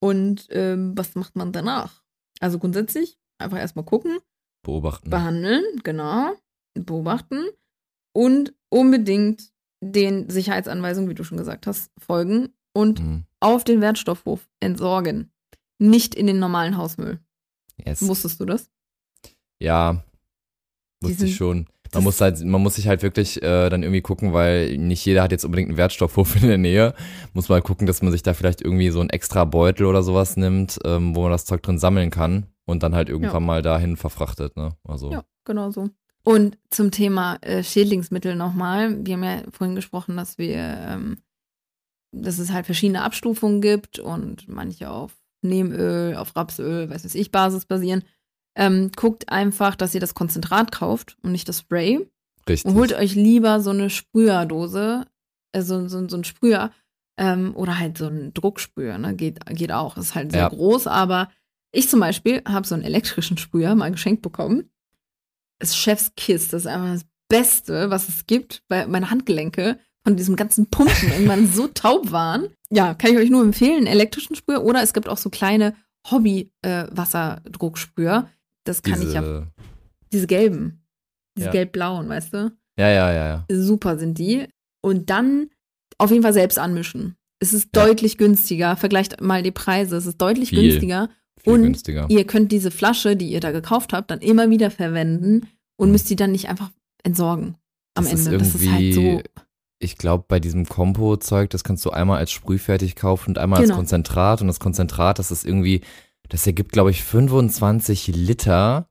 Und 0.00 0.46
ähm, 0.50 0.96
was 0.96 1.14
macht 1.14 1.36
man 1.36 1.52
danach? 1.52 2.02
Also 2.40 2.58
grundsätzlich 2.58 3.18
einfach 3.38 3.58
erstmal 3.58 3.84
gucken, 3.84 4.18
Beobachten. 4.62 5.10
behandeln, 5.10 5.62
genau, 5.84 6.32
beobachten 6.74 7.44
und 8.14 8.54
unbedingt 8.70 9.52
den 9.82 10.28
Sicherheitsanweisungen, 10.30 11.08
wie 11.10 11.14
du 11.14 11.24
schon 11.24 11.38
gesagt 11.38 11.66
hast, 11.66 11.90
folgen 11.98 12.50
und 12.72 12.98
Hm. 13.00 13.24
auf 13.40 13.64
den 13.64 13.80
Wertstoffhof 13.80 14.48
entsorgen. 14.60 15.30
Nicht 15.78 16.14
in 16.14 16.26
den 16.26 16.38
normalen 16.38 16.76
Hausmüll. 16.76 17.18
Yes. 17.84 18.06
Wusstest 18.06 18.38
du 18.40 18.44
das? 18.44 18.70
Ja, 19.58 20.04
wusste 21.02 21.24
ich 21.26 21.36
schon. 21.36 21.66
Man 21.94 22.04
muss 22.04 22.20
halt, 22.20 22.44
man 22.44 22.62
muss 22.62 22.76
sich 22.76 22.86
halt 22.88 23.02
wirklich 23.02 23.42
äh, 23.42 23.68
dann 23.68 23.82
irgendwie 23.82 24.00
gucken, 24.00 24.32
weil 24.32 24.76
nicht 24.78 25.04
jeder 25.04 25.22
hat 25.22 25.32
jetzt 25.32 25.44
unbedingt 25.44 25.70
einen 25.70 25.78
Wertstoffhof 25.78 26.36
in 26.40 26.48
der 26.48 26.58
Nähe. 26.58 26.94
Muss 27.34 27.48
mal 27.48 27.62
gucken, 27.62 27.86
dass 27.86 28.02
man 28.02 28.12
sich 28.12 28.22
da 28.22 28.34
vielleicht 28.34 28.60
irgendwie 28.60 28.90
so 28.90 29.00
einen 29.00 29.10
extra 29.10 29.44
Beutel 29.44 29.86
oder 29.86 30.02
sowas 30.02 30.36
nimmt, 30.36 30.78
ähm, 30.84 31.14
wo 31.16 31.22
man 31.22 31.32
das 31.32 31.44
Zeug 31.46 31.62
drin 31.62 31.78
sammeln 31.78 32.10
kann 32.10 32.46
und 32.66 32.82
dann 32.82 32.94
halt 32.94 33.08
irgendwann 33.08 33.34
Ja. 33.42 33.46
mal 33.46 33.62
dahin 33.62 33.96
verfrachtet, 33.96 34.56
ne? 34.56 34.76
Also. 34.84 35.10
Ja, 35.10 35.24
genau 35.44 35.70
so. 35.70 35.90
Und 36.22 36.58
zum 36.70 36.90
Thema 36.90 37.38
äh, 37.40 37.62
Schädlingsmittel 37.64 38.36
nochmal. 38.36 39.04
Wir 39.04 39.14
haben 39.14 39.24
ja 39.24 39.42
vorhin 39.50 39.74
gesprochen, 39.74 40.16
dass 40.16 40.38
wir, 40.38 40.56
ähm, 40.58 41.18
dass 42.12 42.38
es 42.38 42.52
halt 42.52 42.66
verschiedene 42.66 43.02
Abstufungen 43.02 43.60
gibt 43.60 43.98
und 43.98 44.46
manche 44.48 44.90
auf 44.90 45.16
Neemöl, 45.42 46.16
auf 46.16 46.36
Rapsöl, 46.36 46.90
weiß 46.90 47.04
was 47.04 47.14
ich, 47.14 47.30
Basis 47.32 47.64
basieren. 47.64 48.04
Ähm, 48.60 48.90
guckt 48.94 49.30
einfach, 49.30 49.74
dass 49.74 49.94
ihr 49.94 50.00
das 50.00 50.12
Konzentrat 50.14 50.70
kauft 50.70 51.16
und 51.22 51.32
nicht 51.32 51.48
das 51.48 51.60
Spray. 51.60 52.06
Richtig. 52.46 52.70
Und 52.70 52.76
holt 52.78 52.92
euch 52.92 53.14
lieber 53.14 53.60
so 53.60 53.70
eine 53.70 53.88
Sprüherdose, 53.88 55.06
also 55.52 55.88
so, 55.88 56.06
so 56.08 56.16
ein 56.18 56.24
Sprüher 56.24 56.70
ähm, 57.16 57.56
oder 57.56 57.78
halt 57.78 57.96
so 57.96 58.06
ein 58.08 58.34
Drucksprüher, 58.34 58.98
ne? 58.98 59.14
Geht, 59.16 59.46
geht 59.46 59.72
auch. 59.72 59.96
Ist 59.96 60.14
halt 60.14 60.32
sehr 60.32 60.42
Ja. 60.42 60.48
groß, 60.48 60.86
aber 60.88 61.30
ich 61.72 61.88
zum 61.88 62.00
Beispiel 62.00 62.42
habe 62.46 62.66
so 62.66 62.74
einen 62.74 62.84
elektrischen 62.84 63.38
Sprüher 63.38 63.74
mal 63.74 63.90
geschenkt 63.92 64.20
bekommen. 64.22 64.68
Das 65.58 65.74
Chef's 65.76 66.12
Kiss, 66.16 66.48
das 66.48 66.62
ist 66.62 66.66
einfach 66.66 66.92
das 66.92 67.04
Beste, 67.28 67.90
was 67.90 68.08
es 68.08 68.26
gibt, 68.26 68.62
weil 68.68 68.86
meine 68.88 69.10
Handgelenke 69.10 69.78
von 70.04 70.16
diesem 70.16 70.36
ganzen 70.36 70.68
Pumpen 70.68 71.12
irgendwann 71.12 71.46
so 71.46 71.68
taub 71.68 72.10
waren. 72.12 72.48
Ja, 72.70 72.92
kann 72.94 73.12
ich 73.12 73.18
euch 73.18 73.30
nur 73.30 73.42
empfehlen, 73.42 73.78
einen 73.78 73.86
elektrischen 73.86 74.34
Sprüher 74.36 74.62
oder 74.64 74.82
es 74.82 74.92
gibt 74.92 75.08
auch 75.08 75.18
so 75.18 75.30
kleine 75.30 75.74
Hobby-Wasserdrucksprüher. 76.10 78.28
Das 78.64 78.82
kann 78.82 79.00
ich 79.02 79.12
ja, 79.14 79.20
Diese- 79.20 79.46
diese 80.12 80.26
gelben, 80.26 80.82
diese 81.36 81.46
Ja. 81.46 81.52
gelb-blauen, 81.52 82.08
weißt 82.08 82.32
du? 82.34 82.52
Ja, 82.78 82.88
ja, 82.88 83.12
ja, 83.12 83.26
ja. 83.28 83.46
super 83.50 83.98
sind 83.98 84.18
die. 84.18 84.46
Und 84.82 85.10
dann 85.10 85.50
auf 85.98 86.10
jeden 86.10 86.22
Fall 86.22 86.32
selbst 86.32 86.58
anmischen. 86.58 87.16
Es 87.40 87.52
ist 87.52 87.70
Ja. 87.76 87.84
deutlich 87.86 88.16
günstiger. 88.18 88.76
Vergleicht 88.76 89.20
mal 89.20 89.42
die 89.42 89.50
Preise. 89.50 89.96
Es 89.96 90.06
ist 90.06 90.18
deutlich 90.20 90.50
Viel. 90.50 90.62
günstiger. 90.70 91.08
Viel 91.42 91.52
Und 91.54 91.62
günstiger. 91.62 92.06
Ihr 92.10 92.26
könnt 92.26 92.52
diese 92.52 92.70
Flasche, 92.70 93.16
die 93.16 93.30
ihr 93.30 93.40
da 93.40 93.50
gekauft 93.50 93.92
habt, 93.92 94.10
dann 94.10 94.20
immer 94.20 94.50
wieder 94.50 94.70
verwenden 94.70 95.46
und 95.78 95.88
Mhm. 95.88 95.92
müsst 95.92 96.10
die 96.10 96.16
dann 96.16 96.32
nicht 96.32 96.48
einfach 96.48 96.70
entsorgen 97.02 97.56
am 97.94 98.04
Das 98.04 98.12
ist 98.12 98.26
Ende. 98.26 98.38
das 98.38 98.54
ist 98.54 98.70
halt 98.70 98.94
so. 98.94 99.22
Ich 99.78 99.96
glaube, 99.96 100.24
bei 100.28 100.38
diesem 100.40 100.66
Kompo-Zeug, 100.66 101.48
das 101.50 101.64
kannst 101.64 101.84
du 101.86 101.90
einmal 101.90 102.18
als 102.18 102.30
Sprühfertig 102.30 102.96
kaufen 102.96 103.30
und 103.30 103.38
einmal 103.38 103.58
als 103.60 103.68
Genau. 103.68 103.76
Konzentrat. 103.78 104.42
Und 104.42 104.46
das 104.48 104.60
Konzentrat, 104.60 105.18
das 105.18 105.30
ist 105.30 105.46
irgendwie, 105.46 105.80
das 106.30 106.46
ergibt, 106.46 106.72
glaube 106.72 106.90
ich, 106.90 107.02
25 107.04 108.08
Liter 108.08 108.86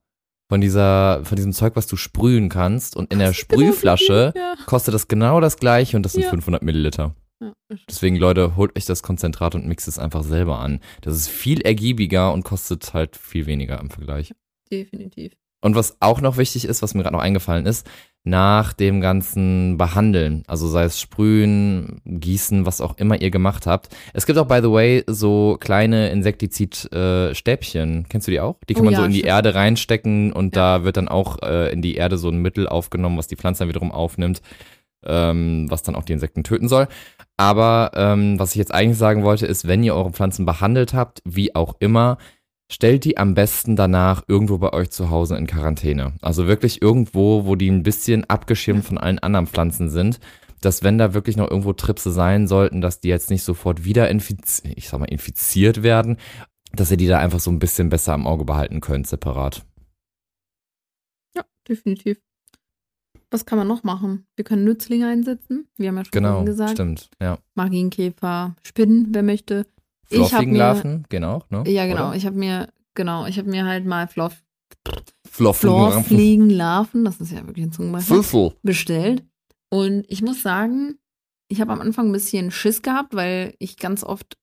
von 0.48 0.60
dieser, 0.60 1.24
von 1.24 1.36
diesem 1.36 1.52
Zeug, 1.52 1.76
was 1.76 1.86
du 1.86 1.96
sprühen 1.96 2.48
kannst. 2.48 2.96
Und 2.96 3.12
in 3.12 3.18
der 3.18 3.28
genau 3.28 3.38
Sprühflasche 3.38 4.32
Ja. 4.36 4.54
kostet 4.66 4.94
das 4.94 5.08
genau 5.08 5.40
das 5.40 5.56
gleiche 5.56 5.96
und 5.96 6.02
das 6.04 6.12
sind 6.12 6.22
Ja. 6.24 6.30
500 6.30 6.62
Milliliter. 6.62 7.14
Ja, 7.42 7.52
Deswegen, 7.88 8.16
Leute, 8.16 8.56
holt 8.56 8.76
euch 8.76 8.84
das 8.84 9.02
Konzentrat 9.02 9.54
und 9.54 9.66
mixt 9.66 9.88
es 9.88 9.98
einfach 9.98 10.22
selber 10.24 10.58
an. 10.58 10.80
Das 11.00 11.14
ist 11.16 11.28
viel 11.28 11.60
ergiebiger 11.62 12.32
und 12.32 12.42
kostet 12.44 12.92
halt 12.94 13.16
viel 13.16 13.46
weniger 13.46 13.80
im 13.80 13.90
Vergleich. 13.90 14.32
definitiv. 14.70 15.32
Und 15.62 15.74
was 15.74 15.96
auch 16.00 16.20
noch 16.20 16.36
wichtig 16.38 16.64
ist, 16.64 16.80
was 16.82 16.94
mir 16.94 17.02
gerade 17.02 17.14
noch 17.16 17.22
eingefallen 17.22 17.66
ist, 17.66 17.86
nach 18.24 18.72
dem 18.74 19.00
ganzen 19.00 19.76
Behandeln, 19.78 20.42
also 20.46 20.68
sei 20.68 20.84
es 20.84 21.00
Sprühen, 21.00 22.00
Gießen, 22.04 22.66
was 22.66 22.80
auch 22.80 22.96
immer 22.98 23.20
ihr 23.20 23.30
gemacht 23.30 23.66
habt. 23.66 23.88
Es 24.12 24.26
gibt 24.26 24.38
auch, 24.38 24.46
by 24.46 24.60
the 24.62 24.70
way, 24.70 25.04
so 25.06 25.56
kleine 25.60 26.10
Insektizid-Stäbchen. 26.10 28.06
Kennst 28.08 28.26
du 28.26 28.30
die 28.30 28.40
auch? 28.40 28.56
Die 28.68 28.74
kann 28.74 28.82
Oh 28.82 28.84
man 28.86 28.92
ja, 28.94 28.98
so 29.00 29.04
in 29.06 29.12
die. 29.12 29.22
Erde 29.22 29.54
reinstecken 29.54 30.32
und 30.32 30.54
Ja. 30.56 30.78
da 30.78 30.84
wird 30.84 30.96
dann 30.96 31.08
auch 31.08 31.38
äh, 31.42 31.72
in 31.72 31.82
die 31.82 31.94
Erde 31.96 32.18
so 32.18 32.28
ein 32.28 32.38
Mittel 32.38 32.68
aufgenommen, 32.68 33.18
was 33.18 33.26
die 33.26 33.36
Pflanze 33.36 33.60
dann 33.60 33.68
wiederum 33.68 33.92
aufnimmt, 33.92 34.42
ähm, 35.04 35.66
was 35.70 35.82
dann 35.82 35.94
auch 35.94 36.04
die 36.04 36.12
Insekten 36.12 36.44
töten 36.44 36.68
soll. 36.68 36.88
Aber 37.36 37.92
ähm, 37.94 38.38
was 38.38 38.50
ich 38.50 38.56
jetzt 38.56 38.74
eigentlich 38.74 38.98
sagen 38.98 39.22
wollte, 39.22 39.46
ist, 39.46 39.66
wenn 39.66 39.82
ihr 39.82 39.94
eure 39.94 40.12
Pflanzen 40.12 40.44
behandelt 40.44 40.92
habt, 40.94 41.22
wie 41.24 41.54
auch 41.54 41.74
immer, 41.80 42.18
stellt 42.70 43.04
die 43.04 43.18
am 43.18 43.34
besten 43.34 43.74
danach 43.76 44.22
irgendwo 44.28 44.58
bei 44.58 44.72
euch 44.72 44.90
zu 44.90 45.10
Hause 45.10 45.36
in 45.36 45.46
Quarantäne. 45.46 46.14
Also 46.22 46.46
wirklich 46.46 46.80
irgendwo, 46.80 47.44
wo 47.44 47.56
die 47.56 47.70
ein 47.70 47.82
bisschen 47.82 48.24
abgeschirmt 48.30 48.84
von 48.84 48.96
allen 48.96 49.18
anderen 49.18 49.46
Pflanzen 49.48 49.90
sind, 49.90 50.20
dass 50.60 50.82
wenn 50.82 50.96
da 50.96 51.12
wirklich 51.12 51.36
noch 51.36 51.50
irgendwo 51.50 51.72
Tripse 51.72 52.12
sein 52.12 52.46
sollten, 52.46 52.80
dass 52.80 53.00
die 53.00 53.08
jetzt 53.08 53.30
nicht 53.30 53.42
sofort 53.42 53.84
wieder 53.84 54.08
infiziert, 54.08 54.74
ich 54.76 54.88
sag 54.88 55.00
mal, 55.00 55.06
infiziert 55.06 55.82
werden, 55.82 56.16
dass 56.72 56.90
ihr 56.90 56.96
die 56.96 57.08
da 57.08 57.18
einfach 57.18 57.40
so 57.40 57.50
ein 57.50 57.58
bisschen 57.58 57.88
besser 57.88 58.14
im 58.14 58.26
Auge 58.26 58.44
behalten 58.44 58.80
könnt, 58.80 59.06
separat. 59.06 59.66
Ja, 61.34 61.44
definitiv. 61.68 62.20
Was 63.32 63.46
kann 63.46 63.58
man 63.58 63.68
noch 63.68 63.82
machen? 63.84 64.26
Wir 64.36 64.44
können 64.44 64.64
Nützlinge 64.64 65.08
einsetzen. 65.08 65.68
Wir 65.76 65.88
haben 65.88 65.96
ja 65.96 66.04
schon 66.04 66.10
Genau, 66.12 66.44
gesagt. 66.44 66.72
stimmt, 66.72 67.10
ja. 67.20 67.38
Marienkäfer, 67.54 68.54
Spinnen, 68.62 69.08
wer 69.12 69.22
möchte. 69.22 69.66
Ich 70.10 70.18
hab 70.18 70.28
Floffigen 70.28 70.52
mir- 70.52 70.58
Larven, 70.58 71.06
genau, 71.08 71.42
ne? 71.50 71.64
Ja, 71.66 71.86
genau. 71.86 72.08
Oder? 72.08 72.16
Ich 72.16 72.26
habe 72.26 72.36
mir, 72.36 72.68
genau, 72.94 73.26
ich 73.26 73.38
habe 73.38 73.48
mir 73.48 73.64
halt 73.64 73.86
mal 73.86 74.08
Larven. 74.08 74.36
Florfliegenlarven, 75.28 77.04
das 77.04 77.20
ist 77.20 77.32
ja 77.32 77.46
wirklich 77.46 77.66
ein 77.66 77.72
Zungenbrecher, 77.72 78.52
bestellt. 78.62 79.24
Und 79.70 80.04
ich 80.08 80.22
muss 80.22 80.42
sagen, 80.42 80.96
ich 81.48 81.60
habe 81.60 81.72
am 81.72 81.80
Anfang 81.80 82.08
ein 82.08 82.12
bisschen 82.12 82.50
Schiss 82.50 82.82
gehabt, 82.82 83.14
weil 83.14 83.54
ich 83.58 83.76
ganz 83.76 84.02
oft 84.04 84.36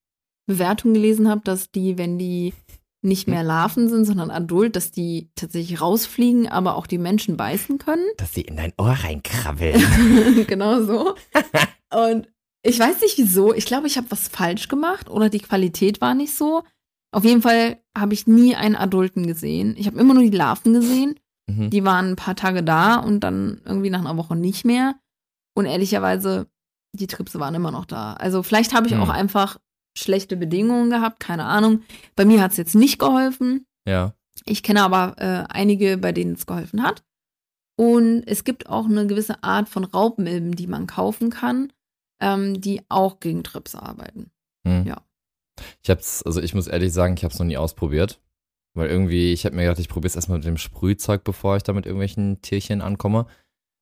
Bewertungen 0.48 0.94
gelesen 0.94 1.30
habe, 1.30 1.42
dass 1.44 1.72
die, 1.72 1.98
wenn 1.98 2.18
die 2.18 2.54
nicht 3.02 3.28
mehr 3.28 3.44
Larven 3.44 3.90
sind, 3.90 4.06
sondern 4.06 4.32
adult, 4.32 4.76
dass 4.76 4.92
die 4.92 5.30
tatsächlich 5.36 5.82
rausfliegen, 5.82 6.48
aber 6.48 6.76
auch 6.76 6.88
die 6.88 6.98
Menschen 6.98 7.38
beißen 7.38 7.78
können. 7.78 8.06
Dass 8.18 8.34
sie 8.34 8.42
in 8.42 8.58
dein 8.58 8.74
Ohr 8.78 8.92
reinkrabbeln. 8.92 10.46
genau 10.48 10.84
so. 10.84 11.16
Und 11.94 12.28
ich 12.68 12.80
weiß 12.80 13.02
nicht 13.02 13.18
wieso. 13.18 13.54
Ich 13.54 13.66
glaube, 13.66 13.88
ich 13.88 13.98
habe 13.98 14.12
was 14.12 14.28
falsch 14.28 14.68
gemacht 14.68 15.10
oder 15.10 15.30
die 15.30 15.40
Qualität 15.40 16.02
war 16.02 16.14
nicht 16.14 16.34
so. 16.36 16.64
Auf 17.12 17.24
jeden 17.24 17.42
Fall 17.42 17.82
habe 17.98 18.14
ich 18.14 18.28
nie 18.28 18.56
einen 18.56 18.76
Adulten 18.76 19.26
gesehen. 19.26 19.76
Ich 19.78 19.88
habe 19.88 19.98
immer 19.98 20.14
nur 20.14 20.24
die 20.24 20.36
Larven 20.38 20.74
gesehen. 20.74 21.20
Mhm. 21.50 21.70
Die 21.70 21.84
waren 21.86 22.10
ein 22.12 22.16
paar 22.16 22.36
Tage 22.36 22.64
da 22.64 22.98
und 22.98 23.22
dann 23.22 23.62
irgendwie 23.66 23.90
nach 23.90 24.02
einer 24.02 24.18
Woche 24.18 24.36
nicht 24.36 24.66
mehr. 24.66 24.96
Und 25.56 25.66
ehrlicherweise, 25.66 26.48
die 26.94 27.08
Tripse 27.08 27.40
waren 27.40 27.56
immer 27.56 27.72
noch 27.72 27.86
da. 27.86 28.14
Also 28.14 28.44
vielleicht 28.44 28.74
habe 28.74 28.88
ich 28.88 28.94
Hm. 28.94 29.02
auch 29.02 29.10
einfach 29.10 29.58
schlechte 29.98 30.36
Bedingungen 30.38 30.90
gehabt, 30.90 31.20
keine 31.20 31.46
Ahnung. 31.46 31.82
Bei 32.16 32.26
mir 32.26 32.42
hat 32.42 32.52
es 32.52 32.58
jetzt 32.58 32.76
nicht 32.76 33.00
geholfen. 33.00 33.66
Ja. 33.88 34.14
Ich 34.46 34.62
kenne 34.62 34.84
aber 34.84 35.16
äh, 35.18 35.46
einige, 35.52 35.98
bei 35.98 36.12
denen 36.12 36.34
es 36.34 36.46
geholfen 36.46 36.84
hat. 36.84 37.04
Und 37.80 38.24
es 38.28 38.44
gibt 38.44 38.70
auch 38.70 38.86
eine 38.86 39.08
gewisse 39.08 39.44
Art 39.44 39.70
von 39.70 39.84
Raubmilben, 39.84 40.56
die 40.56 40.68
man 40.68 40.86
kaufen 40.88 41.30
kann, 41.30 41.72
ähm, 42.20 42.60
die 42.60 42.82
auch 42.90 43.20
gegen 43.20 43.44
Tripse 43.44 43.82
arbeiten. 43.82 44.32
Hm. 44.68 44.86
Ja. 44.86 45.02
Ich 45.82 45.90
hab's, 45.90 46.24
also 46.24 46.42
ich 46.42 46.54
muss 46.54 46.68
ehrlich 46.68 46.94
sagen, 46.94 47.16
ich 47.18 47.24
hab's 47.24 47.40
noch 47.40 47.46
nie 47.46 47.58
ausprobiert. 47.58 48.20
Weil 48.76 48.90
irgendwie, 48.90 49.34
ich 49.34 49.44
habe 49.46 49.56
mir 49.56 49.64
gedacht, 49.64 49.80
ich 49.80 49.90
probiere 49.90 50.10
es 50.10 50.16
erstmal 50.16 50.38
mit 50.38 50.46
dem 50.46 50.58
Sprühzeug, 50.58 51.24
bevor 51.24 51.58
ich 51.58 51.64
da 51.64 51.74
mit 51.74 51.88
irgendwelchen 51.88 52.44
Tierchen 52.44 52.82
ankomme. 52.82 53.26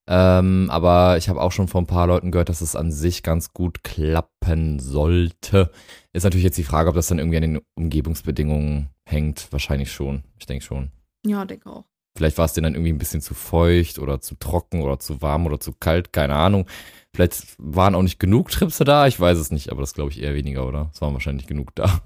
Ähm, 0.07 0.69
aber 0.69 1.17
ich 1.17 1.27
habe 1.27 1.41
auch 1.41 1.51
schon 1.51 1.67
von 1.67 1.83
ein 1.83 1.88
paar 1.88 2.07
Leuten 2.07 2.31
gehört, 2.31 2.47
dass 2.47 2.61
es 2.61 2.75
an 2.75 2.91
sich 2.91 3.23
ganz 3.23 3.51
gut 3.51 3.83
klappen 3.83 4.79
sollte. 4.79 5.71
Ist 6.13 6.23
natürlich 6.23 6.45
jetzt 6.45 6.57
die 6.57 6.63
Frage, 6.63 6.89
ob 6.89 6.95
das 6.95 7.07
dann 7.07 7.19
irgendwie 7.19 7.38
an 7.38 7.41
den 7.41 7.61
Umgebungsbedingungen 7.75 8.89
hängt. 9.05 9.51
Wahrscheinlich 9.51 9.91
schon. 9.91 10.23
Ich 10.38 10.45
denke 10.45 10.63
schon. 10.63 10.91
Ja, 11.25 11.43
denke 11.43 11.69
auch. 11.69 11.86
Vielleicht 12.18 12.38
war 12.38 12.45
es 12.45 12.53
denen 12.53 12.63
dann 12.63 12.74
irgendwie 12.76 12.93
ein 12.93 12.97
bisschen 12.97 13.22
zu 13.22 13.34
feucht 13.34 13.99
oder 13.99 14.22
zu 14.22 14.36
trocken 14.36 14.82
oder 14.82 14.99
zu 14.99 15.22
warm 15.22 15.45
oder 15.45 15.59
zu 15.59 15.74
kalt, 15.74 16.13
keine 16.13 16.36
Ahnung. 16.36 16.66
Vielleicht 17.13 17.55
waren 17.57 17.95
auch 17.95 18.01
nicht 18.01 18.20
genug 18.20 18.49
Tripse 18.51 18.84
da, 18.84 19.07
ich 19.07 19.20
weiß 19.20 19.38
es 19.38 19.51
nicht, 19.51 19.70
aber 19.72 19.82
das 19.82 19.93
glaube 19.93 20.11
ich 20.11 20.22
eher 20.22 20.34
weniger, 20.36 20.68
oder? 20.68 20.91
Es 20.93 21.01
waren 21.01 21.13
wahrscheinlich 21.13 21.47
genug 21.47 21.76
da. 21.76 22.01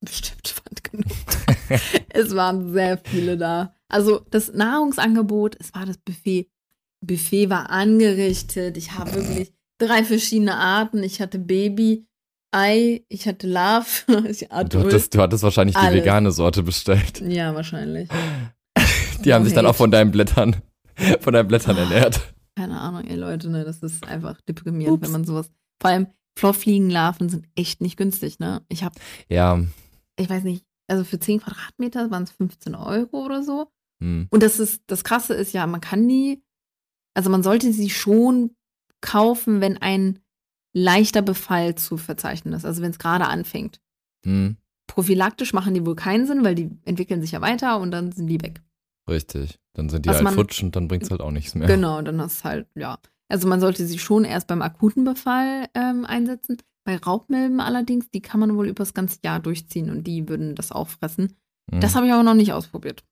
Bestimmt 0.00 0.48
fand 0.48 0.84
genug. 0.84 1.16
es 2.10 2.34
waren 2.36 2.72
sehr 2.72 2.98
viele 2.98 3.36
da. 3.36 3.74
Also 3.88 4.20
das 4.30 4.52
Nahrungsangebot, 4.52 5.56
es 5.58 5.74
war 5.74 5.86
das 5.86 5.98
Buffet. 5.98 6.48
Buffet 7.04 7.50
war 7.50 7.70
angerichtet. 7.70 8.76
Ich 8.76 8.92
habe 8.92 9.14
wirklich 9.14 9.52
drei 9.78 10.04
verschiedene 10.04 10.54
Arten. 10.56 11.02
Ich 11.02 11.20
hatte 11.20 11.38
Baby, 11.38 12.06
Ei, 12.52 13.04
ich 13.08 13.26
hatte 13.26 13.46
Love, 13.48 13.86
ich 14.28 14.40
Du 14.40 14.50
Adult. 14.50 14.84
hattest, 14.86 15.14
du 15.14 15.20
hattest 15.20 15.42
wahrscheinlich 15.42 15.76
die 15.76 15.82
Alles. 15.82 16.00
vegane 16.02 16.30
Sorte 16.32 16.62
bestellt. 16.62 17.20
Ja, 17.20 17.54
wahrscheinlich. 17.54 18.08
Die 19.24 19.32
haben 19.34 19.42
No 19.42 19.46
sich 19.46 19.54
dann 19.54 19.66
auch 19.66 19.74
von 19.76 19.90
deinen 19.90 20.10
Blättern, 20.10 20.56
von 21.20 21.32
deinen 21.32 21.48
Blättern 21.48 21.76
Ah. 21.76 21.80
ernährt. 21.80 22.34
Keine 22.56 22.80
Ahnung, 22.80 23.04
ey 23.04 23.16
Leute, 23.16 23.50
ne, 23.50 23.64
das 23.64 23.78
ist 23.82 24.06
einfach 24.06 24.40
deprimierend, 24.42 25.00
wenn 25.02 25.12
man 25.12 25.24
sowas. 25.24 25.50
Vor 25.80 25.90
allem 25.90 26.06
Florfliegenlarven 26.38 27.28
sind 27.28 27.46
echt 27.56 27.80
nicht 27.80 27.96
günstig, 27.96 28.38
ne? 28.38 28.62
Ich 28.68 28.82
habe, 28.84 28.94
Ja, 29.28 29.60
ich 30.18 30.28
weiß 30.28 30.42
nicht, 30.44 30.64
also 30.88 31.04
für 31.04 31.18
10 31.20 31.40
Quadratmeter 31.40 32.10
waren 32.10 32.24
es 32.24 32.30
15 32.32 32.74
Euro 32.74 33.24
oder 33.24 33.42
so. 33.42 33.68
hm. 34.02 34.26
Und 34.30 34.42
das 34.42 34.58
ist, 34.58 34.82
das 34.88 35.04
Krasse 35.04 35.34
ist 35.34 35.52
ja, 35.52 35.66
man 35.66 35.80
kann 35.80 36.08
die, 36.08 36.42
also 37.14 37.30
man 37.30 37.42
sollte 37.42 37.72
sie 37.72 37.90
schon 37.90 38.54
kaufen, 39.00 39.60
wenn 39.60 39.76
ein 39.78 40.18
leichter 40.74 41.22
Befall 41.22 41.74
zu 41.76 41.96
verzeichnen 41.96 42.54
ist, 42.54 42.64
also 42.64 42.82
wenn 42.82 42.90
es 42.90 42.98
gerade 42.98 43.26
anfängt. 43.26 43.80
Hm. 44.24 44.56
Prophylaktisch 44.88 45.52
machen 45.52 45.74
die 45.74 45.84
wohl 45.86 45.96
keinen 45.96 46.26
Sinn, 46.26 46.44
weil 46.44 46.54
die 46.54 46.70
entwickeln 46.84 47.20
sich 47.20 47.32
ja 47.32 47.40
weiter 47.40 47.78
und 47.80 47.90
dann 47.90 48.10
sind 48.12 48.26
die 48.26 48.40
weg. 48.40 48.62
Richtig. 49.08 49.58
Dann 49.74 49.88
sind 49.88 50.04
die 50.04 50.08
Was 50.08 50.16
halt 50.16 50.24
man- 50.24 50.34
futsch 50.34 50.62
und 50.62 50.74
dann 50.76 50.88
bringt 50.88 51.04
es 51.04 51.10
halt 51.10 51.20
auch 51.20 51.30
nichts 51.30 51.54
mehr. 51.54 51.66
Genau, 51.68 52.02
dann 52.02 52.20
hast 52.20 52.44
halt, 52.44 52.66
ja. 52.74 52.98
Also 53.28 53.46
man 53.48 53.60
sollte 53.60 53.86
sie 53.86 53.98
schon 53.98 54.24
erst 54.24 54.46
beim 54.46 54.62
akuten 54.62 55.04
Befall 55.04 55.66
ähm, 55.74 56.04
einsetzen. 56.04 56.56
Bei 56.84 56.96
Raubmilben 56.96 57.60
allerdings, 57.60 58.08
die 58.10 58.22
kann 58.22 58.40
man 58.40 58.56
wohl 58.56 58.68
übers 58.68 58.94
ganze 58.94 59.18
Jahr 59.22 59.40
durchziehen 59.40 59.90
und 59.90 60.06
die 60.06 60.28
würden 60.28 60.54
das 60.54 60.72
auch 60.72 60.88
fressen. 60.88 61.36
Mhm. 61.70 61.80
Das 61.80 61.94
habe 61.94 62.06
ich 62.06 62.12
aber 62.12 62.22
noch 62.22 62.34
nicht 62.34 62.52
ausprobiert. 62.54 63.04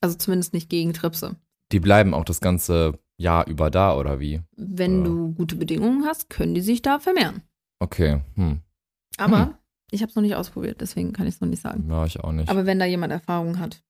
Also 0.00 0.16
zumindest 0.16 0.52
nicht 0.52 0.68
gegen 0.68 0.92
Tripse. 0.92 1.36
die 1.72 1.80
bleiben 1.80 2.14
auch 2.14 2.24
das 2.24 2.40
ganze 2.40 2.96
Jahr 3.18 3.48
über 3.48 3.70
da, 3.70 3.96
oder 3.96 4.20
wie? 4.20 4.40
Wenn 4.56 4.98
Ja. 4.98 5.04
du 5.06 5.32
gute 5.32 5.56
Bedingungen 5.56 6.04
hast, 6.06 6.30
können 6.30 6.54
die 6.54 6.60
sich 6.60 6.80
da 6.80 7.00
vermehren. 7.00 7.42
Okay. 7.80 8.20
Hm. 8.36 8.60
Aber 9.16 9.46
Hm. 9.46 9.54
ich 9.90 10.02
habe 10.02 10.10
es 10.10 10.14
noch 10.16 10.22
nicht 10.22 10.36
ausprobiert, 10.36 10.80
deswegen 10.80 11.12
kann 11.12 11.26
ich 11.26 11.34
es 11.34 11.40
noch 11.40 11.48
nicht 11.48 11.62
sagen. 11.62 11.88
Ja, 11.90 12.04
ich 12.04 12.20
auch 12.20 12.30
nicht. 12.30 12.48
Aber 12.48 12.66
wenn 12.66 12.78
da 12.78 12.84
jemand 12.84 13.12
Erfahrung 13.12 13.58
hat, 13.58 13.82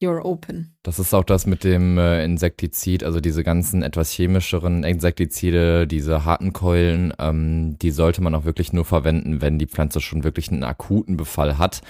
you're 0.00 0.24
open. 0.24 0.74
Das 0.82 0.98
ist 0.98 1.14
auch 1.14 1.24
das 1.24 1.46
mit 1.46 1.62
dem 1.64 1.98
äh, 1.98 2.24
Insektizid, 2.24 3.04
also 3.04 3.20
diese 3.20 3.44
ganzen 3.44 3.82
etwas 3.82 4.10
chemischeren 4.10 4.82
Insektizide, 4.84 5.86
diese 5.86 6.24
harten 6.24 6.52
Keulen, 6.52 7.12
ähm, 7.18 7.78
die 7.78 7.90
sollte 7.90 8.22
man 8.22 8.34
auch 8.34 8.44
wirklich 8.44 8.72
nur 8.72 8.84
verwenden, 8.84 9.40
wenn 9.40 9.58
die 9.58 9.66
Pflanze 9.66 10.00
schon 10.00 10.24
wirklich 10.24 10.50
einen 10.50 10.64
akuten 10.64 11.16
Befall 11.16 11.58
hat. 11.58 11.82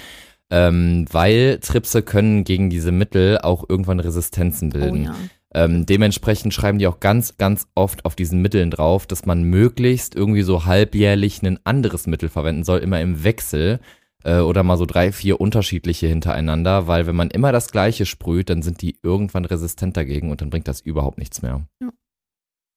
Ähm, 0.53 1.07
weil 1.13 1.59
Tripse 1.61 2.03
können 2.03 2.43
gegen 2.43 2.71
diese 2.71 2.91
Mittel 2.91 3.39
auch 3.39 3.65
irgendwann 3.69 4.01
Resistenzen 4.01 4.71
Oh 4.75 4.79
bilden. 4.79 5.05
ja. 5.05 5.15
Ähm, 5.53 5.87
dementsprechend 5.87 6.55
schreiben 6.55 6.79
die 6.79 6.87
auch 6.87 7.01
ganz, 7.01 7.37
ganz 7.37 7.67
oft 7.75 8.05
auf 8.05 8.15
diesen 8.15 8.41
Mitteln 8.41 8.71
drauf, 8.71 9.07
dass 9.07 9.27
man 9.27 9.43
möglichst 9.43 10.15
irgendwie 10.15 10.43
so 10.43 10.65
halbjährlich 10.65 11.43
ein 11.43 11.59
anderes 11.65 12.07
Mittel 12.07 12.29
verwenden 12.29 12.65
soll, 12.65 12.79
immer 12.81 13.01
im 13.01 13.25
Wechsel 13.25 13.81
äh, 14.25 14.39
oder 14.41 14.63
mal 14.63 14.77
so 14.77 14.87
drei, 14.87 15.13
vier 15.13 15.41
unterschiedliche 15.41 16.07
hintereinander, 16.07 16.87
weil 16.87 17.07
wenn 17.07 17.17
man 17.17 17.31
immer 17.31 17.53
das 17.53 17.71
gleiche 17.71 18.07
sprüht, 18.07 18.51
dann 18.51 18.63
sind 18.63 18.83
die 18.83 18.97
irgendwann 19.03 19.45
resistent 19.45 19.97
dagegen 19.97 20.31
und 20.31 20.41
dann 20.41 20.51
bringt 20.51 20.69
das 20.69 20.81
überhaupt 20.81 21.19
nichts 21.19 21.43
mehr. 21.43 21.67
Ja. 21.83 21.91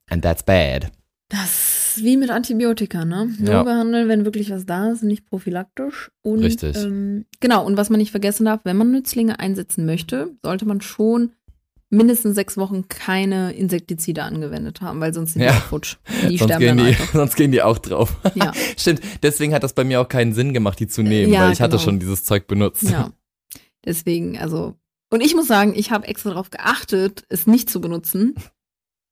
And 0.09 0.23
that's 0.23 0.43
bad. 0.43 0.91
Das 1.29 1.95
ist 1.97 2.03
wie 2.03 2.17
mit 2.17 2.29
Antibiotika, 2.29 3.05
ne? 3.05 3.33
Nur 3.39 3.49
Ja. 3.49 3.63
behandeln, 3.63 4.07
wenn 4.07 4.25
wirklich 4.25 4.49
was 4.51 4.65
da 4.65 4.91
ist, 4.91 5.03
nicht 5.03 5.25
prophylaktisch. 5.25 6.11
Und, 6.21 6.39
Richtig. 6.43 6.75
Ähm, 6.77 7.25
genau, 7.39 7.65
und 7.65 7.77
was 7.77 7.89
man 7.89 7.99
nicht 7.99 8.11
vergessen 8.11 8.45
darf, 8.45 8.61
wenn 8.63 8.77
man 8.77 8.91
Nützlinge 8.91 9.39
einsetzen 9.39 9.85
möchte, 9.85 10.31
sollte 10.43 10.65
man 10.65 10.81
schon 10.81 11.31
mindestens 11.93 12.35
sechs 12.35 12.57
Wochen 12.57 12.87
keine 12.89 13.53
Insektizide 13.53 14.23
angewendet 14.23 14.81
haben, 14.81 14.99
weil 14.99 15.13
sonst 15.13 15.33
sind 15.33 15.43
Ja. 15.43 15.51
die 15.51 15.57
auch 15.57 15.61
futsch. 15.63 15.97
Die 16.29 16.37
sonst, 16.37 16.43
sterben 16.53 16.59
gehen 16.65 16.77
die, 16.77 16.83
einfach. 16.83 17.07
sonst 17.13 17.35
gehen 17.35 17.51
die 17.51 17.61
auch 17.61 17.77
drauf. 17.77 18.15
Ja, 18.35 18.51
Stimmt, 18.77 19.01
deswegen 19.21 19.53
hat 19.53 19.63
das 19.63 19.73
bei 19.73 19.83
mir 19.83 20.01
auch 20.01 20.07
keinen 20.09 20.33
Sinn 20.33 20.53
gemacht, 20.53 20.79
die 20.79 20.87
zu 20.87 21.03
nehmen, 21.03 21.31
Ja, 21.31 21.41
weil 21.45 21.53
ich 21.53 21.61
hatte 21.61 21.71
genau. 21.77 21.83
schon 21.83 21.99
dieses 21.99 22.23
Zeug 22.25 22.47
benutzt. 22.47 22.83
ja. 22.83 23.11
Deswegen, 23.85 24.37
also. 24.37 24.75
Und 25.11 25.21
ich 25.21 25.35
muss 25.35 25.47
sagen, 25.47 25.73
ich 25.75 25.91
habe 25.91 26.07
extra 26.07 26.29
darauf 26.31 26.49
geachtet, 26.49 27.25
es 27.29 27.45
nicht 27.47 27.69
zu 27.69 27.81
benutzen. 27.81 28.33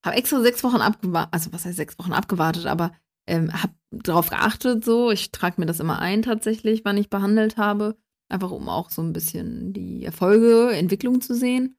Habe 0.03 0.15
extra 0.15 0.41
sechs 0.41 0.63
Wochen 0.63 0.77
abgewartet, 0.77 1.29
also 1.33 1.53
was 1.53 1.65
heißt 1.65 1.75
sechs 1.77 1.99
Wochen 1.99 2.13
abgewartet, 2.13 2.65
aber 2.65 2.91
ähm, 3.27 3.51
habe 3.53 3.73
darauf 3.91 4.29
geachtet 4.29 4.83
so. 4.83 5.11
Ich 5.11 5.31
trage 5.31 5.59
mir 5.59 5.67
das 5.67 5.79
immer 5.79 5.99
ein 5.99 6.21
tatsächlich, 6.23 6.83
wann 6.85 6.97
ich 6.97 7.09
behandelt 7.09 7.57
habe. 7.57 7.97
Einfach 8.29 8.49
um 8.51 8.69
auch 8.69 8.89
so 8.89 9.01
ein 9.03 9.13
bisschen 9.13 9.73
die 9.73 10.05
Erfolge, 10.05 10.71
Entwicklung 10.71 11.21
zu 11.21 11.35
sehen. 11.35 11.75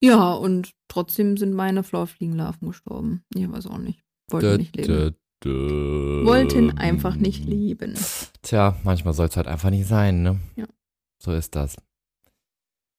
Ja, 0.00 0.32
und 0.32 0.72
trotzdem 0.88 1.36
sind 1.36 1.54
meine 1.54 1.82
Florfliegenlarven 1.82 2.68
gestorben. 2.68 3.24
Ich 3.34 3.50
weiß 3.50 3.66
auch 3.66 3.78
nicht. 3.78 4.04
Wollten 4.30 4.58
nicht 4.58 4.76
leben. 4.76 4.88
Dö, 4.88 5.10
dö, 5.44 6.24
Wollten 6.24 6.78
einfach 6.78 7.16
nicht 7.16 7.44
leben. 7.44 7.94
Tja, 8.42 8.76
manchmal 8.84 9.14
soll 9.14 9.26
es 9.28 9.36
halt 9.36 9.48
einfach 9.48 9.70
nicht 9.70 9.86
sein, 9.88 10.22
ne? 10.22 10.38
Ja. 10.56 10.66
So 11.20 11.32
ist 11.32 11.56
das. 11.56 11.76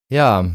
Ja. 0.09 0.45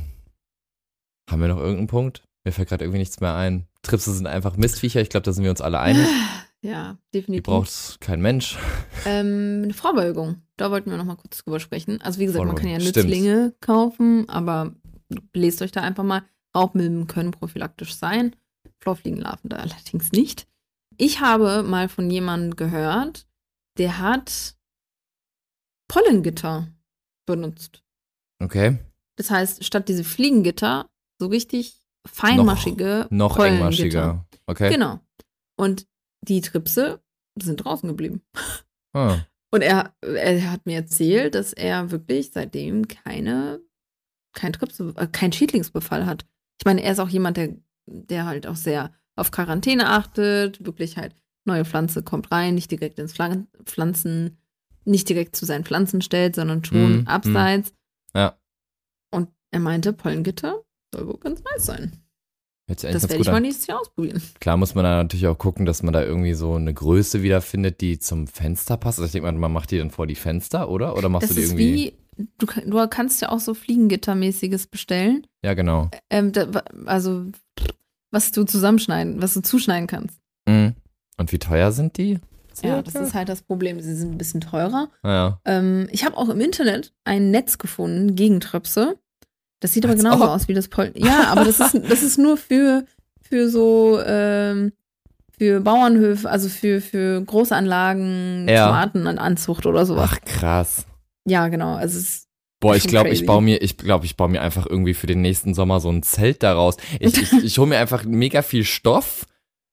Haben 1.31 1.41
wir 1.41 1.49
noch 1.49 1.59
irgendeinen 1.59 1.87
Punkt? 1.87 2.25
Mir 2.45 2.53
fällt 2.53 2.69
gerade 2.69 2.85
irgendwie 2.85 2.99
nichts 2.99 3.21
mehr 3.21 3.35
ein. 3.35 3.67
Tripse 3.83 4.13
sind 4.13 4.27
einfach 4.27 4.57
Mistviecher. 4.59 5.01
Ich 5.01 5.09
glaube, 5.09 5.25
da 5.25 5.33
sind 5.33 5.45
wir 5.45 5.51
uns 5.51 5.61
alle 5.61 5.81
einig. 5.81 6.07
Ja, 6.61 6.97
Die 7.13 7.19
definitiv. 7.19 7.43
braucht 7.45 8.01
kein 8.01 8.23
Mensch. 8.23 8.57
Ähm, 9.05 9.61
eine 9.65 9.75
Vorbeugung. 9.75 10.37
Da 10.57 10.71
wollten 10.71 10.89
wir 10.91 10.97
noch 10.97 11.05
mal 11.05 11.15
kurz 11.17 11.45
drüber 11.45 11.61
sprechen. 11.61 12.01
Also 12.01 12.19
wie 12.21 12.25
gesagt, 12.25 12.43
man 12.43 12.55
kann 12.57 12.69
ja 12.69 12.77
Vorbeugung, 12.77 12.89
stimmt. 12.89 13.11
Nützlinge 13.11 13.55
kaufen, 13.61 14.27
aber 14.31 14.75
lest 15.35 15.61
euch 15.61 15.73
da 15.73 15.83
einfach 15.83 16.05
mal. 16.05 16.23
Raubmilben 16.55 17.07
können 17.07 17.31
prophylaktisch 17.31 17.95
sein. 17.95 18.37
Florfliegenlarven 18.81 19.51
da 19.51 19.57
allerdings 19.57 20.13
nicht. 20.13 20.47
Ich 20.97 21.21
habe 21.21 21.63
mal 21.63 21.89
von 21.89 22.11
jemandem 22.11 22.57
gehört, 22.57 23.27
der 23.79 23.99
hat 23.99 24.57
Pollengitter 25.89 26.69
benutzt. 27.27 27.83
Okay. 28.43 28.79
Das 29.17 29.31
heißt, 29.31 29.65
statt 29.65 29.89
diese 29.89 30.05
Fliegengitter 30.05 30.89
so 31.19 31.29
richtig 31.29 31.81
feinmaschige 32.07 33.07
Noch 33.11 33.37
Pollengitter. 33.37 33.65
engmaschiger. 33.67 34.27
Okay. 34.47 34.71
Genau. 34.71 35.01
Und 35.57 35.87
die 36.23 36.41
Tripse 36.41 37.03
sind 37.41 37.65
draußen 37.65 37.89
geblieben. 37.89 38.23
Ah. 38.93 39.19
Und 39.53 39.63
er, 39.63 39.95
er 40.03 40.51
hat 40.51 40.67
mir 40.67 40.77
erzählt, 40.77 41.35
dass 41.35 41.53
er 41.53 41.91
wirklich 41.91 42.33
seitdem 42.33 42.89
keine, 42.89 43.61
kein 44.33 44.53
Tripse, 44.53 44.93
äh, 44.97 45.07
kein 45.07 45.33
Schädlingsbefall 45.33 46.07
hat. 46.07 46.27
Ich 46.59 46.65
meine, 46.65 46.83
er 46.83 46.93
ist 46.93 46.99
auch 47.01 47.09
jemand, 47.09 47.37
der, 47.37 47.55
der 47.87 48.27
halt 48.27 48.47
auch 48.47 48.57
sehr 48.57 48.93
auf 49.17 49.31
Quarantäne 49.31 49.89
achtet, 49.91 50.65
wirklich 50.65 50.97
halt 50.97 51.15
neue 51.45 51.65
Pflanze 51.65 52.03
kommt 52.03 52.33
rein, 52.33 52.55
nicht 52.55 52.71
direkt 52.71 52.99
ins 52.99 53.15
Pflan- 53.15 53.47
Pflanzen, 53.65 54.39
nicht 54.85 55.09
direkt 55.09 55.37
zu 55.37 55.45
seinen 55.45 55.65
Pflanzen 55.65 56.01
stellt, 56.01 56.35
sondern 56.35 56.65
schon 56.65 57.03
Mm, 57.03 57.07
abseits. 57.07 57.75
Ja. 58.15 58.39
Und 59.11 59.29
er 59.51 59.61
meinte, 59.61 59.93
Pollengitter 59.93 60.63
soll 60.95 61.07
wohl 61.07 61.19
ganz 61.19 61.43
nice 61.43 61.67
sein. 61.67 61.93
Das 62.67 62.83
werde 62.83 63.17
ich 63.21 63.27
mal 63.27 63.41
nächstes 63.41 63.67
Jahr 63.67 63.81
ausprobieren. 63.81 64.23
Klar 64.41 64.57
muss 64.57 64.75
man 64.75 64.85
da 64.85 64.97
natürlich 65.03 65.27
auch 65.27 65.37
gucken, 65.37 65.67
dass 65.67 65.83
man 65.83 65.93
da 65.93 66.03
irgendwie 66.03 66.33
so 66.33 66.55
eine 66.55 66.73
Größe 66.73 67.23
wiederfindet, 67.23 67.83
die 67.83 67.99
zum 67.99 68.27
Fenster 68.27 68.79
passt. 68.79 68.99
Also 68.99 69.05
ich 69.07 69.13
denke 69.13 69.31
mal, 69.31 69.39
man 69.39 69.53
macht 69.53 69.71
die 69.71 69.77
dann 69.79 69.91
vor 69.91 70.07
die 70.07 70.15
Fenster, 70.15 70.71
oder? 70.71 70.97
Oder 70.97 71.11
machst 71.11 71.29
Das 71.29 71.37
du 71.37 71.43
die 71.43 71.47
irgendwie? 71.47 71.75
wie, 71.75 71.93
du, 72.17 72.47
du 72.67 72.89
kannst 72.89 73.21
ja 73.23 73.29
auch 73.31 73.41
so 73.41 73.55
Fliegengittermäßiges 73.55 74.67
bestellen. 74.69 75.27
Ja, 75.43 75.55
genau. 75.55 75.91
Ähm, 76.11 76.33
da, 76.33 76.47
also, 76.87 77.27
was 78.11 78.33
du 78.33 78.45
zusammenschneiden, 78.45 79.21
was 79.23 79.35
du 79.35 79.43
zuschneiden 79.43 79.87
kannst. 79.87 80.19
Mhm. 80.47 80.75
Und 81.17 81.33
wie 81.33 81.39
teuer 81.39 81.73
sind 81.73 81.97
die? 81.97 82.19
Ja, 82.63 82.83
das 82.83 82.95
ist 82.95 83.15
halt 83.15 83.29
das 83.29 83.43
Problem. 83.43 83.81
Sie 83.81 83.95
sind 83.97 84.13
ein 84.13 84.19
bisschen 84.19 84.41
teurer. 84.41 84.89
Naja. 85.03 85.41
Ähm, 85.45 85.89
ich 85.91 86.05
habe 86.05 86.17
auch 86.17 86.29
im 86.29 86.41
Internet 86.41 86.93
ein 87.03 87.31
Netz 87.33 87.59
gefunden 87.59 88.15
gegen 88.15 88.39
Tröpse. 88.41 88.97
Das 89.59 89.73
sieht 89.73 89.85
aber 89.85 89.95
Als 89.95 90.03
genauso 90.03 90.25
ob. 90.25 90.31
aus 90.31 90.47
wie 90.47 90.55
das 90.55 90.69
Pol. 90.69 90.93
Ja, 90.95 91.29
aber 91.33 91.45
das 91.45 91.59
ist, 91.59 91.75
das 91.91 92.03
ist 92.05 92.17
nur 92.19 92.37
für, 92.37 92.85
für 93.23 93.49
so, 93.49 93.99
ähm, 94.07 94.73
für 95.37 95.61
Bauernhöfe, 95.61 96.31
also 96.31 96.49
für, 96.49 96.81
für 96.81 97.23
Großanlagen, 97.23 98.47
Ja. 98.49 98.67
Tomatenanzucht 98.69 99.67
oder 99.67 99.85
sowas. 99.85 100.11
Ach, 100.13 100.21
krass. 100.21 100.87
Ja, 101.27 101.49
genau. 101.49 101.75
Also 101.75 101.99
es 101.99 102.05
ist, 102.05 102.29
Boah, 102.61 102.77
ich 102.77 102.87
glaube, 102.87 103.11
ich 103.11 103.27
baue 103.27 103.43
mir, 103.43 103.61
ich 103.61 103.77
glaube, 103.77 104.07
ich 104.07 104.17
baue 104.17 104.31
mir 104.31 104.41
einfach 104.41 104.67
irgendwie 104.67 104.95
für 104.95 105.07
den 105.07 105.21
nächsten 105.21 105.53
Sommer 105.53 105.81
so 105.81 105.91
ein 105.91 106.03
Zelt 106.03 106.43
daraus. 106.43 106.77
Ich, 106.99 107.21
ich, 107.21 107.33
ich 107.45 107.59
hole 107.59 107.69
mir 107.69 107.79
einfach 107.79 108.05
mega 108.05 108.41
viel 108.41 108.65
Stoff 108.65 109.27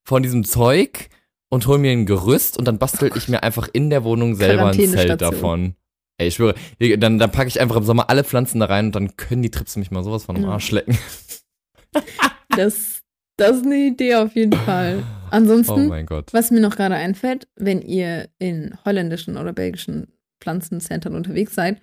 von 0.03 0.23
diesem 0.23 0.43
Zeug 0.43 1.09
und 1.49 1.67
hole 1.67 1.79
mir 1.79 1.91
ein 1.91 2.05
Gerüst 2.05 2.57
und 2.57 2.67
dann 2.67 2.79
bastel 2.79 3.11
ich 3.15 3.29
mir 3.29 3.43
einfach 3.43 3.69
in 3.71 3.89
der 3.89 4.03
Wohnung 4.03 4.35
selber 4.35 4.67
ein 4.67 4.89
Zelt 4.89 5.21
davon. 5.21 5.75
Ey, 6.17 6.27
ich 6.27 6.35
schwöre, 6.35 6.55
dann, 6.97 7.17
dann 7.17 7.31
packe 7.31 7.47
ich 7.47 7.61
einfach 7.61 7.77
im 7.77 7.83
Sommer 7.83 8.09
alle 8.09 8.23
Pflanzen 8.23 8.59
da 8.59 8.65
rein 8.65 8.87
und 8.87 8.95
dann 8.95 9.15
können 9.15 9.41
die 9.41 9.51
Trips 9.51 9.77
mich 9.77 9.89
mal 9.89 10.03
sowas 10.03 10.25
von 10.25 10.35
am. 10.35 10.49
Arsch 10.49 10.71
lecken. 10.71 10.97
das, 12.49 13.01
das 13.37 13.57
ist 13.57 13.65
eine 13.65 13.87
Idee 13.87 14.15
auf 14.15 14.35
jeden 14.35 14.53
Fall. 14.53 15.03
Oh 15.03 15.27
Ansonsten, 15.31 15.87
mein 15.87 16.05
Gott. 16.05 16.33
Was 16.33 16.51
mir 16.51 16.59
noch 16.59 16.75
gerade 16.75 16.95
einfällt, 16.95 17.47
wenn 17.55 17.81
ihr 17.81 18.29
in 18.37 18.77
holländischen 18.85 19.37
oder 19.37 19.53
belgischen 19.53 20.11
Pflanzencentern 20.41 21.15
unterwegs 21.15 21.55
seid, 21.55 21.81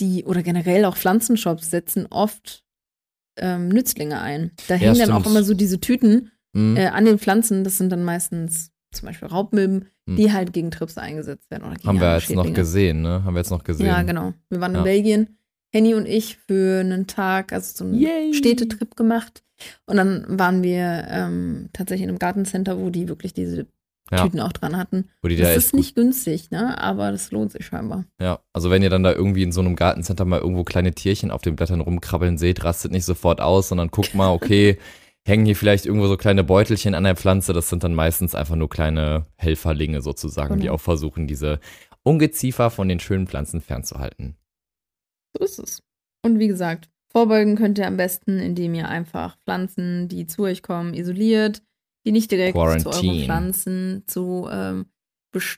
die 0.00 0.24
oder 0.24 0.42
generell 0.42 0.84
auch 0.86 0.96
Pflanzenshops 0.96 1.70
setzen 1.70 2.06
oft 2.10 2.64
ähm, 3.36 3.68
Nützlinge 3.68 4.20
ein. 4.20 4.50
Da 4.68 4.74
hängen 4.74 4.98
dann 4.98 5.12
auch 5.12 5.26
immer 5.26 5.42
so 5.42 5.54
diese 5.54 5.80
Tüten 5.80 6.30
Hm, 6.56 6.76
äh, 6.76 6.86
an 6.86 7.04
den 7.04 7.18
Pflanzen. 7.18 7.64
Das 7.64 7.78
sind 7.78 7.90
dann 7.90 8.04
meistens 8.04 8.70
zum 8.92 9.06
Beispiel 9.06 9.26
Raubmilben, 9.28 9.86
Hm. 10.08 10.16
die 10.16 10.32
halt 10.32 10.52
gegen 10.52 10.70
Tripse 10.70 11.00
eingesetzt 11.00 11.50
werden. 11.50 11.64
Oder 11.64 11.74
gegen 11.74 11.88
haben 11.88 12.00
wir 12.00 12.14
jetzt 12.16 12.30
noch 12.30 12.52
gesehen, 12.52 13.02
ne? 13.02 13.24
Haben 13.24 13.34
wir 13.34 13.40
jetzt 13.40 13.50
noch 13.50 13.64
gesehen. 13.64 13.86
Ja, 13.86 14.02
genau. 14.02 14.34
Wir 14.50 14.60
waren 14.60 14.72
in 14.72 14.78
Ja. 14.78 14.82
Belgien, 14.84 15.36
Henny 15.72 15.94
und 15.94 16.06
ich, 16.06 16.36
für 16.36 16.78
einen 16.80 17.08
Tag, 17.08 17.52
also 17.52 17.72
so 17.76 17.84
einen 17.84 17.94
Yay. 17.94 18.34
Städtetrip 18.34 18.94
gemacht. 18.94 19.42
Und 19.86 19.96
dann 19.96 20.24
waren 20.28 20.62
wir 20.62 21.06
ähm, 21.08 21.70
tatsächlich 21.72 22.04
in 22.04 22.10
einem 22.10 22.18
Gartencenter, 22.20 22.78
wo 22.78 22.90
die 22.90 23.08
wirklich 23.08 23.32
diese 23.34 23.66
Ja. 24.10 24.22
Tüten 24.24 24.40
auch 24.40 24.52
dran 24.52 24.76
hatten. 24.76 25.08
Wo 25.22 25.28
die 25.28 25.36
da 25.36 25.44
Das 25.44 25.56
ist 25.56 25.74
nicht 25.74 25.94
günstig, 25.94 26.50
ne? 26.50 26.78
Aber 26.78 27.10
das 27.10 27.30
lohnt 27.30 27.52
sich 27.52 27.64
scheinbar. 27.64 28.04
Ja, 28.20 28.40
also 28.52 28.70
wenn 28.70 28.82
ihr 28.82 28.90
dann 28.90 29.02
da 29.02 29.12
irgendwie 29.12 29.42
in 29.42 29.52
so 29.52 29.60
einem 29.60 29.76
Gartencenter 29.76 30.24
mal 30.26 30.40
irgendwo 30.40 30.62
kleine 30.64 30.92
Tierchen 30.92 31.30
auf 31.30 31.40
den 31.42 31.56
Blättern 31.56 31.80
rumkrabbeln 31.80 32.36
seht, 32.36 32.64
rastet 32.64 32.92
nicht 32.92 33.04
sofort 33.06 33.40
aus, 33.40 33.68
sondern 33.68 33.88
guckt 33.88 34.14
mal, 34.14 34.30
okay, 34.30 34.78
hängen 35.26 35.46
hier 35.46 35.56
vielleicht 35.56 35.86
irgendwo 35.86 36.06
so 36.06 36.18
kleine 36.18 36.44
Beutelchen 36.44 36.94
an 36.94 37.04
der 37.04 37.16
Pflanze. 37.16 37.54
Das 37.54 37.70
sind 37.70 37.82
dann 37.82 37.94
meistens 37.94 38.34
einfach 38.34 38.56
nur 38.56 38.68
kleine 38.68 39.24
Helferlinge 39.36 40.02
sozusagen, 40.02 40.56
die 40.56 40.62
Genau. 40.64 40.74
auch 40.74 40.80
versuchen, 40.80 41.26
diese 41.26 41.60
Ungeziefer 42.02 42.68
von 42.70 42.88
den 42.88 43.00
schönen 43.00 43.26
Pflanzen 43.26 43.62
fernzuhalten. 43.62 44.36
So 45.36 45.44
ist 45.44 45.58
es. 45.58 45.82
Und 46.22 46.38
wie 46.38 46.48
gesagt, 46.48 46.90
Vorbeugen 47.10 47.56
könnt 47.56 47.78
ihr 47.78 47.86
am 47.86 47.96
besten, 47.96 48.38
indem 48.38 48.74
ihr 48.74 48.88
einfach 48.88 49.38
Pflanzen, 49.38 50.08
die 50.08 50.26
zu 50.26 50.42
euch 50.42 50.62
kommen, 50.62 50.92
isoliert, 50.94 51.62
die 52.04 52.12
nicht 52.12 52.30
direkt 52.30 52.54
zu 52.54 52.60
euren 52.60 52.82
Quarantine. 52.82 53.24
Pflanzen 53.24 54.04
zu, 54.06 54.48
ähm, 54.50 54.86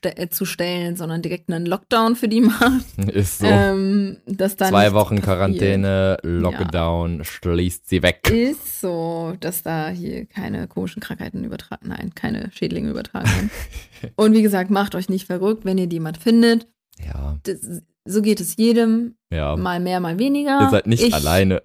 äh, 0.02 0.28
zu 0.28 0.44
stellen, 0.46 0.96
sondern 0.96 1.20
direkt 1.20 1.50
einen 1.50 1.66
Lockdown 1.66 2.16
für 2.16 2.28
die 2.28 2.40
macht. 2.40 2.86
Ist 3.12 3.40
so. 3.40 3.46
Ähm, 3.46 4.18
dass 4.26 4.56
da 4.56 4.68
Zwei 4.68 4.92
Wochen 4.94 5.16
passiert. 5.16 5.36
Quarantäne, 5.38 6.16
Lockdown, 6.22 7.24
schließt 7.24 7.88
sie 7.88 8.02
weg. 8.02 8.30
Ist 8.30 8.80
so, 8.80 9.34
dass 9.40 9.62
da 9.62 9.88
hier 9.88 10.24
keine 10.26 10.66
komischen 10.66 11.02
Krankheiten 11.02 11.44
übertragen, 11.44 11.88
nein, 11.88 12.12
keine 12.14 12.50
Schädlinge 12.52 12.90
übertragen 12.90 13.26
werden. 13.26 13.50
Und 14.16 14.32
wie 14.34 14.42
gesagt, 14.42 14.70
macht 14.70 14.94
euch 14.94 15.08
nicht 15.08 15.26
verrückt, 15.26 15.64
wenn 15.64 15.78
ihr 15.78 15.86
jemand 15.86 16.16
findet. 16.18 16.68
Ja, 17.04 17.38
Das, 17.42 17.82
so 18.06 18.22
geht 18.22 18.40
es 18.40 18.56
jedem, 18.56 19.16
ja. 19.30 19.56
mal 19.56 19.80
mehr, 19.80 20.00
mal 20.00 20.18
weniger. 20.18 20.60
Ihr 20.60 20.70
seid 20.70 20.86
nicht 20.86 21.02
ich, 21.02 21.12
alleine. 21.12 21.60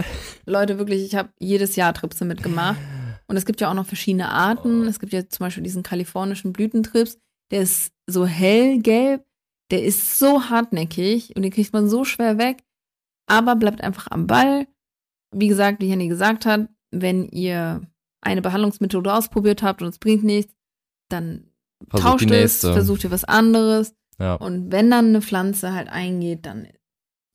Leute, 0.45 0.79
wirklich, 0.79 1.05
ich 1.05 1.15
habe 1.15 1.29
jedes 1.39 1.75
Jahr 1.75 1.93
Tripse 1.93 2.25
mitgemacht. 2.25 2.79
Und 3.31 3.37
es 3.37 3.45
gibt 3.45 3.61
ja 3.61 3.69
auch 3.69 3.73
noch 3.73 3.85
verschiedene 3.85 4.27
Arten. 4.27 4.85
Es 4.87 4.99
gibt 4.99 5.13
ja 5.13 5.25
zum 5.29 5.45
Beispiel 5.45 5.63
diesen 5.63 5.83
kalifornischen 5.83 6.51
Blütentrips. 6.51 7.17
Der 7.49 7.61
ist 7.61 7.93
so 8.05 8.25
hellgelb. 8.25 9.25
Der 9.71 9.85
ist 9.85 10.19
so 10.19 10.49
hartnäckig 10.49 11.33
und 11.37 11.43
den 11.43 11.51
kriegt 11.53 11.71
man 11.71 11.87
so 11.87 12.03
schwer 12.03 12.37
weg. 12.37 12.61
Aber 13.27 13.55
bleibt 13.55 13.85
einfach 13.85 14.07
am 14.11 14.27
Ball. 14.27 14.67
Wie 15.33 15.47
gesagt, 15.47 15.79
wie 15.79 15.89
Henny 15.89 16.09
gesagt 16.09 16.45
hat, 16.45 16.67
wenn 16.91 17.29
ihr 17.29 17.87
eine 18.19 18.41
Behandlungsmethode 18.41 19.13
ausprobiert 19.13 19.63
habt 19.63 19.81
und 19.81 19.87
es 19.87 19.97
bringt 19.97 20.25
nichts, 20.25 20.53
dann 21.07 21.45
Versucht 21.87 22.03
tauscht 22.03 22.31
es, 22.31 22.59
versucht 22.59 23.05
ihr 23.05 23.11
was 23.11 23.23
anderes. 23.23 23.95
Ja. 24.19 24.33
Und 24.33 24.73
wenn 24.73 24.91
dann 24.91 25.05
eine 25.05 25.21
Pflanze 25.21 25.71
halt 25.71 25.87
eingeht, 25.87 26.45
dann 26.45 26.67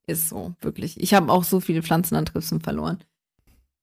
ist 0.07 0.29
so, 0.29 0.55
wirklich. 0.61 1.01
Ich 1.01 1.15
habe 1.15 1.33
auch 1.33 1.45
so 1.45 1.59
viele 1.61 1.83
Pflanzen 1.83 2.17
an 2.17 2.27
Tripsen 2.27 2.61
verloren. 2.61 3.03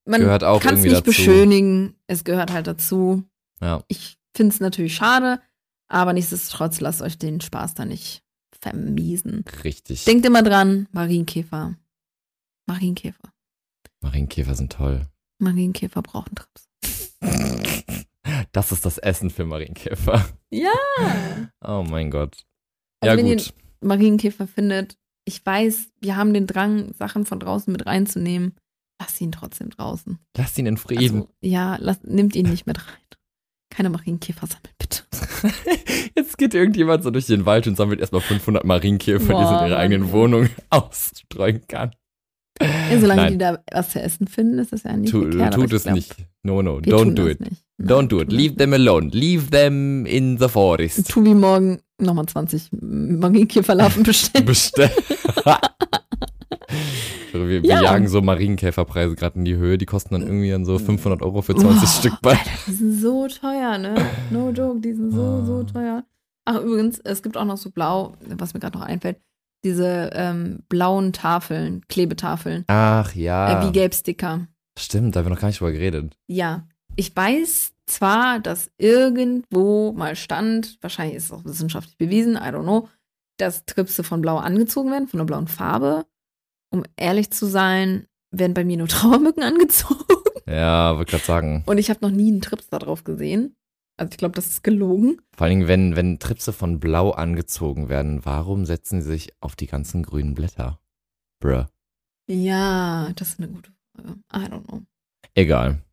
Man 0.06 0.22
Gehört 0.22 0.44
auch 0.44 0.62
kann 0.62 0.76
es 0.76 0.82
nicht 0.84 0.94
dazu. 0.94 1.04
beschönigen, 1.06 1.96
es 2.08 2.24
gehört 2.24 2.52
halt 2.52 2.68
dazu. 2.68 3.24
Ja. 3.62 3.84
Ich 3.88 4.18
finde 4.36 4.54
es 4.54 4.60
natürlich 4.60 4.96
schade, 4.96 5.42
aber 5.88 6.14
nichtsdestotrotz 6.14 6.82
lasst 6.82 7.02
euch 7.02 7.18
den 7.18 7.40
Spaß 7.40 7.74
da 7.76 7.86
nicht 7.86 8.24
vermiesen. 8.60 9.46
Richtig. 9.64 10.04
Denkt 10.06 10.26
immer 10.26 10.44
dran, 10.44 10.88
Marienkäfer. 10.92 11.76
Marienkäfer. 12.66 13.34
Marienkäfer 14.02 14.56
sind 14.56 14.72
toll. 14.74 15.08
Marienkäfer 15.40 16.02
brauchen 16.02 16.36
Trips. 16.36 16.70
Das 18.52 18.72
ist 18.72 18.86
das 18.86 18.98
Essen 19.00 19.30
für 19.32 19.46
Marienkäfer. 19.46 20.26
Ja. 20.52 20.72
Oh 21.66 21.84
mein 21.90 22.12
Gott. 22.12 22.46
Also 23.00 23.12
ja, 23.12 23.18
wenn 23.18 23.28
ihr 23.28 23.38
gut. 23.38 23.54
Marienkäfer 23.82 24.48
findet, 24.48 24.98
ich 25.26 25.46
weiß, 25.46 25.92
wir 26.02 26.16
haben 26.18 26.34
den 26.34 26.46
Drang, 26.48 26.94
Sachen 26.94 27.26
von 27.26 27.40
draußen 27.40 27.72
mit 27.72 27.86
reinzunehmen. 27.86 28.56
Lasst 29.00 29.20
ihn 29.22 29.32
trotzdem 29.32 29.70
draußen. 29.70 30.20
Lasst 30.38 30.58
ihn 30.58 30.66
in 30.66 30.78
Frieden. 30.78 31.22
Also, 31.22 31.30
ja, 31.42 31.78
lasst, 31.80 32.06
nimmt 32.06 32.36
ihn 32.36 32.50
nicht 32.50 32.66
mit 32.68 32.78
rein. 32.80 32.96
Keine 33.70 33.90
Marienkäfer 33.90 34.48
sammeln, 34.48 34.74
bitte. 34.78 35.04
Jetzt 36.16 36.38
geht 36.38 36.54
irgendjemand 36.54 37.04
so 37.04 37.10
durch 37.10 37.26
den 37.26 37.46
Wald 37.46 37.66
und 37.68 37.76
sammelt 37.76 38.00
erstmal 38.00 38.22
500 38.22 38.64
Marienkäfer, 38.64 39.34
die 39.34 39.48
sie 39.48 39.64
in 39.64 39.70
ihrer 39.72 39.78
eigenen 39.78 40.12
Wohnung 40.12 40.50
ausstreuen 40.70 41.66
kann. 41.68 41.92
Ja, 42.62 43.00
solange 43.00 43.22
Nein. 43.24 43.32
die 43.34 43.38
da 43.40 43.64
was 43.72 43.90
zu 43.90 44.02
essen 44.02 44.28
finden, 44.28 44.60
ist 44.60 44.72
das 44.72 44.84
ja 44.84 44.96
nicht 44.96 45.12
Tu, 45.12 45.22
verkehrt, 45.24 45.56
tut 45.56 45.74
es 45.74 45.84
glaub, 45.84 45.96
nicht. 45.96 46.16
No, 46.44 46.62
no. 46.62 46.78
Don't 46.78 47.16
do 47.16 47.28
it. 47.28 47.40
Nein, 47.40 47.58
Don't 47.82 48.08
do 48.08 48.22
it. 48.22 48.32
Leave 48.32 48.56
them 48.56 48.74
alone. 48.74 49.10
Leave 49.12 49.50
them 49.50 50.06
in 50.06 50.38
the 50.38 50.48
forest. 50.48 51.10
Tu 51.10 51.24
wie 51.26 51.34
morgen 51.34 51.82
nochmal 51.98 52.28
20 52.28 52.70
Marienkäferlarven 52.72 54.04
bestellen. 54.04 54.46
Bestell. 54.46 54.92
wir, 57.34 57.48
wir 57.48 57.62
Ja. 57.64 57.82
jagen 57.82 58.08
so 58.08 58.22
Marienkäferpreise 58.22 59.16
gerade 59.16 59.40
in 59.40 59.46
die 59.46 59.56
Höhe. 59.56 59.78
Die 59.78 59.86
kosten 59.86 60.14
dann 60.14 60.22
irgendwie 60.24 60.50
dann 60.52 60.66
so 60.66 60.78
500 60.80 61.22
Euro 61.22 61.42
für 61.42 61.56
20 61.56 61.90
Stück 61.90 62.14
bei. 62.22 62.38
Die 62.68 62.72
sind 62.74 63.00
so 63.00 63.28
teuer, 63.28 63.78
ne? 63.78 63.96
No 64.32 64.50
joke, 64.52 64.80
die 64.82 64.94
sind 64.94 65.12
so, 65.12 65.44
so 65.46 65.64
teuer. 65.64 66.04
Ach, 66.46 66.60
übrigens, 66.62 67.00
es 67.00 67.24
gibt 67.24 67.38
auch 67.38 67.46
noch 67.46 67.58
so 67.58 67.72
blau, 67.72 68.14
was 68.28 68.54
mir 68.54 68.60
gerade 68.60 68.78
noch 68.78 68.86
einfällt, 68.86 69.18
diese 69.64 70.10
ähm, 70.14 70.60
blauen 70.68 71.14
Tafeln, 71.14 71.82
Klebetafeln, 71.88 72.66
Ach 72.68 73.16
ja. 73.16 73.62
äh, 73.64 73.68
wie 73.68 73.72
Gelbsticker. 73.72 74.48
Stimmt, 74.78 75.16
da 75.16 75.20
haben 75.20 75.28
wir 75.28 75.30
noch 75.30 75.40
gar 75.40 75.48
nicht 75.48 75.62
drüber 75.62 75.72
geredet. 75.72 76.18
Ja, 76.28 76.68
ich 76.98 77.16
weiß 77.16 77.72
zwar, 77.86 78.40
dass 78.40 78.70
irgendwo 78.78 79.94
mal 79.94 80.16
stand, 80.16 80.78
wahrscheinlich 80.82 81.16
ist 81.18 81.26
es 81.26 81.32
auch 81.32 81.46
wissenschaftlich 81.46 81.98
bewiesen, 81.98 82.36
I 82.36 82.50
don't 82.50 82.64
know, 82.64 82.90
dass 83.38 83.66
Tripse 83.66 84.04
von 84.04 84.22
blau 84.22 84.38
angezogen 84.38 84.92
werden, 84.92 85.08
von 85.08 85.20
einer 85.20 85.28
blauen 85.28 85.48
Farbe. 85.48 86.06
Um 86.74 86.84
ehrlich 86.98 87.32
zu 87.32 87.46
sein, 87.46 88.08
werden 88.32 88.54
bei 88.56 88.66
mir 88.66 88.78
nur 88.78 88.88
Trauermücken 88.90 89.44
angezogen. 89.44 90.04
Ja, 90.48 90.98
wollte 90.98 91.12
gerade 91.12 91.24
sagen. 91.24 91.64
Und 91.68 91.78
ich 91.78 91.90
habe 91.90 92.00
noch 92.02 92.10
nie 92.12 92.32
einen 92.32 92.42
Trips 92.42 92.68
da 92.70 92.80
drauf 92.80 93.04
gesehen. 93.04 93.56
Also 93.96 94.10
ich 94.12 94.18
glaube, 94.18 94.34
das 94.34 94.48
ist 94.48 94.64
gelogen. 94.64 95.22
Vor 95.38 95.46
allen 95.46 95.60
Dingen, 95.60 95.68
wenn, 95.68 95.96
wenn 95.96 96.18
Tripse 96.20 96.52
von 96.52 96.80
blau 96.80 97.12
angezogen 97.12 97.90
werden, 97.90 98.26
warum 98.26 98.66
setzen 98.66 99.02
sie 99.04 99.10
sich 99.12 99.32
auf 99.40 99.56
die 99.56 99.68
ganzen 99.68 100.02
grünen 100.02 100.34
Blätter? 100.34 100.80
Bruh. 101.40 101.66
Ja, 102.28 103.12
das 103.16 103.30
ist 103.30 103.40
eine 103.40 103.50
gute 103.50 103.72
Frage. 103.96 104.16
I 104.34 104.50
don't 104.52 104.66
know. 104.66 104.82
Egal. 105.36 105.84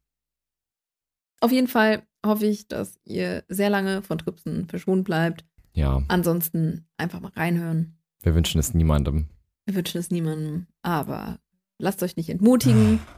Auf 1.41 1.53
jeden 1.53 1.69
Fall 1.69 2.03
hoffe 2.25 2.47
ich, 2.47 2.69
dass 2.69 2.99
ihr 3.05 3.45
sehr 3.49 3.69
lange 3.69 4.03
von 4.03 4.17
Tripsen 4.19 4.67
verschont 4.67 5.05
bleibt. 5.05 5.45
Ja, 5.75 6.03
Ansonsten 6.09 6.87
einfach 6.97 7.21
mal 7.21 7.33
reinhören. 7.37 7.99
wir 8.23 8.35
wünschen 8.35 8.59
es 8.59 8.73
niemandem. 8.75 9.29
Wir 9.71 9.77
wünschen 9.77 9.99
es 10.01 10.11
niemandem, 10.11 10.67
aber 10.83 11.39
lasst 11.79 12.03
euch 12.03 12.17
nicht 12.17 12.29
entmutigen. 12.29 12.99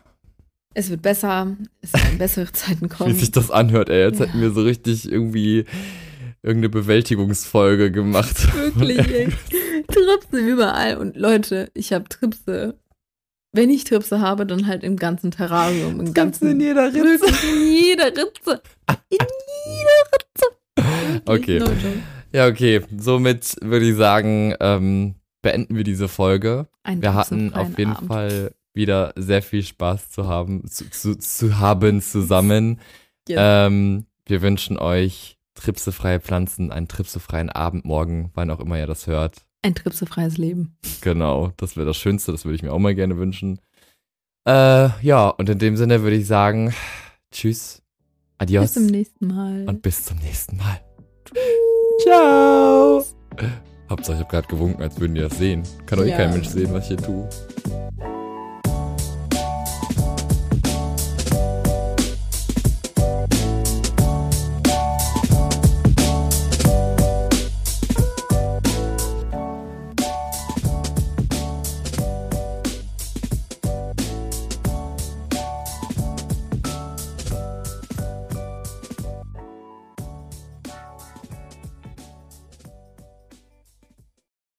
Es 0.74 0.88
wird 0.88 1.02
besser. 1.02 1.54
Es 1.82 1.92
werden 1.92 2.16
bessere 2.16 2.50
Zeiten 2.52 2.86
Wie 2.86 2.88
kommen. 2.88 3.14
sich 3.14 3.30
das 3.30 3.50
anhört, 3.50 3.90
ey. 3.90 4.04
Jetzt 4.06 4.20
Ja. 4.20 4.26
hätten 4.26 4.40
wir 4.40 4.52
so 4.52 4.62
richtig 4.62 5.10
irgendwie 5.10 5.66
irgendeine 6.42 6.70
Bewältigungsfolge 6.70 7.90
gemacht. 7.92 8.50
Wirklich, 8.54 8.98
ey. 9.00 9.28
Tripse 9.88 10.38
überall. 10.38 10.96
Und 10.96 11.16
Leute, 11.18 11.70
ich 11.74 11.92
habe 11.92 12.08
Tripse. 12.08 12.78
Wenn 13.52 13.68
ich 13.68 13.84
Tripse 13.84 14.20
habe, 14.20 14.46
dann 14.46 14.66
halt 14.66 14.82
im 14.82 14.96
ganzen 14.96 15.30
Terrarium. 15.30 16.00
Im 16.00 16.14
ganzen, 16.14 16.50
in 16.52 16.60
jeder 16.60 16.86
Ritze. 16.86 17.26
In 17.26 17.72
jeder 17.74 18.06
Ritze. 18.06 18.62
In 19.10 19.18
jeder 19.18 20.08
Ritze. 20.14 21.26
Wirklich, 21.26 21.28
Okay. 21.28 21.58
joke. 21.58 22.02
Ja, 22.32 22.46
okay. 22.46 22.80
Somit 22.96 23.56
würde 23.60 23.90
ich 23.90 23.96
sagen, 23.96 24.54
ähm, 24.60 25.16
beenden 25.42 25.76
wir 25.76 25.84
diese 25.84 26.08
Folge. 26.08 26.68
Ein 26.82 27.02
Wir 27.02 27.14
hatten 27.14 27.52
auf 27.54 27.76
jeden 27.78 27.92
Abend. 27.92 28.08
Fall 28.08 28.54
wieder 28.74 29.12
sehr 29.16 29.42
viel 29.42 29.62
Spaß 29.62 30.10
zu 30.10 30.26
haben, 30.26 30.66
zu, 30.68 30.88
zu, 30.90 31.16
zu 31.18 31.58
haben 31.58 32.00
zusammen. 32.00 32.80
Yes. 33.28 33.38
Ähm, 33.40 34.06
wir 34.26 34.40
wünschen 34.40 34.78
euch 34.78 35.36
tripsefreie 35.54 36.20
Pflanzen, 36.20 36.72
einen 36.72 36.88
tripsefreien 36.88 37.50
Abend 37.50 37.84
morgen, 37.84 38.30
wann 38.34 38.50
auch 38.50 38.60
immer 38.60 38.78
ihr 38.78 38.86
das 38.86 39.06
hört. 39.06 39.44
Ein 39.62 39.74
tripsefreies 39.74 40.38
Leben. 40.38 40.76
Genau, 41.02 41.52
das 41.56 41.76
wäre 41.76 41.86
das 41.86 41.96
Schönste, 41.96 42.32
das 42.32 42.44
würde 42.44 42.56
ich 42.56 42.62
mir 42.62 42.72
auch 42.72 42.78
mal 42.78 42.94
gerne 42.94 43.16
wünschen. 43.18 43.60
Äh, 44.46 44.88
ja, 45.02 45.28
und 45.28 45.48
in 45.48 45.58
dem 45.58 45.76
Sinne 45.76 46.02
würde 46.02 46.16
ich 46.16 46.26
sagen, 46.26 46.74
tschüss, 47.30 47.82
adios 48.38 48.64
Bis 48.64 48.74
zum 48.74 48.86
nächsten 48.86 49.26
Mal. 49.28 49.64
und 49.68 49.82
bis 49.82 50.04
zum 50.04 50.18
nächsten 50.18 50.56
Mal. 50.56 50.80
Ciao! 52.02 53.04
Hauptsache, 53.92 54.16
ich 54.16 54.20
habe 54.22 54.30
gerade 54.30 54.48
gewunken, 54.48 54.82
als 54.82 54.98
würden 54.98 55.14
die 55.14 55.20
das 55.20 55.36
sehen. 55.38 55.62
Kann 55.86 55.98
doch 55.98 56.06
eh 56.06 56.10
Ja. 56.10 56.16
kein 56.16 56.30
Mensch 56.32 56.48
sehen, 56.48 56.72
was 56.72 56.84
ich 56.84 56.88
hier 56.88 56.96
tue. 56.96 57.28